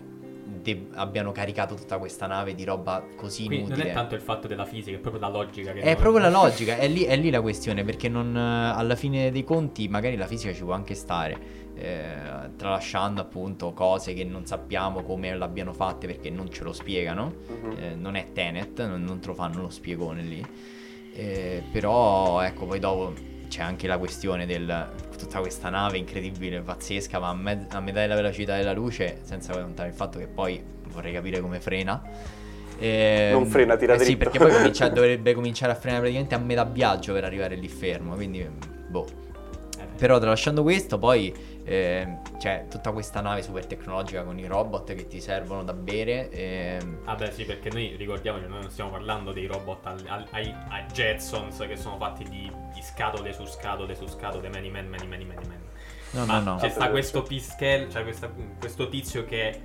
de- 0.63 0.87
abbiano 0.95 1.33
caricato 1.33 1.75
tutta 1.75 1.99
questa 1.99 2.27
nave 2.27 2.55
di 2.55 2.65
roba 2.65 3.05
così 3.17 3.45
Quindi 3.47 3.65
inutile. 3.67 3.83
non 3.85 3.91
è 3.91 3.95
tanto 3.95 4.15
il 4.15 4.21
fatto 4.21 4.47
della 4.49 4.65
fisica, 4.65 4.97
è 4.97 5.01
proprio 5.01 5.21
la 5.21 5.29
logica 5.29 5.73
che 5.73 5.81
È 5.81 5.93
non- 5.93 5.97
proprio 5.97 6.23
la 6.23 6.31
logica, 6.31 6.77
è 6.79 6.89
lì, 6.89 7.03
è 7.05 7.17
lì 7.17 7.31
la 7.31 7.41
questione, 7.41 7.85
perché 7.85 8.09
non, 8.09 8.37
eh, 8.37 8.73
alla 8.75 8.95
fine 8.97 9.31
dei 9.31 9.45
conti 9.45 9.89
magari 9.89 10.17
la 10.17 10.27
fisica 10.27 10.53
ci 10.53 10.63
può 10.63 10.73
anche 10.73 10.95
stare, 10.95 11.39
eh, 11.75 12.51
tralasciando 12.57 13.21
appunto 13.21 13.73
cose 13.73 14.15
che 14.15 14.25
non 14.25 14.47
sappiamo 14.47 15.03
come 15.03 15.35
l'abbiano 15.37 15.73
fatte 15.73 16.07
perché 16.07 16.31
non 16.31 16.51
ce 16.51 16.65
lo 16.65 16.73
spiegano, 16.73 17.33
Mhm. 17.47 17.71
eh, 17.79 17.95
non 17.95 18.15
è 18.17 18.33
Tenet, 18.33 18.85
non, 18.87 19.03
non 19.05 19.21
te 19.21 19.27
lo 19.29 19.35
fanno 19.35 19.61
lo 19.63 19.71
spiegone 19.71 20.23
lì, 20.23 20.45
Eh, 21.15 21.63
però 21.73 22.41
ecco 22.43 22.67
poi 22.67 22.79
dopo 22.79 23.13
c'è 23.49 23.63
anche 23.63 23.87
la 23.87 23.99
questione 23.99 24.47
del 24.47 24.89
tutta 25.19 25.41
questa 25.41 25.69
nave 25.69 25.99
incredibile, 25.99 26.61
pazzesca, 26.61 27.19
ma 27.19 27.29
a, 27.31 27.35
me- 27.35 27.67
a 27.71 27.81
metà 27.81 28.01
della 28.01 28.15
velocità 28.15 28.57
della 28.57 28.73
luce, 28.73 29.19
senza 29.23 29.53
contare 29.61 29.89
il 29.89 29.95
fatto 29.95 30.19
che 30.19 30.27
poi 30.27 30.63
vorrei 30.89 31.13
capire 31.13 31.41
come 31.41 31.59
frena. 31.61 32.01
Ehm, 32.79 33.33
Non 33.33 33.47
frena, 33.47 33.77
tira 33.77 33.95
eh 33.95 33.99
Sì, 33.99 34.05
dritto. 34.05 34.19
perché 34.19 34.39
poi 34.39 34.53
comincia- 34.53 34.89
dovrebbe 34.91 35.35
cominciare 35.35 35.73
a 35.73 35.75
frenare 35.75 36.01
praticamente 36.03 36.35
a 36.35 36.39
metà 36.39 36.65
viaggio 36.65 37.13
per 37.13 37.25
arrivare 37.25 37.57
lì 37.57 37.69
fermo, 37.69 38.15
quindi 38.15 38.47
boh. 38.89 39.07
Eh, 39.79 39.85
Però 39.97 40.19
tralasciando 40.19 40.63
questo, 40.63 40.99
poi 40.99 41.35
ehm, 41.69 42.37
c'è 42.39 42.67
tutta 42.69 42.93
questa 42.93 43.21
nave 43.21 43.43
super 43.43 43.67
tecnologica 43.67 44.23
con 44.25 44.39
i 44.39 44.47
robot 44.47 44.95
che 44.95 45.07
ti 45.07 45.21
servono 45.21 45.63
da 45.65 45.73
bere. 45.75 46.31
ehm, 46.31 47.01
Ah 47.05 47.15
beh 47.15 47.31
sì, 47.33 47.45
perché 47.45 47.71
noi 47.71 47.95
ricordiamoci, 47.97 48.47
noi 48.47 48.61
non 48.63 48.71
stiamo 48.71 48.91
parlando 48.91 49.33
dei 49.33 49.47
robot 49.47 49.87
al- 49.87 50.05
al- 50.09 50.27
ai, 50.31 50.55
ai 50.71 50.85
Jetsons 50.93 51.59
che 51.69 51.77
sono 51.77 51.97
fatti 51.97 52.25
di, 52.25 52.51
di 52.75 52.83
scatole 52.83 53.33
su 53.33 53.45
scatole 53.47 53.95
su 53.95 54.07
scatole, 54.07 54.49
many 54.49 54.71
man, 54.71 54.87
many 54.89 55.07
many 55.07 55.25
many 55.25 55.47
man. 55.47 55.61
no, 56.13 56.25
Ma 56.27 56.39
no, 56.41 56.53
no. 56.53 56.57
c'è 56.59 56.71
sta 56.71 56.89
questo 56.91 57.23
Piskel, 57.23 57.91
cioè 57.91 58.03
questa- 58.03 58.31
questo 58.59 58.89
tizio 58.89 59.25
che 59.25 59.61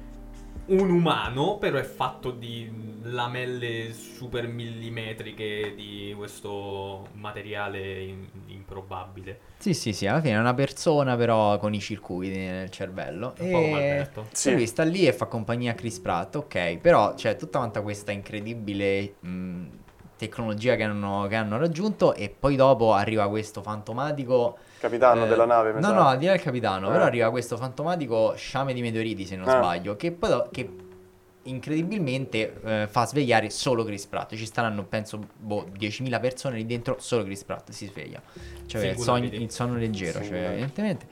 un 0.65 0.89
umano, 0.89 1.57
però 1.57 1.77
è 1.77 1.83
fatto 1.83 2.31
di 2.31 2.71
lamelle 3.03 3.91
super 3.93 4.47
millimetriche 4.47 5.73
di 5.75 6.13
questo 6.15 7.07
materiale 7.13 8.01
in- 8.03 8.27
improbabile. 8.47 9.39
Sì, 9.57 9.73
sì, 9.73 9.93
sì, 9.93 10.07
alla 10.07 10.21
fine 10.21 10.35
è 10.35 10.39
una 10.39 10.53
persona 10.53 11.15
però 11.15 11.57
con 11.57 11.73
i 11.73 11.79
circuiti 11.79 12.37
nel 12.37 12.69
cervello. 12.69 13.33
Un 13.37 13.51
po' 13.51 13.61
come 13.61 13.73
Alberto. 13.73 14.27
Sì. 14.31 14.53
lui 14.53 14.67
sta 14.67 14.83
lì 14.83 15.05
e 15.05 15.13
fa 15.13 15.25
compagnia 15.25 15.71
a 15.71 15.75
Chris 15.75 15.99
Pratt, 15.99 16.35
ok, 16.35 16.77
però 16.77 17.13
c'è 17.13 17.35
tutta 17.35 17.59
quanta 17.59 17.81
questa 17.81 18.11
incredibile 18.11 19.15
mh, 19.19 19.65
tecnologia 20.27 20.75
che 20.75 20.83
hanno, 20.83 21.25
che 21.27 21.35
hanno 21.35 21.57
raggiunto 21.57 22.13
e 22.13 22.33
poi 22.37 22.55
dopo 22.55 22.93
arriva 22.93 23.27
questo 23.29 23.61
fantomatico... 23.61 24.57
Capitano 24.79 25.25
eh, 25.25 25.27
della 25.27 25.45
nave, 25.45 25.73
mi 25.73 25.79
No, 25.81 25.87
sa. 25.87 25.93
no, 25.93 26.07
al 26.07 26.17
di 26.17 26.25
là 26.25 26.31
del 26.33 26.41
capitano, 26.41 26.89
Eh. 26.89 26.91
però 26.91 27.03
arriva 27.05 27.29
questo 27.29 27.55
fantomatico 27.57 28.33
sciame 28.35 28.73
di 28.73 28.81
meteoriti, 28.81 29.25
se 29.25 29.35
non 29.35 29.47
Ah. 29.47 29.57
sbaglio, 29.57 29.95
che 29.95 30.11
poi 30.11 30.29
do- 30.29 30.47
che 30.51 30.69
incredibilmente 31.45 32.59
eh, 32.63 32.87
fa 32.89 33.05
svegliare 33.05 33.49
solo 33.49 33.83
Chris 33.83 34.05
Pratt. 34.05 34.35
Ci 34.35 34.45
staranno, 34.45 34.83
penso, 34.83 35.19
boh, 35.37 35.67
10.000 35.77 36.19
persone 36.19 36.55
lì 36.57 36.65
dentro, 36.65 36.95
solo 36.99 37.23
Chris 37.23 37.43
Pratt 37.43 37.69
si 37.71 37.85
sveglia. 37.87 38.21
Cioè, 38.65 38.87
il, 38.87 38.97
sogno- 38.97 39.29
il 39.31 39.51
sonno 39.51 39.75
leggero, 39.77 40.23
cioè, 40.23 40.49
evidentemente. 40.51 41.05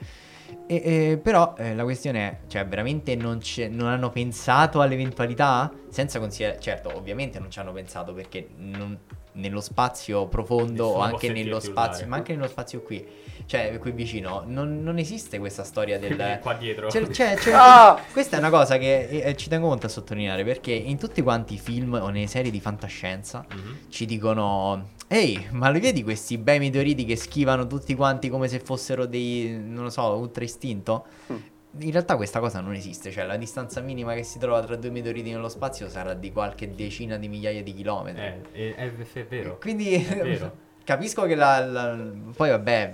E, 0.66 0.82
e, 1.12 1.18
però 1.22 1.54
eh, 1.58 1.74
la 1.74 1.82
questione 1.82 2.20
è, 2.30 2.36
cioè, 2.48 2.66
veramente 2.66 3.14
non, 3.16 3.40
non 3.70 3.88
hanno 3.88 4.10
pensato 4.10 4.80
all'eventualità? 4.80 5.70
Senza 5.90 6.18
considerare, 6.18 6.60
certo, 6.60 6.94
ovviamente 6.96 7.38
non 7.38 7.50
ci 7.50 7.58
hanno 7.58 7.72
pensato 7.72 8.12
perché 8.14 8.48
non- 8.56 8.98
nello 9.34 9.62
spazio 9.62 10.26
profondo 10.28 10.84
Nessuno 10.84 10.98
o 10.98 11.06
anche 11.06 11.32
nello 11.32 11.58
spazio, 11.58 12.06
ma 12.06 12.16
anche 12.16 12.34
nello 12.34 12.48
spazio 12.48 12.82
qui, 12.82 13.02
cioè 13.46 13.78
qui 13.78 13.90
vicino, 13.92 14.42
non, 14.46 14.82
non 14.82 14.98
esiste 14.98 15.38
questa 15.38 15.64
storia 15.64 15.98
del... 15.98 16.38
Qua 16.42 16.52
dietro. 16.52 16.88
C'è- 16.88 17.06
c'è- 17.08 17.34
c'è- 17.36 17.52
Ah! 17.54 17.98
Questa 18.12 18.36
è 18.36 18.38
una 18.38 18.50
cosa 18.50 18.76
che 18.76 19.06
eh, 19.08 19.34
ci 19.36 19.48
tengo 19.48 19.68
molto 19.68 19.86
a 19.86 19.88
sottolineare 19.88 20.44
perché 20.44 20.72
in 20.72 20.98
tutti 20.98 21.22
quanti 21.22 21.54
i 21.54 21.58
film 21.58 21.94
o 21.94 22.08
nelle 22.10 22.26
serie 22.26 22.50
di 22.50 22.60
fantascienza 22.60 23.44
Mhm. 23.50 23.78
ci 23.88 24.04
dicono 24.04 24.90
Ehi, 25.08 25.46
ma 25.50 25.68
li 25.70 25.80
vedi 25.80 26.02
questi 26.02 26.36
bei 26.38 26.58
meteoriti 26.58 27.04
che 27.06 27.16
schivano 27.16 27.66
tutti 27.66 27.94
quanti 27.94 28.28
come 28.30 28.48
se 28.48 28.60
fossero 28.60 29.04
dei, 29.06 29.58
non 29.62 29.84
lo 29.84 29.90
so, 29.90 30.02
ultra 30.14 30.42
istinto? 30.52 31.04
Mm. 31.32 31.36
In 31.78 31.90
realtà 31.90 32.16
questa 32.16 32.38
cosa 32.38 32.60
non 32.60 32.74
esiste, 32.74 33.10
cioè 33.10 33.24
la 33.24 33.36
distanza 33.36 33.80
minima 33.80 34.12
che 34.12 34.22
si 34.24 34.38
trova 34.38 34.62
tra 34.62 34.76
due 34.76 34.90
meteoriti 34.90 35.30
nello 35.32 35.48
spazio 35.48 35.88
sarà 35.88 36.12
di 36.12 36.30
qualche 36.30 36.74
decina 36.74 37.16
di 37.16 37.28
migliaia 37.28 37.62
di 37.62 37.72
chilometri. 37.72 38.20
Eh, 38.52 38.74
è, 38.74 38.74
è- 38.74 38.92
è 39.14 39.24
vero. 39.24 39.58
Quindi 39.58 39.94
È 39.94 40.22
vero. 40.22 40.52
capisco 40.84 41.22
che 41.24 41.34
la, 41.34 41.64
la- 41.64 41.96
poi 42.36 42.50
vabbè, 42.50 42.92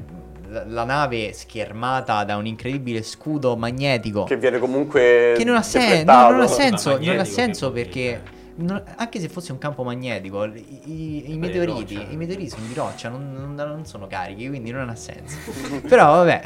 la, 0.50 0.64
la 0.64 0.84
nave 0.84 1.32
schermata 1.32 2.22
da 2.22 2.36
un 2.36 2.46
incredibile 2.46 3.02
scudo 3.02 3.56
magnetico 3.56 4.22
Che 4.24 4.36
viene 4.36 4.58
comunque 4.60 5.34
che 5.36 5.42
non 5.44 5.56
ha, 5.56 5.62
sen- 5.62 6.04
no, 6.06 6.30
non 6.30 6.40
ha 6.42 6.46
senso, 6.46 6.98
non 6.98 7.18
ha 7.18 7.24
senso 7.24 7.72
perché 7.72 8.00
dire? 8.00 8.22
non- 8.66 8.82
anche 8.96 9.18
se 9.18 9.28
fosse 9.28 9.50
un 9.50 9.58
campo 9.58 9.82
magnetico, 9.82 10.44
i, 10.44 11.32
i- 11.32 11.36
meteoriti, 11.36 11.94
i 12.12 12.16
meteoriti 12.16 12.48
sono 12.50 12.64
di 12.66 12.74
roccia, 12.74 13.08
non, 13.08 13.32
non- 13.32 13.54
non 13.56 13.84
sono 13.86 14.06
carichi, 14.06 14.46
quindi 14.48 14.70
non 14.70 14.88
ha 14.88 14.94
senso. 14.94 15.36
Però 15.88 16.04
vabbè, 16.16 16.42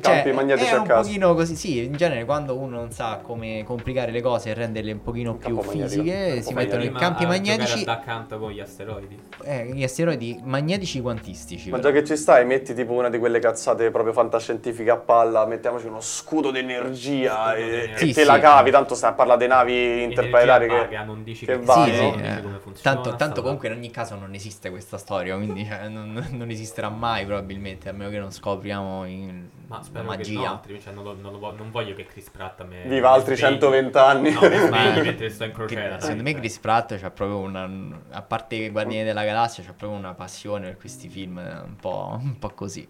Campi 0.00 0.32
magnetici 0.32 0.70
è 0.70 0.74
a 0.74 0.80
un 0.80 0.86
caso. 0.86 1.02
pochino 1.08 1.34
così, 1.34 1.56
sì, 1.56 1.84
in 1.84 1.92
genere 1.96 2.24
quando 2.24 2.56
uno 2.56 2.76
non 2.76 2.90
sa 2.90 3.20
come 3.22 3.62
complicare 3.64 4.10
le 4.12 4.20
cose 4.20 4.50
e 4.50 4.54
renderle 4.54 4.92
un 4.92 5.02
pochino 5.02 5.32
Un 5.32 5.38
più 5.38 5.60
fisiche, 5.62 6.42
si 6.42 6.52
mettono 6.54 6.82
i 6.84 6.92
campi 6.92 7.24
magnetici, 7.26 7.84
accanto 7.86 8.38
con 8.38 8.50
gli 8.50 8.60
asteroidi. 8.60 9.18
eh, 9.44 9.70
gli 9.72 9.82
asteroidi 9.82 10.40
magnetici 10.44 11.00
quantistici. 11.00 11.70
Ma 11.70 11.78
però. 11.78 11.88
già 11.90 11.98
che 12.00 12.04
ci 12.06 12.16
stai, 12.16 12.44
metti 12.44 12.74
tipo 12.74 12.92
una 12.92 13.08
di 13.08 13.18
quelle 13.18 13.38
cazzate 13.38 13.90
proprio 13.90 14.12
fantascientifiche 14.12 14.90
a 14.90 14.96
palla, 14.96 15.46
mettiamoci 15.46 15.86
uno 15.86 16.00
scudo 16.00 16.50
d'energia 16.50 17.52
Scudo 17.52 17.56
e, 17.56 17.64
d'energia. 17.70 17.94
e 17.94 17.98
Sì, 17.98 18.06
te 18.12 18.20
sì. 18.20 18.24
la 18.26 18.38
cavi, 18.38 18.70
tanto 18.70 18.94
stai 18.94 19.10
a 19.10 19.14
parlare 19.14 19.38
di 19.40 19.46
navi 19.46 20.02
interplanetari 20.02 20.68
che... 20.68 20.74
vaga, 20.76 21.02
non 21.04 21.22
dici 21.24 21.46
che 21.46 21.52
che, 21.58 21.64
vanno. 21.64 21.84
Sì, 21.84 21.90
no? 22.02 22.10
dici 22.16 22.24
eh. 22.24 22.42
come 22.42 22.58
funziona, 22.58 22.96
tanto, 22.96 23.16
tanto 23.16 23.42
comunque 23.42 23.68
in 23.68 23.74
ogni 23.74 23.90
caso 23.90 24.14
non 24.16 24.34
esiste 24.34 24.70
questa 24.70 24.98
storia, 24.98 25.34
quindi 25.36 25.64
cioè, 25.64 25.88
non, 25.88 26.26
non 26.30 26.50
esisterà 26.50 26.88
mai 26.88 27.24
probabilmente, 27.24 27.88
a 27.88 27.92
meno 27.92 28.10
che 28.10 28.18
non 28.18 28.30
scopriamo 28.32 29.04
in- 29.06 29.46
Ma 29.68 29.76
la 29.76 29.82
spero 29.82 30.04
che 30.04 30.10
no, 30.10 30.16
magia. 30.16 30.50
altrimenti 30.50 30.84
cioè, 30.86 30.94
non, 30.94 31.04
lo- 31.04 31.16
non 31.20 31.38
lo 31.38 31.52
non 31.56 31.70
voglio 31.70 31.94
che 31.94 32.06
Chris 32.06 32.30
Pratt 32.30 32.64
me 32.64 32.84
Viva 32.86 33.10
altri 33.10 33.36
svegli. 33.36 33.50
120 33.50 33.98
anni. 33.98 34.32
No, 34.32 34.40
mi 34.40 34.56
svegli 34.56 34.68
Ma- 34.70 35.00
mentre 35.02 35.28
sto 35.28 35.44
in 35.44 35.52
crociera. 35.52 35.96
Che- 35.96 36.00
Secondo 36.02 36.22
me. 36.22 36.34
Chris 36.34 36.58
Pratt 36.58 36.98
c'ha 36.98 37.10
proprio 37.10 37.38
una. 37.38 37.68
A 38.12 38.22
parte 38.22 38.54
i 38.56 38.70
Guardiani 38.70 39.04
della 39.04 39.24
Galassia, 39.24 39.62
c'ha 39.62 39.74
proprio 39.74 39.98
una 39.98 40.14
passione 40.14 40.66
per 40.68 40.78
questi 40.78 41.08
film 41.08 41.36
un 41.36 41.76
po', 41.76 42.16
un 42.18 42.38
po' 42.38 42.48
così. 42.50 42.88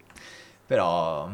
Però. 0.66 1.28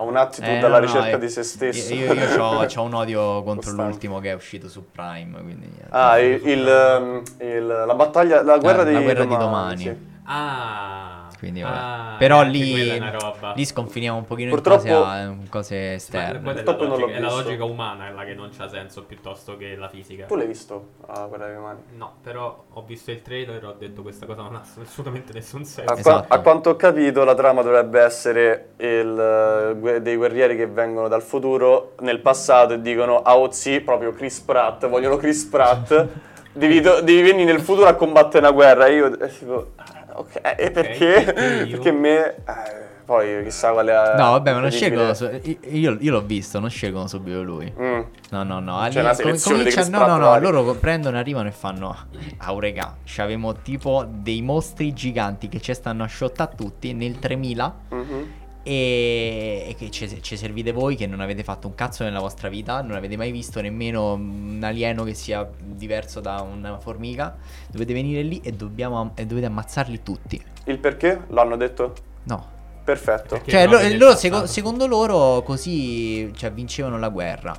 Ha 0.00 0.02
un'attitude 0.02 0.60
eh, 0.60 0.64
alla 0.64 0.78
no, 0.78 0.84
ricerca 0.86 1.16
eh, 1.16 1.18
di 1.18 1.28
se 1.28 1.42
stesso. 1.42 1.92
Io, 1.92 2.12
io 2.12 2.26
c'ho, 2.36 2.64
c'ho 2.72 2.82
un 2.82 2.94
odio 2.94 3.42
contro 3.42 3.54
Costante. 3.70 3.82
l'ultimo 3.82 4.20
che 4.20 4.30
è 4.30 4.34
uscito 4.34 4.68
su 4.68 4.88
Prime. 4.92 5.42
Quindi, 5.42 5.68
Ah, 5.88 6.20
il, 6.20 6.40
il, 6.46 6.68
ehm, 6.68 7.22
il- 7.40 7.66
la 7.66 7.94
battaglia, 7.96 8.42
la 8.44 8.58
guerra, 8.58 8.84
la 8.84 8.96
di, 8.96 9.02
guerra 9.02 9.24
di 9.24 9.36
domani. 9.36 9.44
domani. 9.44 9.82
sì. 9.82 10.06
Ah, 10.22 11.17
Quindi, 11.38 11.60
vabbè. 11.62 11.76
ah, 11.76 12.16
Però 12.18 12.42
lì- 12.42 12.72
quella 12.98 13.52
lì 13.54 13.64
sconfiniamo 13.64 14.18
un 14.18 14.24
pochino 14.24 14.50
Purtroppo- 14.50 14.86
in 14.86 14.92
cose, 14.92 15.06
a- 15.08 15.20
in 15.22 15.48
cose 15.48 15.74
Ma 15.76 15.92
esterne. 15.92 16.28
quella 16.40 16.40
è 16.40 16.44
la, 16.44 16.52
Purtroppo 16.62 16.82
non 16.88 16.98
l'ho 16.98 17.06
logica, 17.06 17.18
è 17.18 17.20
la 17.22 17.30
logica 17.30 17.64
umana 17.64 18.08
è 18.08 18.12
la 18.12 18.24
che 18.24 18.34
non 18.34 18.50
c'ha 18.56 18.68
senso 18.68 19.04
piuttosto 19.04 19.56
che 19.56 19.76
la 19.76 19.88
fisica. 19.88 20.26
Tu 20.26 20.34
l'hai 20.34 20.46
visto? 20.48 20.86
Ah, 21.06 21.26
guerra 21.26 21.46
di 21.46 21.54
domani. 21.54 21.78
No, 21.96 22.14
però 22.22 22.64
ho 22.72 22.82
visto 22.82 23.10
il 23.12 23.22
trailer 23.22 23.62
e 23.62 23.66
ho 23.66 23.74
detto 23.78 24.02
questa 24.02 24.26
cosa 24.26 24.42
non 24.42 24.56
ha 24.56 24.62
assolutamente 24.82 25.32
nessun 25.32 25.60
A, 25.60 25.64
senso. 25.64 25.92
qua- 25.92 25.98
Esatto. 26.00 26.34
a 26.34 26.38
quanto 26.40 26.70
ho 26.70 26.76
capito, 26.76 27.22
la 27.22 27.34
trama 27.36 27.62
dovrebbe 27.62 28.00
essere 28.00 28.70
il, 28.78 29.74
eh, 29.84 30.00
dei 30.02 30.16
guerrieri 30.16 30.56
che 30.56 30.66
vengono 30.66 31.06
dal 31.06 31.22
futuro 31.22 31.94
nel 32.00 32.18
passato 32.18 32.72
e 32.72 32.80
dicono 32.82 33.22
a 33.22 33.36
Ozzy, 33.36 33.80
proprio 33.80 34.12
Chris 34.12 34.40
Pratt, 34.40 34.86
vogliono 34.88 35.16
Chris 35.16 35.44
Pratt, 35.44 36.06
devi, 36.52 36.80
do- 36.80 37.00
devi 37.00 37.22
venire 37.22 37.52
nel 37.52 37.60
futuro 37.60 37.86
a 37.86 37.94
combattere 37.94 38.38
una 38.44 38.50
guerra. 38.52 38.86
E 38.86 38.94
io 38.94 39.18
e 39.20 39.28
tipo, 39.28 39.70
ah, 39.76 39.97
ok, 40.18 40.40
e 40.56 40.70
perché? 40.70 41.22
perché 41.24 41.64
io? 41.64 41.70
perché 41.80 41.92
me... 41.92 42.26
eh, 42.34 42.86
poi 43.04 43.42
chissà 43.44 43.72
quale... 43.72 43.92
No, 44.16 44.32
vabbè, 44.32 44.52
ma 44.52 44.60
non 44.60 44.70
scelgono. 44.70 45.14
su- 45.14 45.30
io, 45.70 45.96
io 45.98 46.10
l'ho 46.12 46.20
visto, 46.20 46.58
non 46.60 46.68
scelgono 46.68 47.06
subito 47.06 47.42
lui. 47.42 47.72
Mm. 47.80 48.00
No, 48.30 48.42
no, 48.42 48.60
no. 48.60 48.86
C'è 48.90 49.00
una 49.00 49.16
com- 49.16 49.38
comincia- 49.40 49.88
no, 49.88 50.04
no, 50.06 50.16
no. 50.18 50.38
Loro 50.38 50.74
prendono, 50.74 51.16
arrivano 51.16 51.48
e 51.48 51.52
fanno. 51.52 51.96
Aurega, 52.36 52.96
c'avevamo 53.06 53.54
tipo 53.62 54.04
dei 54.06 54.42
mostri 54.42 54.92
giganti 54.92 55.48
che 55.48 55.58
ci 55.60 55.72
stanno 55.72 56.02
a 56.04 56.06
shottare 56.08 56.52
tutti 56.54 56.92
nel 56.92 57.18
3000. 57.18 57.74
Mhm. 57.88 58.32
E, 58.70 59.64
e 59.66 59.74
che 59.76 59.90
ci, 59.90 60.20
ci 60.20 60.36
servite 60.36 60.72
voi 60.72 60.94
che 60.94 61.06
non 61.06 61.20
avete 61.20 61.42
fatto 61.42 61.68
un 61.68 61.74
cazzo 61.74 62.04
nella 62.04 62.20
vostra 62.20 62.50
vita, 62.50 62.82
non 62.82 62.96
avete 62.96 63.16
mai 63.16 63.30
visto 63.32 63.62
nemmeno 63.62 64.12
un 64.12 64.60
alieno 64.62 65.04
che 65.04 65.14
sia 65.14 65.48
diverso 65.58 66.20
da 66.20 66.42
una 66.42 66.78
formica. 66.78 67.34
Dovete 67.70 67.94
venire 67.94 68.20
lì 68.20 68.40
e, 68.44 68.52
dobbiamo, 68.52 69.12
e 69.14 69.24
dovete 69.24 69.46
ammazzarli 69.46 70.02
tutti. 70.02 70.38
Il 70.64 70.78
perché? 70.80 71.22
L'hanno 71.28 71.56
detto? 71.56 71.94
No. 72.24 72.46
Perfetto. 72.84 73.36
Perché 73.36 73.50
Cioè, 73.50 73.66
lo- 73.66 73.96
loro, 73.96 74.14
seco- 74.16 74.46
secondo 74.46 74.86
loro, 74.86 75.42
così 75.42 76.30
cioè, 76.36 76.52
vincevano 76.52 76.98
la 76.98 77.08
guerra. 77.08 77.58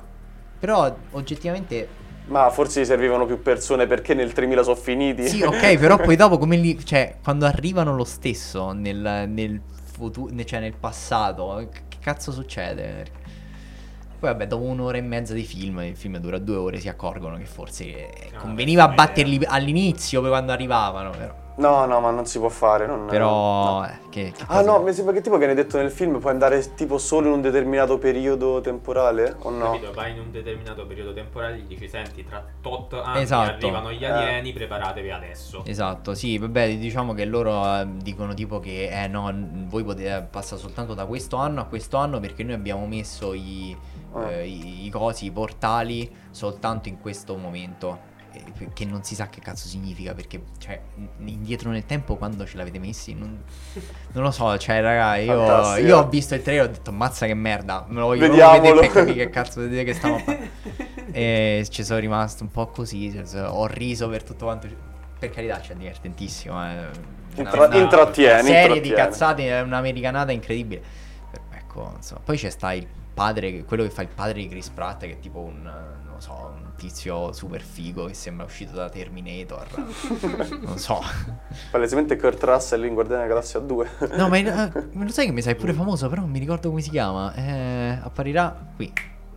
Però, 0.60 0.94
oggettivamente, 1.12 1.88
Ma 2.26 2.50
forse 2.50 2.82
gli 2.82 2.84
servivano 2.84 3.26
più 3.26 3.42
persone 3.42 3.88
perché 3.88 4.14
nel 4.14 4.32
3000 4.32 4.62
sono 4.62 4.76
finiti? 4.76 5.26
sì, 5.26 5.42
ok, 5.42 5.76
però 5.76 5.96
poi 5.98 6.14
dopo, 6.14 6.38
come 6.38 6.56
li, 6.56 6.84
cioè, 6.84 7.16
quando 7.20 7.46
arrivano 7.46 7.96
lo 7.96 8.04
stesso 8.04 8.70
nel, 8.70 9.24
nel 9.28 9.60
futuro, 10.00 10.44
cioè 10.44 10.60
nel 10.60 10.74
passato, 10.76 11.68
che 11.70 11.96
cazzo 12.00 12.32
succede? 12.32 13.18
Poi, 14.18 14.28
vabbè, 14.28 14.46
dopo 14.46 14.64
un'ora 14.64 14.98
e 14.98 15.00
mezza 15.00 15.32
di 15.32 15.44
film, 15.44 15.80
il 15.80 15.96
film 15.96 16.18
dura 16.18 16.38
due 16.38 16.56
ore, 16.56 16.78
si 16.78 16.88
accorgono 16.88 17.38
che 17.38 17.46
forse 17.46 17.84
eh, 17.86 18.30
No, 18.32 18.38
conveniva 18.40 18.82
adesso 18.82 19.02
è 19.02 19.06
batterli 19.06 19.40
all'inizio, 19.46 20.20
poi 20.20 20.28
quando 20.28 20.52
arrivavano. 20.52 21.10
Però, 21.10 21.34
No, 21.56 21.84
no, 21.84 22.00
ma 22.00 22.10
non 22.10 22.26
si 22.26 22.38
può 22.38 22.48
fare. 22.48 22.86
non- 22.86 23.06
però 23.06 23.80
no. 23.80 23.86
eh, 23.86 23.98
che, 24.08 24.32
che 24.34 24.44
Ah 24.46 24.62
no, 24.62 24.80
mi 24.80 24.92
sembra 24.92 25.12
che 25.12 25.20
tipo 25.20 25.36
viene 25.36 25.54
detto 25.54 25.76
nel 25.76 25.90
film 25.90 26.18
puoi 26.18 26.32
andare 26.32 26.74
tipo 26.74 26.96
solo 26.98 27.26
in 27.28 27.34
un 27.34 27.40
determinato 27.40 27.98
periodo 27.98 28.60
temporale 28.60 29.36
o 29.40 29.50
no? 29.50 29.72
Capito? 29.72 29.92
Vai 29.92 30.12
in 30.12 30.20
un 30.20 30.30
determinato 30.30 30.86
periodo 30.86 31.12
temporale 31.12 31.56
e 31.56 31.58
gli 31.58 31.66
dici 31.66 31.88
senti 31.88 32.24
tra 32.24 32.42
tot 32.60 32.94
anni 32.94 33.22
Esatto. 33.22 33.50
arrivano 33.66 33.92
gli 33.92 34.04
alieni, 34.04 34.52
preparatevi 34.52 35.10
adesso. 35.10 35.62
Esatto, 35.66 36.14
sì, 36.14 36.38
vabbè, 36.38 36.76
diciamo 36.76 37.12
che 37.12 37.24
loro 37.24 37.62
eh, 37.64 37.86
dicono 38.02 38.32
tipo 38.34 38.58
che 38.58 38.88
eh 38.90 39.06
no, 39.08 39.30
voi 39.66 39.84
potete 39.84 40.26
passare 40.30 40.60
soltanto 40.60 40.94
da 40.94 41.04
questo 41.06 41.36
anno 41.36 41.60
a 41.60 41.64
questo 41.64 41.96
anno 41.98 42.20
perché 42.20 42.42
noi 42.42 42.54
abbiamo 42.54 42.86
messo 42.86 43.34
i, 43.34 43.76
eh, 44.16 44.46
i, 44.46 44.86
i 44.86 44.90
cosi, 44.90 45.26
i 45.26 45.30
portali 45.30 46.10
soltanto 46.30 46.88
in 46.88 47.00
questo 47.00 47.36
momento. 47.36 48.08
Eh, 48.32 48.68
Che 48.72 48.84
non 48.84 49.02
si 49.04 49.14
sa 49.14 49.28
che 49.28 49.40
cazzo 49.40 49.66
significa 49.68 50.14
perché, 50.14 50.42
cioè, 50.58 50.80
indietro 51.24 51.70
nel 51.70 51.84
tempo 51.86 52.16
quando 52.16 52.46
ce 52.46 52.56
l'avete 52.56 52.78
messi, 52.78 53.14
non, 53.14 53.42
non 54.12 54.22
lo 54.24 54.30
so, 54.30 54.56
cioè, 54.58 54.80
raga, 54.80 55.16
io, 55.16 55.76
io 55.78 55.98
ho 55.98 56.08
visto 56.08 56.34
il 56.34 56.42
trailer 56.42 56.64
e 56.64 56.68
ho 56.68 56.70
detto, 56.72 56.92
mazza 56.92 57.26
che 57.26 57.34
merda, 57.34 57.84
me 57.88 58.00
lo 58.00 58.06
voglio 58.06 58.28
vedere 58.30 58.72
per 58.80 58.90
capire 58.90 59.24
che 59.24 59.30
cazzo 59.30 59.60
vedete 59.60 59.84
che 59.84 59.94
stiamo 59.94 60.16
a 60.16 60.18
fare. 60.20 60.50
E 61.12 61.66
ci 61.68 61.82
sono 61.82 61.98
rimasto 61.98 62.44
un 62.44 62.52
po' 62.52 62.68
così, 62.68 63.10
cioè, 63.28 63.48
ho 63.48 63.66
riso 63.66 64.08
per 64.08 64.22
tutto 64.22 64.44
quanto. 64.44 64.68
Per 65.18 65.28
carità, 65.30 65.58
c'è 65.58 65.74
divertentissimo. 65.74 66.64
eh. 66.64 66.86
Intra- 67.34 67.66
Una- 67.66 67.76
intrattiene, 67.76 68.42
serie 68.42 68.80
di 68.80 68.88
intrattiene. 68.90 68.94
cazzate, 68.94 69.48
è 69.48 69.60
un'americanata 69.60 70.30
incredibile. 70.30 70.80
Ecco, 71.52 71.94
insomma, 71.96 72.20
poi 72.24 72.36
c'è 72.36 72.48
sta 72.50 72.72
il 72.74 72.86
padre, 73.12 73.64
quello 73.64 73.82
che 73.82 73.90
fa 73.90 74.02
il 74.02 74.08
padre 74.08 74.34
di 74.34 74.48
Chris 74.48 74.68
Pratt, 74.68 75.00
che 75.00 75.10
è 75.12 75.18
tipo 75.18 75.40
un, 75.40 75.66
eh, 75.66 75.99
non 76.20 76.22
so, 76.22 76.52
un 76.54 76.72
tizio 76.76 77.32
super 77.32 77.62
figo 77.62 78.04
che 78.04 78.14
sembra 78.14 78.44
uscito 78.44 78.72
da 78.74 78.90
Terminator. 78.90 79.66
non 80.60 80.76
so. 80.76 81.00
Palesemente 81.70 82.16
Kurt 82.16 82.42
Russell 82.44 82.84
in 82.84 82.92
Guardiani 82.94 83.22
della 83.22 83.34
Galassia 83.34 83.60
2. 83.60 83.88
No, 84.16 84.28
ma 84.28 84.36
eh, 84.36 84.42
ma 84.92 85.04
lo 85.04 85.10
sai 85.10 85.26
che 85.26 85.32
mi 85.32 85.40
sai 85.40 85.54
pure 85.54 85.72
famoso, 85.72 86.08
però 86.10 86.20
non 86.20 86.30
mi 86.30 86.38
ricordo 86.38 86.68
come 86.68 86.82
si 86.82 86.90
chiama. 86.90 87.32
Eh, 87.34 87.98
apparirà 88.02 88.54
qui. 88.76 88.92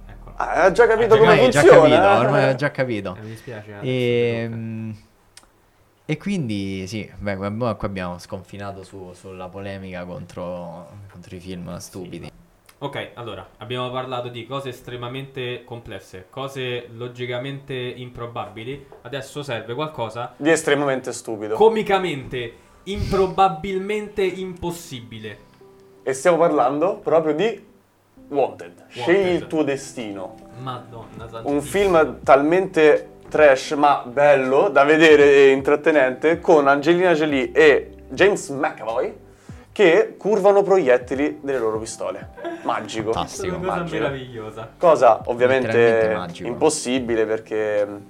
Ecco. 0.07 0.33
Ah, 0.35 0.63
hai 0.63 0.73
già 0.73 0.85
capito 0.87 1.13
Ah, 1.13 1.17
come 1.17 1.29
Ormai 1.29 1.45
ho 1.45 1.49
già 1.49 1.59
funziona? 1.61 1.87
capito, 1.95 2.03
eh? 2.03 2.25
ormai 2.25 2.49
ho 2.49 2.55
già 2.55 2.71
capito. 2.71 3.15
Eh, 3.17 3.21
mi 3.21 3.29
dispiace. 3.29 3.79
eh, 3.81 3.89
E, 4.43 4.47
mm, 4.49 4.91
e 6.05 6.17
quindi 6.17 6.85
sì, 6.87 7.09
beh, 7.17 7.37
qua 7.37 7.75
qua 7.75 7.87
abbiamo 7.87 8.17
sconfinato 8.19 8.83
su- 8.83 9.13
sulla 9.13 9.47
polemica 9.47 10.03
contro, 10.03 10.89
contro 11.09 11.35
i 11.35 11.39
film 11.39 11.77
stupidi. 11.77 12.31
Ok, 12.83 13.11
allora, 13.13 13.47
abbiamo 13.59 13.89
parlato 13.91 14.27
di 14.27 14.45
cose 14.45 14.67
estremamente 14.67 15.63
complesse, 15.63 16.25
cose 16.29 16.89
logicamente 16.97 17.73
improbabili. 17.73 18.85
Adesso 19.03 19.41
serve 19.41 19.73
qualcosa 19.73 20.33
Di 20.35 20.49
estremamente 20.49 21.13
stupido. 21.13 21.55
comicamente, 21.55 22.53
improbabilmente 22.83 24.21
impossibile. 24.23 25.37
e 26.03 26.11
stiamo 26.11 26.35
parlando 26.35 26.97
proprio 26.97 27.33
di 27.33 27.65
Wanted. 28.27 28.87
Scegli 28.89 29.15
Wanted. 29.15 29.41
il 29.41 29.47
tuo 29.47 29.63
destino. 29.63 30.35
Madonna 30.59 31.29
Un 31.43 31.61
film 31.61 32.19
talmente 32.21 33.11
trash 33.29 33.71
ma 33.77 34.03
bello 34.05 34.67
da 34.67 34.83
vedere 34.83 35.23
e 35.23 35.51
intrattenente 35.51 36.41
con 36.41 36.67
Angelina 36.67 37.13
Jolie 37.13 37.49
e 37.53 37.91
James 38.09 38.49
McAvoy 38.49 39.21
che 39.71 40.15
curvano 40.17 40.63
proiettili 40.63 41.39
delle 41.41 41.59
loro 41.59 41.79
pistole. 41.79 42.52
Magico. 42.63 43.09
È 43.09 43.13
Fantastico. 43.13 43.55
una 43.55 43.65
cosa 43.67 43.77
Magico. 43.79 43.95
meravigliosa. 44.01 44.69
Cosa 44.77 45.21
ovviamente 45.25 46.17
impossibile 46.43 47.25
perché 47.25 47.85
mh, 47.85 48.01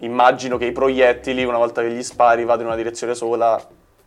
immagino 0.00 0.56
che 0.56 0.66
i 0.66 0.72
proiettili 0.72 1.44
una 1.44 1.58
volta 1.58 1.82
che 1.82 1.90
gli 1.90 2.02
spari 2.02 2.44
vadano 2.44 2.62
in 2.62 2.66
una 2.68 2.76
direzione 2.76 3.14
sola. 3.14 3.58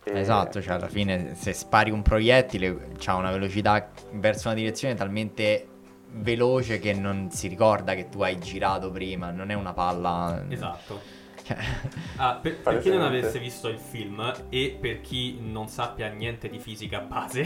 e- 0.02 0.18
Esatto, 0.18 0.60
cioè 0.60 0.74
alla 0.74 0.88
fine 0.88 1.34
se 1.36 1.52
spari 1.52 1.90
un 1.90 2.02
proiettile 2.02 2.76
ha 3.04 3.14
una 3.16 3.30
velocità 3.30 3.88
verso 4.12 4.48
una 4.48 4.56
direzione 4.56 4.94
talmente 4.94 5.68
veloce 6.16 6.78
che 6.78 6.92
non 6.92 7.30
si 7.32 7.48
ricorda 7.48 7.94
che 7.94 8.08
tu 8.08 8.22
hai 8.22 8.38
girato 8.38 8.90
prima, 8.90 9.30
non 9.30 9.50
è 9.50 9.54
una 9.54 9.72
palla. 9.72 10.44
Esatto. 10.48 11.00
Cioè, 11.42 11.56
Ah, 12.16 12.38
per, 12.40 12.58
per 12.60 12.78
chi 12.80 12.88
non 12.90 13.02
avesse 13.02 13.38
visto 13.38 13.68
il 13.68 13.78
film 13.78 14.32
e 14.48 14.78
per 14.80 15.00
chi 15.00 15.38
non 15.40 15.68
sappia 15.68 16.08
niente 16.08 16.48
di 16.48 16.58
fisica 16.58 17.00
base, 17.00 17.42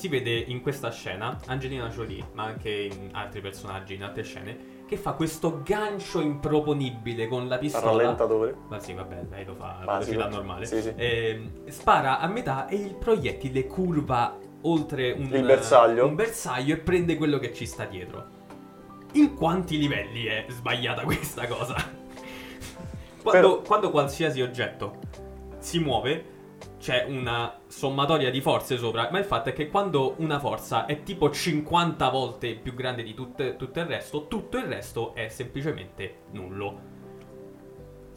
si 0.00 0.08
vede 0.08 0.30
in 0.34 0.62
questa 0.62 0.90
scena 0.90 1.38
Angelina 1.46 1.88
Jolie, 1.88 2.24
ma 2.32 2.44
anche 2.44 2.70
in 2.70 3.10
altri 3.12 3.42
personaggi, 3.42 3.92
in 3.96 4.02
altre 4.02 4.22
scene, 4.22 4.78
che 4.86 4.96
fa 4.96 5.12
questo 5.12 5.60
gancio 5.62 6.22
improponibile 6.22 7.28
con 7.28 7.46
la 7.48 7.58
pistola. 7.58 7.90
rallentatore. 7.90 8.54
Ma 8.68 8.78
sì, 8.80 8.94
vabbè, 8.94 9.26
lei 9.30 9.44
lo 9.44 9.54
fa 9.54 9.76
a 9.80 9.84
Basico. 9.84 10.16
velocità 10.16 10.28
normale. 10.34 10.64
Sì, 10.64 10.80
sì. 10.80 10.92
Ehm, 10.96 11.68
spara 11.68 12.18
a 12.18 12.26
metà 12.28 12.66
e 12.66 12.76
il 12.76 12.94
proiettile 12.94 13.66
curva 13.66 14.38
oltre 14.62 15.12
un, 15.12 15.24
Il 15.34 15.44
bersaglio? 15.44 16.06
un 16.06 16.14
bersaglio 16.14 16.72
e 16.74 16.78
prende 16.78 17.16
quello 17.16 17.38
che 17.38 17.52
ci 17.52 17.66
sta 17.66 17.84
dietro. 17.84 18.38
In 19.12 19.34
quanti 19.34 19.76
livelli 19.76 20.24
è 20.24 20.46
sbagliata 20.48 21.02
questa 21.04 21.46
cosa? 21.46 21.74
Quando, 23.22 23.30
Però- 23.50 23.60
quando 23.60 23.90
qualsiasi 23.90 24.40
oggetto 24.40 24.96
si 25.58 25.78
muove, 25.78 26.24
c'è 26.80 27.04
una 27.06 27.58
sommatoria 27.66 28.30
di 28.30 28.40
forze 28.40 28.78
sopra, 28.78 29.08
ma 29.12 29.18
il 29.18 29.24
fatto 29.26 29.50
è 29.50 29.52
che 29.52 29.68
quando 29.68 30.14
una 30.18 30.38
forza 30.38 30.86
è 30.86 31.02
tipo 31.02 31.30
50 31.30 32.08
volte 32.08 32.54
più 32.54 32.74
grande 32.74 33.02
di 33.02 33.12
tutte- 33.12 33.56
tutto 33.56 33.80
il 33.80 33.86
resto, 33.86 34.26
tutto 34.26 34.56
il 34.56 34.64
resto 34.64 35.14
è 35.14 35.28
semplicemente 35.28 36.14
nullo. 36.30 36.88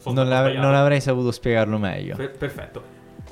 Non, 0.06 0.26
sbagliato? 0.26 0.60
non 0.66 0.74
avrei 0.74 1.00
saputo 1.00 1.30
spiegarlo 1.30 1.78
meglio. 1.78 2.16
Per- 2.16 2.36
perfetto. 2.36 2.82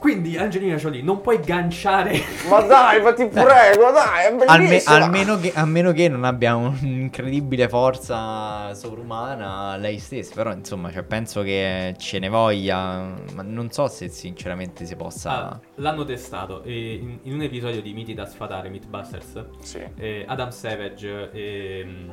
Quindi 0.03 0.37
Angelina 0.37 0.75
Jolie 0.75 1.01
non 1.01 1.21
puoi 1.21 1.39
ganciare 1.39 2.19
Ma 2.51 2.61
dai, 2.63 3.01
ma 3.01 3.13
ti 3.13 3.25
prego, 3.27 3.93
dai, 3.93 4.27
è 4.27 4.45
Alme- 4.47 4.83
almeno 4.85 5.39
che, 5.39 5.53
a 5.55 5.65
meno 5.65 5.93
che 5.93 6.09
non 6.09 6.25
abbia 6.25 6.57
un'incredibile 6.57 7.69
forza 7.69 8.75
sovrumana 8.75 9.77
lei 9.77 10.01
stessa. 10.01 10.33
Però, 10.35 10.51
insomma, 10.53 10.91
cioè, 10.91 11.05
penso 11.05 11.43
che 11.43 11.95
ce 11.99 12.19
ne 12.19 12.29
voglia. 12.29 13.15
Ma 13.33 13.43
non 13.43 13.71
so 13.71 13.87
se 13.87 14.09
sinceramente 14.09 14.87
si 14.87 14.97
possa. 14.97 15.51
Ah, 15.51 15.61
l'hanno 15.77 16.05
testato 16.05 16.65
e 16.65 16.95
in, 16.95 17.19
in 17.23 17.35
un 17.35 17.43
episodio 17.43 17.81
di 17.81 17.93
Miti 17.93 18.13
da 18.13 18.27
sfatare, 18.27 18.71
Mythbusters, 18.71 19.45
Sì. 19.61 19.83
eh, 19.99 20.25
Adam 20.27 20.51
Savage 20.51 21.31
e 21.33 21.85
mm, 21.87 22.11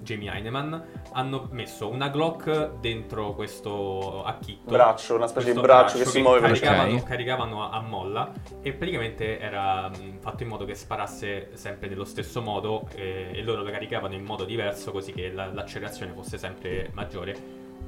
Jamie 0.00 0.30
Heineman 0.32 0.80
hanno 1.12 1.48
messo 1.50 1.88
una 1.90 2.08
Glock 2.08 2.78
dentro 2.80 3.34
questo 3.34 4.22
acchitto. 4.22 4.70
Braccio, 4.70 5.16
una 5.16 5.26
specie 5.26 5.52
di 5.52 5.58
questo 5.58 5.68
braccio 5.72 5.98
che 5.98 6.04
si 6.04 6.20
muove 6.20 6.38
velocemente. 6.40 6.76
caricavano, 6.76 7.00
Ok. 7.02 7.08
caricavano 7.08 7.30
a, 7.40 7.70
a 7.70 7.80
molla 7.80 8.32
e 8.60 8.72
praticamente 8.72 9.38
era 9.38 9.88
mm, 9.88 10.18
fatto 10.18 10.42
in 10.42 10.48
modo 10.48 10.64
che 10.64 10.74
sparasse 10.74 11.50
sempre 11.54 11.88
nello 11.88 12.04
stesso 12.04 12.40
modo 12.42 12.88
eh, 12.94 13.30
e 13.32 13.42
loro 13.42 13.62
la 13.62 13.70
caricavano 13.70 14.14
in 14.14 14.24
modo 14.24 14.44
diverso 14.44 14.90
così 14.92 15.12
che 15.12 15.30
la- 15.32 15.52
l'accelerazione 15.52 16.12
fosse 16.12 16.38
sempre 16.38 16.90
maggiore. 16.92 17.34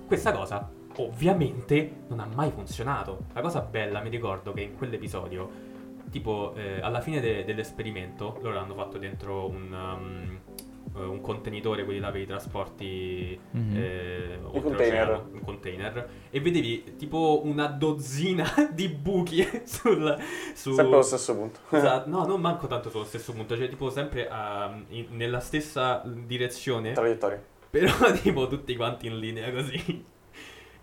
Questa 0.06 0.32
cosa 0.32 0.70
ovviamente 0.96 2.04
non 2.08 2.20
ha 2.20 2.26
mai 2.32 2.50
funzionato. 2.50 3.26
La 3.32 3.40
cosa 3.40 3.60
bella, 3.60 4.00
mi 4.00 4.10
ricordo 4.10 4.52
che 4.52 4.60
in 4.62 4.76
quell'episodio, 4.76 5.50
tipo 6.10 6.54
eh, 6.54 6.80
alla 6.80 7.00
fine 7.00 7.20
de- 7.20 7.44
dell'esperimento, 7.44 8.38
loro 8.42 8.58
hanno 8.58 8.74
fatto 8.74 8.98
dentro 8.98 9.48
un, 9.48 9.72
um, 9.72 10.38
un 10.94 11.20
contenitore, 11.20 11.84
quelli 11.84 11.98
là 12.00 12.10
per 12.10 12.20
i 12.20 12.26
trasporti 12.26 13.38
Mhm. 13.50 13.76
eh, 13.76 14.38
I 14.52 14.60
container. 14.60 15.24
un 15.32 15.40
container, 15.42 16.08
e 16.30 16.40
vedevi 16.40 16.96
tipo 16.96 17.40
una 17.44 17.66
dozzina 17.66 18.44
di 18.72 18.88
buchi 18.88 19.42
sul... 19.64 20.16
Su, 20.54 20.72
Sempre 20.72 20.94
allo 20.94 21.02
stesso 21.02 21.34
punto. 21.34 21.58
Esatto, 21.76 22.08
no, 22.08 22.24
non 22.26 22.40
manco 22.40 22.66
tanto 22.66 22.90
sullo 22.90 23.04
stesso 23.04 23.32
punto, 23.32 23.56
cioè 23.56 23.68
tipo 23.68 23.90
sempre 23.90 24.28
ah, 24.28 24.72
in- 24.88 25.06
nella 25.10 25.40
stessa 25.40 26.02
direzione, 26.04 26.92
Traiettoria. 26.92 27.42
però 27.70 27.92
tipo 28.12 28.46
tutti 28.46 28.74
quanti 28.76 29.06
in 29.06 29.18
linea 29.18 29.50
così. 29.52 30.04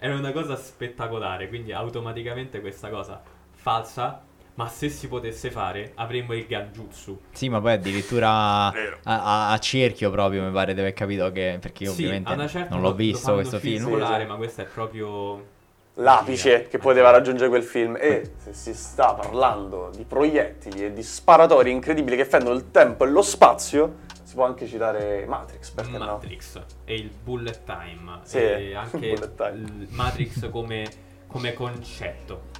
Era 0.03 0.15
una 0.15 0.31
cosa 0.31 0.55
spettacolare, 0.55 1.47
quindi 1.47 1.71
automaticamente 1.71 2.59
questa 2.59 2.89
cosa 2.89 3.21
falsa, 3.53 4.23
ma 4.61 4.67
se 4.67 4.89
si 4.89 5.07
potesse 5.07 5.49
fare 5.49 5.91
avremmo 5.95 6.33
il 6.33 6.45
Ganjutsu. 6.45 7.19
Sì, 7.31 7.49
ma 7.49 7.59
poi 7.59 7.73
addirittura 7.73 8.29
a, 8.29 8.73
a- 9.03 9.51
a 9.51 9.57
cerchio 9.57 10.11
proprio 10.11 10.43
mi 10.43 10.51
pare 10.51 10.75
di 10.75 10.79
aver 10.79 10.93
capito 10.93 11.31
che. 11.31 11.57
Perché 11.59 11.85
io 11.85 11.91
sì, 11.93 12.03
ovviamente 12.05 12.47
certa 12.47 12.75
non 12.75 12.81
l'ho 12.83 12.93
visto 12.93 13.33
questo 13.33 13.57
film. 13.57 13.85
Sì, 13.87 14.05
sì. 14.05 14.25
ma 14.25 14.35
questo 14.35 14.61
è 14.61 14.65
proprio... 14.65 15.59
L'apice 15.95 16.67
che 16.69 16.77
poteva 16.77 17.09
raggiungere 17.09 17.49
quel 17.49 17.63
film. 17.63 17.97
E 17.99 18.33
se 18.37 18.53
si 18.53 18.73
sta 18.73 19.13
parlando 19.13 19.89
di 19.93 20.05
proiettili 20.05 20.85
e 20.85 20.93
di 20.93 21.03
sparatori 21.03 21.71
incredibili 21.71 22.15
che 22.15 22.25
fendono 22.25 22.55
il 22.55 22.69
tempo 22.71 23.03
e 23.03 23.09
lo 23.09 23.21
spazio, 23.21 23.97
si 24.23 24.35
può 24.35 24.45
anche 24.45 24.67
citare 24.67 25.25
Matrix, 25.27 25.71
perché 25.71 25.97
no? 25.97 26.05
Matrix 26.05 26.61
e 26.85 26.95
il 26.95 27.09
bullet 27.09 27.63
time 27.65 28.19
Sì, 28.23 28.37
e 28.37 28.73
anche 28.77 29.17
Matrix 29.89 30.49
come, 30.49 30.85
come 31.27 31.53
concetto. 31.53 32.50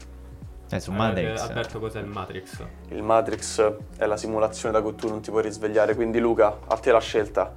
Eh, 0.72 0.80
su 0.80 0.92
Eh, 0.92 0.96
Matrix. 0.96 1.42
Alberto, 1.42 1.80
cos'è 1.80 2.00
il 2.00 2.06
Matrix? 2.06 2.66
Il 2.90 3.04
Matrix 3.04 3.74
è 3.98 4.06
la 4.06 4.16
simulazione 4.18 4.74
da 4.74 4.82
cui 4.82 4.96
tu 4.96 5.10
non 5.10 5.22
ti 5.22 5.30
puoi 5.30 5.44
risvegliare, 5.44 5.96
quindi 5.96 6.20
Luca, 6.20 6.60
a 6.66 6.78
te 6.78 6.92
la 6.92 7.00
scelta. 7.00 7.54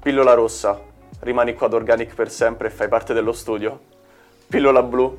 Pillola 0.00 0.34
rossa, 0.34 0.80
rimani 1.20 1.54
qua 1.54 1.66
ad 1.66 1.72
Organic 1.72 2.14
per 2.14 2.30
sempre 2.30 2.68
e 2.68 2.70
fai 2.70 2.88
parte 2.88 3.12
dello 3.12 3.32
studio. 3.32 3.80
Pillola 4.46 4.82
blu, 4.82 5.18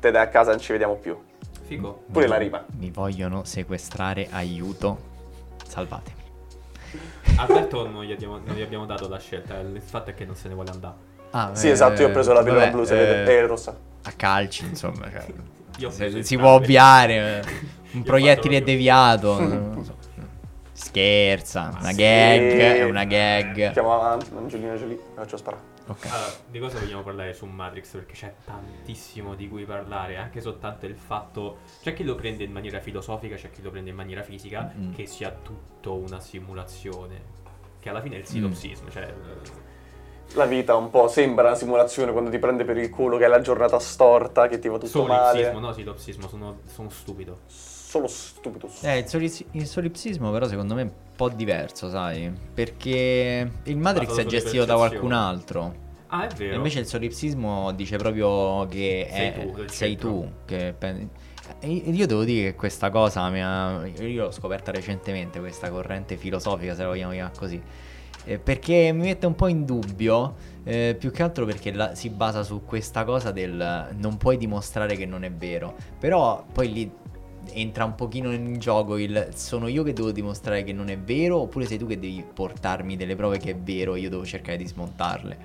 te 0.00 0.10
dai 0.10 0.22
a 0.22 0.28
casa 0.28 0.50
e 0.50 0.54
non 0.54 0.62
ci 0.62 0.72
vediamo 0.72 0.94
più. 0.94 1.16
Figo. 1.64 2.04
Pure 2.10 2.26
la 2.26 2.36
rima. 2.38 2.64
Mi 2.78 2.90
vogliono 2.90 3.44
sequestrare, 3.44 4.28
aiuto. 4.30 4.98
Salvatemi. 5.66 6.16
Alberto 7.36 7.86
non 7.86 8.02
gli, 8.04 8.12
abbiamo, 8.12 8.38
non 8.42 8.56
gli 8.56 8.62
abbiamo 8.62 8.86
dato 8.86 9.06
la 9.08 9.18
scelta, 9.18 9.58
il 9.58 9.82
fatto 9.82 10.10
è 10.10 10.14
che 10.14 10.24
non 10.24 10.34
se 10.34 10.48
ne 10.48 10.54
vuole 10.54 10.70
andare. 10.70 10.94
Ah, 11.32 11.50
Sì, 11.54 11.68
eh, 11.68 11.72
esatto, 11.72 12.00
io 12.00 12.08
ho 12.08 12.12
preso 12.12 12.32
la 12.32 12.42
pillola 12.42 12.60
vabbè, 12.60 12.72
blu, 12.72 12.84
se 12.84 12.98
eh, 12.98 13.24
vede, 13.24 13.36
e 13.36 13.46
rossa. 13.46 13.76
A 14.04 14.12
calci, 14.12 14.64
insomma. 14.64 15.06
Se- 15.90 16.22
si 16.22 16.36
può 16.36 16.54
ovviare. 16.54 17.40
eh, 17.40 17.76
Un 17.96 18.02
proiettile 18.02 18.62
deviato. 18.62 19.86
Scherza, 20.72 21.76
una 21.80 21.90
Sì. 21.90 21.96
gag, 21.96 22.40
è 22.58 22.84
una 22.84 23.04
gag. 23.04 23.72
Chiamo 23.72 24.00
Angelina 24.00 24.74
Jolie, 24.74 24.98
faccio 25.14 25.36
sparare. 25.36 25.62
Ok. 25.86 26.04
Allora, 26.06 26.30
di 26.50 26.58
cosa 26.58 26.78
vogliamo 26.78 27.02
parlare 27.02 27.32
su 27.32 27.46
Matrix? 27.46 27.92
Perché 27.92 28.12
c'è 28.12 28.34
tantissimo 28.44 29.34
di 29.34 29.48
cui 29.48 29.64
parlare, 29.64 30.16
anche 30.18 30.40
soltanto 30.40 30.86
il 30.86 30.94
fatto... 30.96 31.58
C'è 31.82 31.94
chi 31.94 32.04
lo 32.04 32.14
prende 32.14 32.44
in 32.44 32.52
maniera 32.52 32.78
filosofica, 32.80 33.36
c'è 33.36 33.50
chi 33.50 33.62
lo 33.62 33.70
prende 33.70 33.90
in 33.90 33.96
maniera 33.96 34.22
fisica, 34.22 34.70
Mm. 34.78 34.92
che 34.94 35.06
sia 35.06 35.30
tutto 35.42 35.94
una 35.94 36.20
simulazione. 36.20 37.36
Che 37.80 37.88
alla 37.88 38.00
fine 38.02 38.16
è 38.16 38.18
il 38.18 38.26
silopsismo, 38.26 38.90
cioè... 38.90 39.12
La 40.34 40.44
vita 40.46 40.76
un 40.76 40.90
po' 40.90 41.08
sembra 41.08 41.48
una 41.48 41.56
simulazione 41.56 42.12
quando 42.12 42.30
ti 42.30 42.38
prende 42.38 42.64
per 42.64 42.76
il 42.76 42.90
culo 42.90 43.16
che 43.16 43.24
è 43.24 43.28
la 43.28 43.40
giornata 43.40 43.78
storta, 43.78 44.46
che 44.46 44.58
ti 44.58 44.68
va 44.68 44.78
tutto 44.78 45.04
male. 45.04 45.30
Solipsismo, 45.30 45.58
no 45.60 45.72
silopsismo, 45.72 46.28
sono, 46.28 46.58
sono 46.66 46.90
stupido. 46.90 47.38
Solo 47.46 48.06
stupido. 48.06 48.68
Eh, 48.82 48.98
il, 48.98 49.06
soli- 49.06 49.46
il 49.52 49.66
solipsismo 49.66 50.30
però 50.30 50.46
secondo 50.46 50.74
me 50.74 50.82
è 50.82 50.84
un 50.84 50.92
po' 51.16 51.30
diverso, 51.30 51.88
sai? 51.88 52.30
Perché 52.52 53.50
il 53.62 53.76
Matrix 53.78 54.18
è 54.18 54.26
gestito 54.26 54.64
da 54.66 54.74
qualcun 54.76 55.12
altro. 55.12 55.86
Ah, 56.08 56.26
è 56.28 56.34
vero. 56.34 56.52
E 56.52 56.56
invece 56.56 56.80
il 56.80 56.86
solipsismo 56.86 57.72
dice 57.72 57.96
proprio 57.96 58.66
che 58.68 59.08
Sei 59.10 59.26
è- 59.28 59.32
tu, 59.32 59.62
sei 59.66 59.96
tu 59.96 60.30
che 60.44 60.74
pen- 60.76 61.08
e 61.60 61.68
io 61.70 62.06
devo 62.06 62.24
dire 62.24 62.50
che 62.50 62.54
questa 62.56 62.90
cosa 62.90 63.28
mi 63.30 63.42
ha... 63.42 63.86
Io 63.86 64.24
l'ho 64.24 64.30
scoperta 64.30 64.70
recentemente, 64.70 65.38
questa 65.40 65.70
corrente 65.70 66.16
filosofica, 66.18 66.74
se 66.74 66.82
la 66.82 66.88
vogliamo 66.88 67.12
chiamare 67.12 67.34
così. 67.36 67.62
Eh, 68.28 68.38
perché 68.38 68.92
mi 68.92 69.04
mette 69.04 69.24
un 69.24 69.34
po' 69.34 69.46
in 69.46 69.64
dubbio, 69.64 70.34
eh, 70.62 70.94
più 70.98 71.10
che 71.10 71.22
altro 71.22 71.46
perché 71.46 71.72
la- 71.72 71.94
si 71.94 72.10
basa 72.10 72.42
su 72.42 72.62
questa 72.62 73.02
cosa 73.04 73.30
del 73.30 73.88
non 73.96 74.18
puoi 74.18 74.36
dimostrare 74.36 74.96
che 74.96 75.06
non 75.06 75.24
è 75.24 75.32
vero. 75.32 75.74
Però 75.98 76.44
poi 76.52 76.70
lì 76.70 76.90
entra 77.54 77.84
un 77.86 77.94
pochino 77.94 78.30
in 78.32 78.58
gioco 78.58 78.98
il 78.98 79.30
sono 79.34 79.68
io 79.68 79.82
che 79.82 79.94
devo 79.94 80.12
dimostrare 80.12 80.62
che 80.62 80.74
non 80.74 80.90
è 80.90 80.98
vero 80.98 81.38
oppure 81.38 81.64
sei 81.64 81.78
tu 81.78 81.86
che 81.86 81.98
devi 81.98 82.22
portarmi 82.34 82.96
delle 82.96 83.16
prove 83.16 83.38
che 83.38 83.52
è 83.52 83.56
vero 83.56 83.94
e 83.94 84.00
io 84.00 84.10
devo 84.10 84.26
cercare 84.26 84.58
di 84.58 84.66
smontarle. 84.66 85.38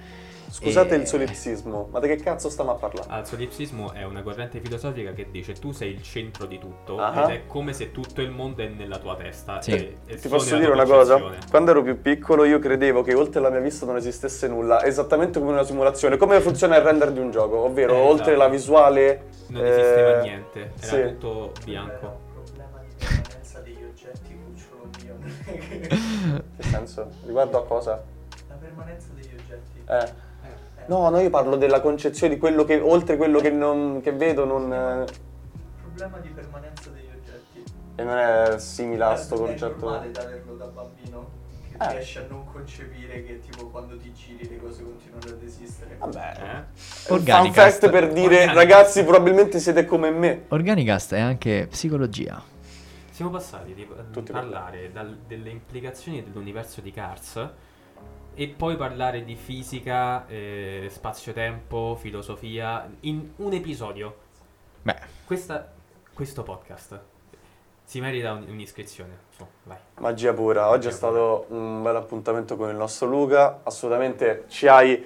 Scusate 0.54 0.93
E- 0.93 0.97
il 0.99 1.08
solipsismo, 1.08 1.88
ma 1.91 1.99
di 1.99 2.08
che 2.08 2.18
cazzo 2.18 2.47
stiamo 2.47 2.70
a 2.70 2.76
parlare? 2.76 3.08
Ah, 3.10 3.18
il 3.18 3.26
solipsismo 3.26 3.91
è 3.91 4.04
una 4.04 4.22
corrente 4.22 4.60
filosofica 4.60 5.12
che 5.12 5.32
dice 5.32 5.54
tu 5.54 5.72
sei 5.72 5.89
il 5.91 6.04
centro 6.04 6.45
di 6.45 6.60
tutto 6.60 6.99
Ah. 6.99 7.24
ed 7.24 7.30
è 7.32 7.47
come 7.47 7.74
se 7.74 7.89
tutto 7.91 8.22
il 8.22 8.30
mondo 8.30 8.62
è 8.62 8.68
nella 8.68 8.99
tua 8.99 9.16
testa. 9.16 9.60
Sì. 9.64 9.72
e- 9.72 9.97
e 10.06 10.16
Ti 10.18 10.28
posso 10.28 10.56
dire 10.56 10.70
una 10.72 10.86
cosa? 10.86 11.20
Quando 11.49 11.72
ero 11.72 11.82
più 11.82 11.99
piccolo 11.99 12.43
io 12.43 12.60
credevo 12.60 13.01
che 13.01 13.16
oltre 13.16 13.41
la 13.41 13.49
mia 13.49 13.62
vista 13.62 13.88
non 13.88 13.95
esistesse 13.97 14.47
nulla, 14.47 14.84
esattamente 14.84 15.39
come 15.39 15.54
una 15.54 15.64
simulazione, 15.64 16.18
come 16.18 16.39
funziona 16.39 16.76
il 16.78 16.84
render 16.84 17.12
di 17.12 17.20
un 17.20 17.32
gioco, 17.32 17.58
ovvero 17.64 17.95
Eh, 17.95 17.99
oltre 18.01 18.34
esatto. 18.34 18.38
la 18.38 18.47
visuale... 18.49 19.24
Non 19.47 19.66
esisteva 19.66 20.20
eh, 20.20 20.22
niente, 20.22 20.60
era 20.80 20.86
sì. 20.88 21.01
tutto 21.18 21.51
bianco. 21.66 21.95
Era 21.95 22.08
un 22.10 22.43
problema 22.43 22.80
di 22.88 22.93
permanenza 23.06 23.60
degli 23.60 23.84
oggetti, 23.84 24.38
cucciolo 24.45 24.89
mio. 25.04 25.16
non 25.20 25.32
è 25.45 25.58
che- 25.58 25.88
Che 26.58 26.64
senso? 26.64 27.10
Riguardo 27.26 27.58
a 27.58 27.66
cosa? 27.66 28.04
La 28.49 28.56
permanenza 28.56 29.08
degli 29.16 29.34
oggetti. 29.34 29.82
Eh. 29.88 30.22
Eh, 30.84 30.86
No, 30.88 31.09
no, 31.09 31.19
io 31.19 31.29
parlo 31.29 31.55
della 31.55 31.81
concezione 31.81 32.34
di 32.36 32.39
quello 32.39 32.63
che, 32.65 32.79
oltre 32.79 33.17
quello 33.17 33.39
che, 33.39 33.49
non, 33.49 34.01
che 34.01 34.11
vedo, 34.11 34.45
non... 34.45 34.71
eh, 34.71 35.05
Problema 35.81 36.17
di 36.19 36.29
permanenza 36.29 36.89
degli 36.89 37.09
oggetti. 37.15 37.63
E 37.95 38.03
non 38.03 38.17
è 38.17 38.59
simile 38.59 39.03
a 39.03 39.15
sto 39.15 39.36
È 39.36 39.38
concetto. 39.38 39.77
normale 39.86 40.11
da 40.11 40.21
averlo 40.21 40.55
da 40.55 40.65
bambino. 40.65 41.41
Che 41.77 41.84
Eh. 41.84 41.91
riesci 41.93 42.17
a 42.19 42.25
non 42.29 42.45
concepire 42.51 43.23
che 43.23 43.39
tipo 43.39 43.67
quando 43.69 43.97
ti 43.97 44.13
giri 44.13 44.47
le 44.47 44.57
cose 44.59 44.84
continuano 44.84 45.25
ad 45.38 45.43
esistere. 45.43 45.95
Vabbè. 45.99 46.34
Eh? 46.38 46.63
Fun 46.73 47.17
Organicast. 47.17 47.79
fact 47.79 47.89
per 47.91 48.07
dire, 48.11 48.23
Organicast. 48.45 48.55
ragazzi, 48.55 49.03
probabilmente 49.03 49.59
siete 49.59 49.86
come 49.86 50.11
me. 50.11 50.45
Organicast 50.49 51.13
è 51.15 51.19
anche 51.19 51.67
psicologia. 51.69 52.41
Siamo 53.09 53.29
passati 53.31 53.73
di 53.75 53.88
Tutti 54.11 54.31
parlare 54.31 54.91
dal- 54.91 55.17
delle 55.27 55.49
implicazioni 55.51 56.23
dell'universo 56.23 56.81
di 56.81 56.91
Cars 56.91 57.47
e 58.36 58.47
poi 58.47 58.75
parlare 58.75 59.23
di 59.23 59.36
fisica, 59.36 60.25
eh, 60.27 60.88
spazio-tempo, 60.89 61.95
filosofia 61.99 62.89
in 63.01 63.31
un 63.38 63.53
episodio. 63.53 64.15
Beh, 64.81 64.95
Questa- 65.25 65.71
questo 66.13 66.43
podcast 66.43 66.99
si 67.84 67.99
merita 68.01 68.31
un- 68.34 68.45
un'iscrizione. 68.47 69.17
Su, 69.36 69.45
vai. 69.63 69.77
Magia 69.99 70.34
pura, 70.34 70.69
oggi 70.69 70.88
è 70.88 70.91
Magia 70.91 70.95
stato 70.95 71.45
un 71.49 71.81
bel 71.81 71.95
appuntamento 71.95 72.55
con 72.55 72.69
il 72.69 72.75
nostro 72.75 73.07
Luca, 73.07 73.61
assolutamente 73.63 74.45
ci 74.47 74.67
hai 74.67 75.03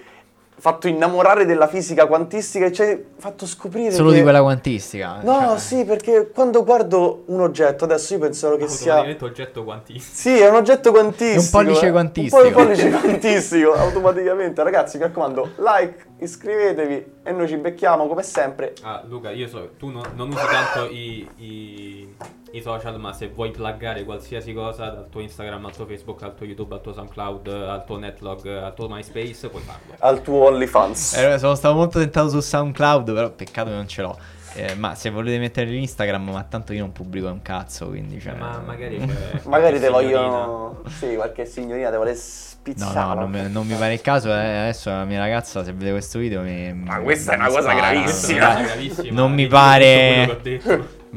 fatto 0.60 0.88
innamorare 0.88 1.45
della 1.45 1.68
fisica 1.68 2.08
quantistica 2.08 2.66
e 2.66 2.72
ci 2.72 2.82
hai 2.82 3.05
fatto 3.18 3.45
scoprire 3.45 3.91
Solo 3.91 4.10
che... 4.10 4.16
di 4.18 4.22
quella 4.24 4.41
quantistica. 4.41 5.20
No, 5.22 5.49
cioè, 5.49 5.60
sì, 5.60 5.86
perché 5.86 6.32
quando 6.34 6.64
guardo 6.64 7.24
un 7.28 7.41
oggetto, 7.41 7.84
adesso 7.84 8.14
io 8.14 8.20
pensavo 8.20 8.58
che 8.58 8.68
sia... 8.68 8.93
Automaticamente 8.95 9.26
oggetto 9.26 9.64
quantissimo. 9.64 10.14
Sì, 10.14 10.41
è 10.41 10.49
un 10.49 10.55
oggetto 10.55 10.91
quantistico. 10.91 11.39
È 11.39 11.43
un 11.43 11.66
pollice 11.66 11.88
eh. 11.88 11.91
quantistico. 11.91 12.36
Un 12.38 12.41
po' 12.41 12.47
di 12.47 12.53
pollice 12.55 12.89
quantistico, 12.89 13.74
automaticamente. 13.74 14.64
Ragazzi, 14.64 14.97
mi 14.97 15.03
raccomando, 15.03 15.51
like, 15.58 16.05
iscrivetevi 16.20 17.05
e 17.24 17.32
noi 17.32 17.47
ci 17.47 17.58
becchiamo 17.58 18.08
come 18.08 18.24
sempre. 18.24 18.74
Ah, 18.82 19.03
Luca, 19.08 19.30
io 19.30 19.47
so, 19.47 19.70
tu 19.78 19.89
no- 19.89 20.03
non 20.16 20.30
usi 20.30 20.45
tanto 20.49 20.89
i, 20.91 21.30
i- 21.38 22.16
i 22.52 22.62
social, 22.62 23.00
ma 23.00 23.14
se 23.14 23.28
vuoi 23.28 23.52
pluggare 23.52 24.04
qualsiasi 24.04 24.54
cosa 24.54 24.89
dal 24.89 25.10
tuo 25.10 25.22
Instagram 25.22 25.66
al 25.66 25.76
tuo 25.76 25.86
Facebook, 25.86 26.22
al 26.24 26.34
tuo 26.36 26.45
YouTube, 26.45 26.74
al 26.76 26.82
tuo 26.82 26.93
SoundCloud, 26.93 27.48
al 27.48 27.84
tuo 27.86 27.98
Netlog, 27.98 28.48
al 28.48 28.74
tuo 28.74 28.88
MySpace, 28.89 29.50
puoi 29.50 29.62
farlo. 29.62 29.93
Al 30.00 30.22
tuo 30.22 30.45
OnlyFans. 30.45 31.14
eh, 31.16 31.39
sono 31.39 31.56
stato 31.56 31.76
molto 31.76 32.00
tentato 32.00 32.30
su 32.30 32.39
SoundCloud, 32.39 33.14
però 33.14 33.30
peccato 33.32 33.70
che 33.70 33.76
non 33.76 33.88
ce 33.88 34.02
l'ho. 34.02 34.18
Eh, 34.56 34.74
ma 34.76 34.95
se 34.95 35.12
volete 35.12 35.38
mettere 35.38 35.70
l'Instagram, 35.70 36.30
ma 36.32 36.43
tanto 36.43 36.74
io 36.74 36.80
non 36.80 36.91
pubblico 36.91 37.28
un 37.28 37.41
cazzo, 37.43 37.89
quindi 37.89 38.20
cioè... 38.20 38.34
Ma 38.34 38.60
magari 38.66 38.98
Magari 39.45 39.80
te 39.80 39.89
vogliono... 39.89 40.82
Sì, 40.88 41.14
qualche 41.16 41.45
signorina 41.45 41.89
te 41.89 41.95
vuole 41.98 42.12
No, 42.14 42.18
spizzare. 42.18 43.00
no, 43.08 43.14
non 43.14 43.30
mi, 43.30 43.52
non 43.52 43.68
mi 43.68 43.76
pare 43.76 43.93
il 43.93 44.02
caso. 44.02 44.30
eh, 44.30 44.34
adesso 44.34 44.89
la 44.89 45.04
mia 45.06 45.20
ragazza, 45.20 45.64
se 45.64 45.74
vede 45.74 45.91
questo 45.91 46.18
video, 46.18 46.41
mi. 46.41 46.74
Ma 46.74 47.00
questa 47.02 47.34
è 47.34 47.36
mi 47.38 47.41
una 47.43 47.50
cosa 47.52 47.70
spara, 47.72 47.91
gravissima. 47.91 48.48
non 48.54 48.56
mi- 48.62 48.66
Gravissima, 48.68 49.22
Non 49.22 49.34
mi 49.34 49.43
tutto 49.43 49.56
pare. 49.56 50.26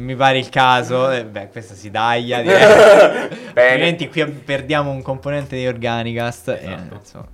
Mi 0.01 0.17
pare 0.17 0.39
il 0.39 0.49
caso. 0.49 1.11
eh, 1.13 1.25
beh, 1.25 1.49
questa 1.51 1.75
si 1.75 1.91
taglia. 1.91 2.39
Altrimenti 3.55 4.09
qui 4.09 4.27
perdiamo 4.27 4.91
un 4.91 5.03
componente 5.03 5.57
di 5.57 5.67
Organicast. 5.67 6.49
e, 6.49 6.59
Esatto. 6.63 6.95
insomma. 6.95 7.29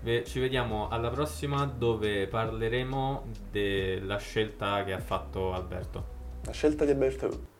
Beh, 0.00 0.24
ci 0.26 0.40
vediamo 0.40 0.88
alla 0.88 1.10
prossima 1.10 1.64
dove 1.64 2.26
parleremo 2.26 3.24
della 3.50 4.18
scelta 4.18 4.82
che 4.84 4.92
ha 4.92 4.98
fatto 4.98 5.52
Alberto. 5.54 6.04
La 6.44 6.52
scelta 6.52 6.84
di 6.84 6.90
Alberto. 6.90 7.50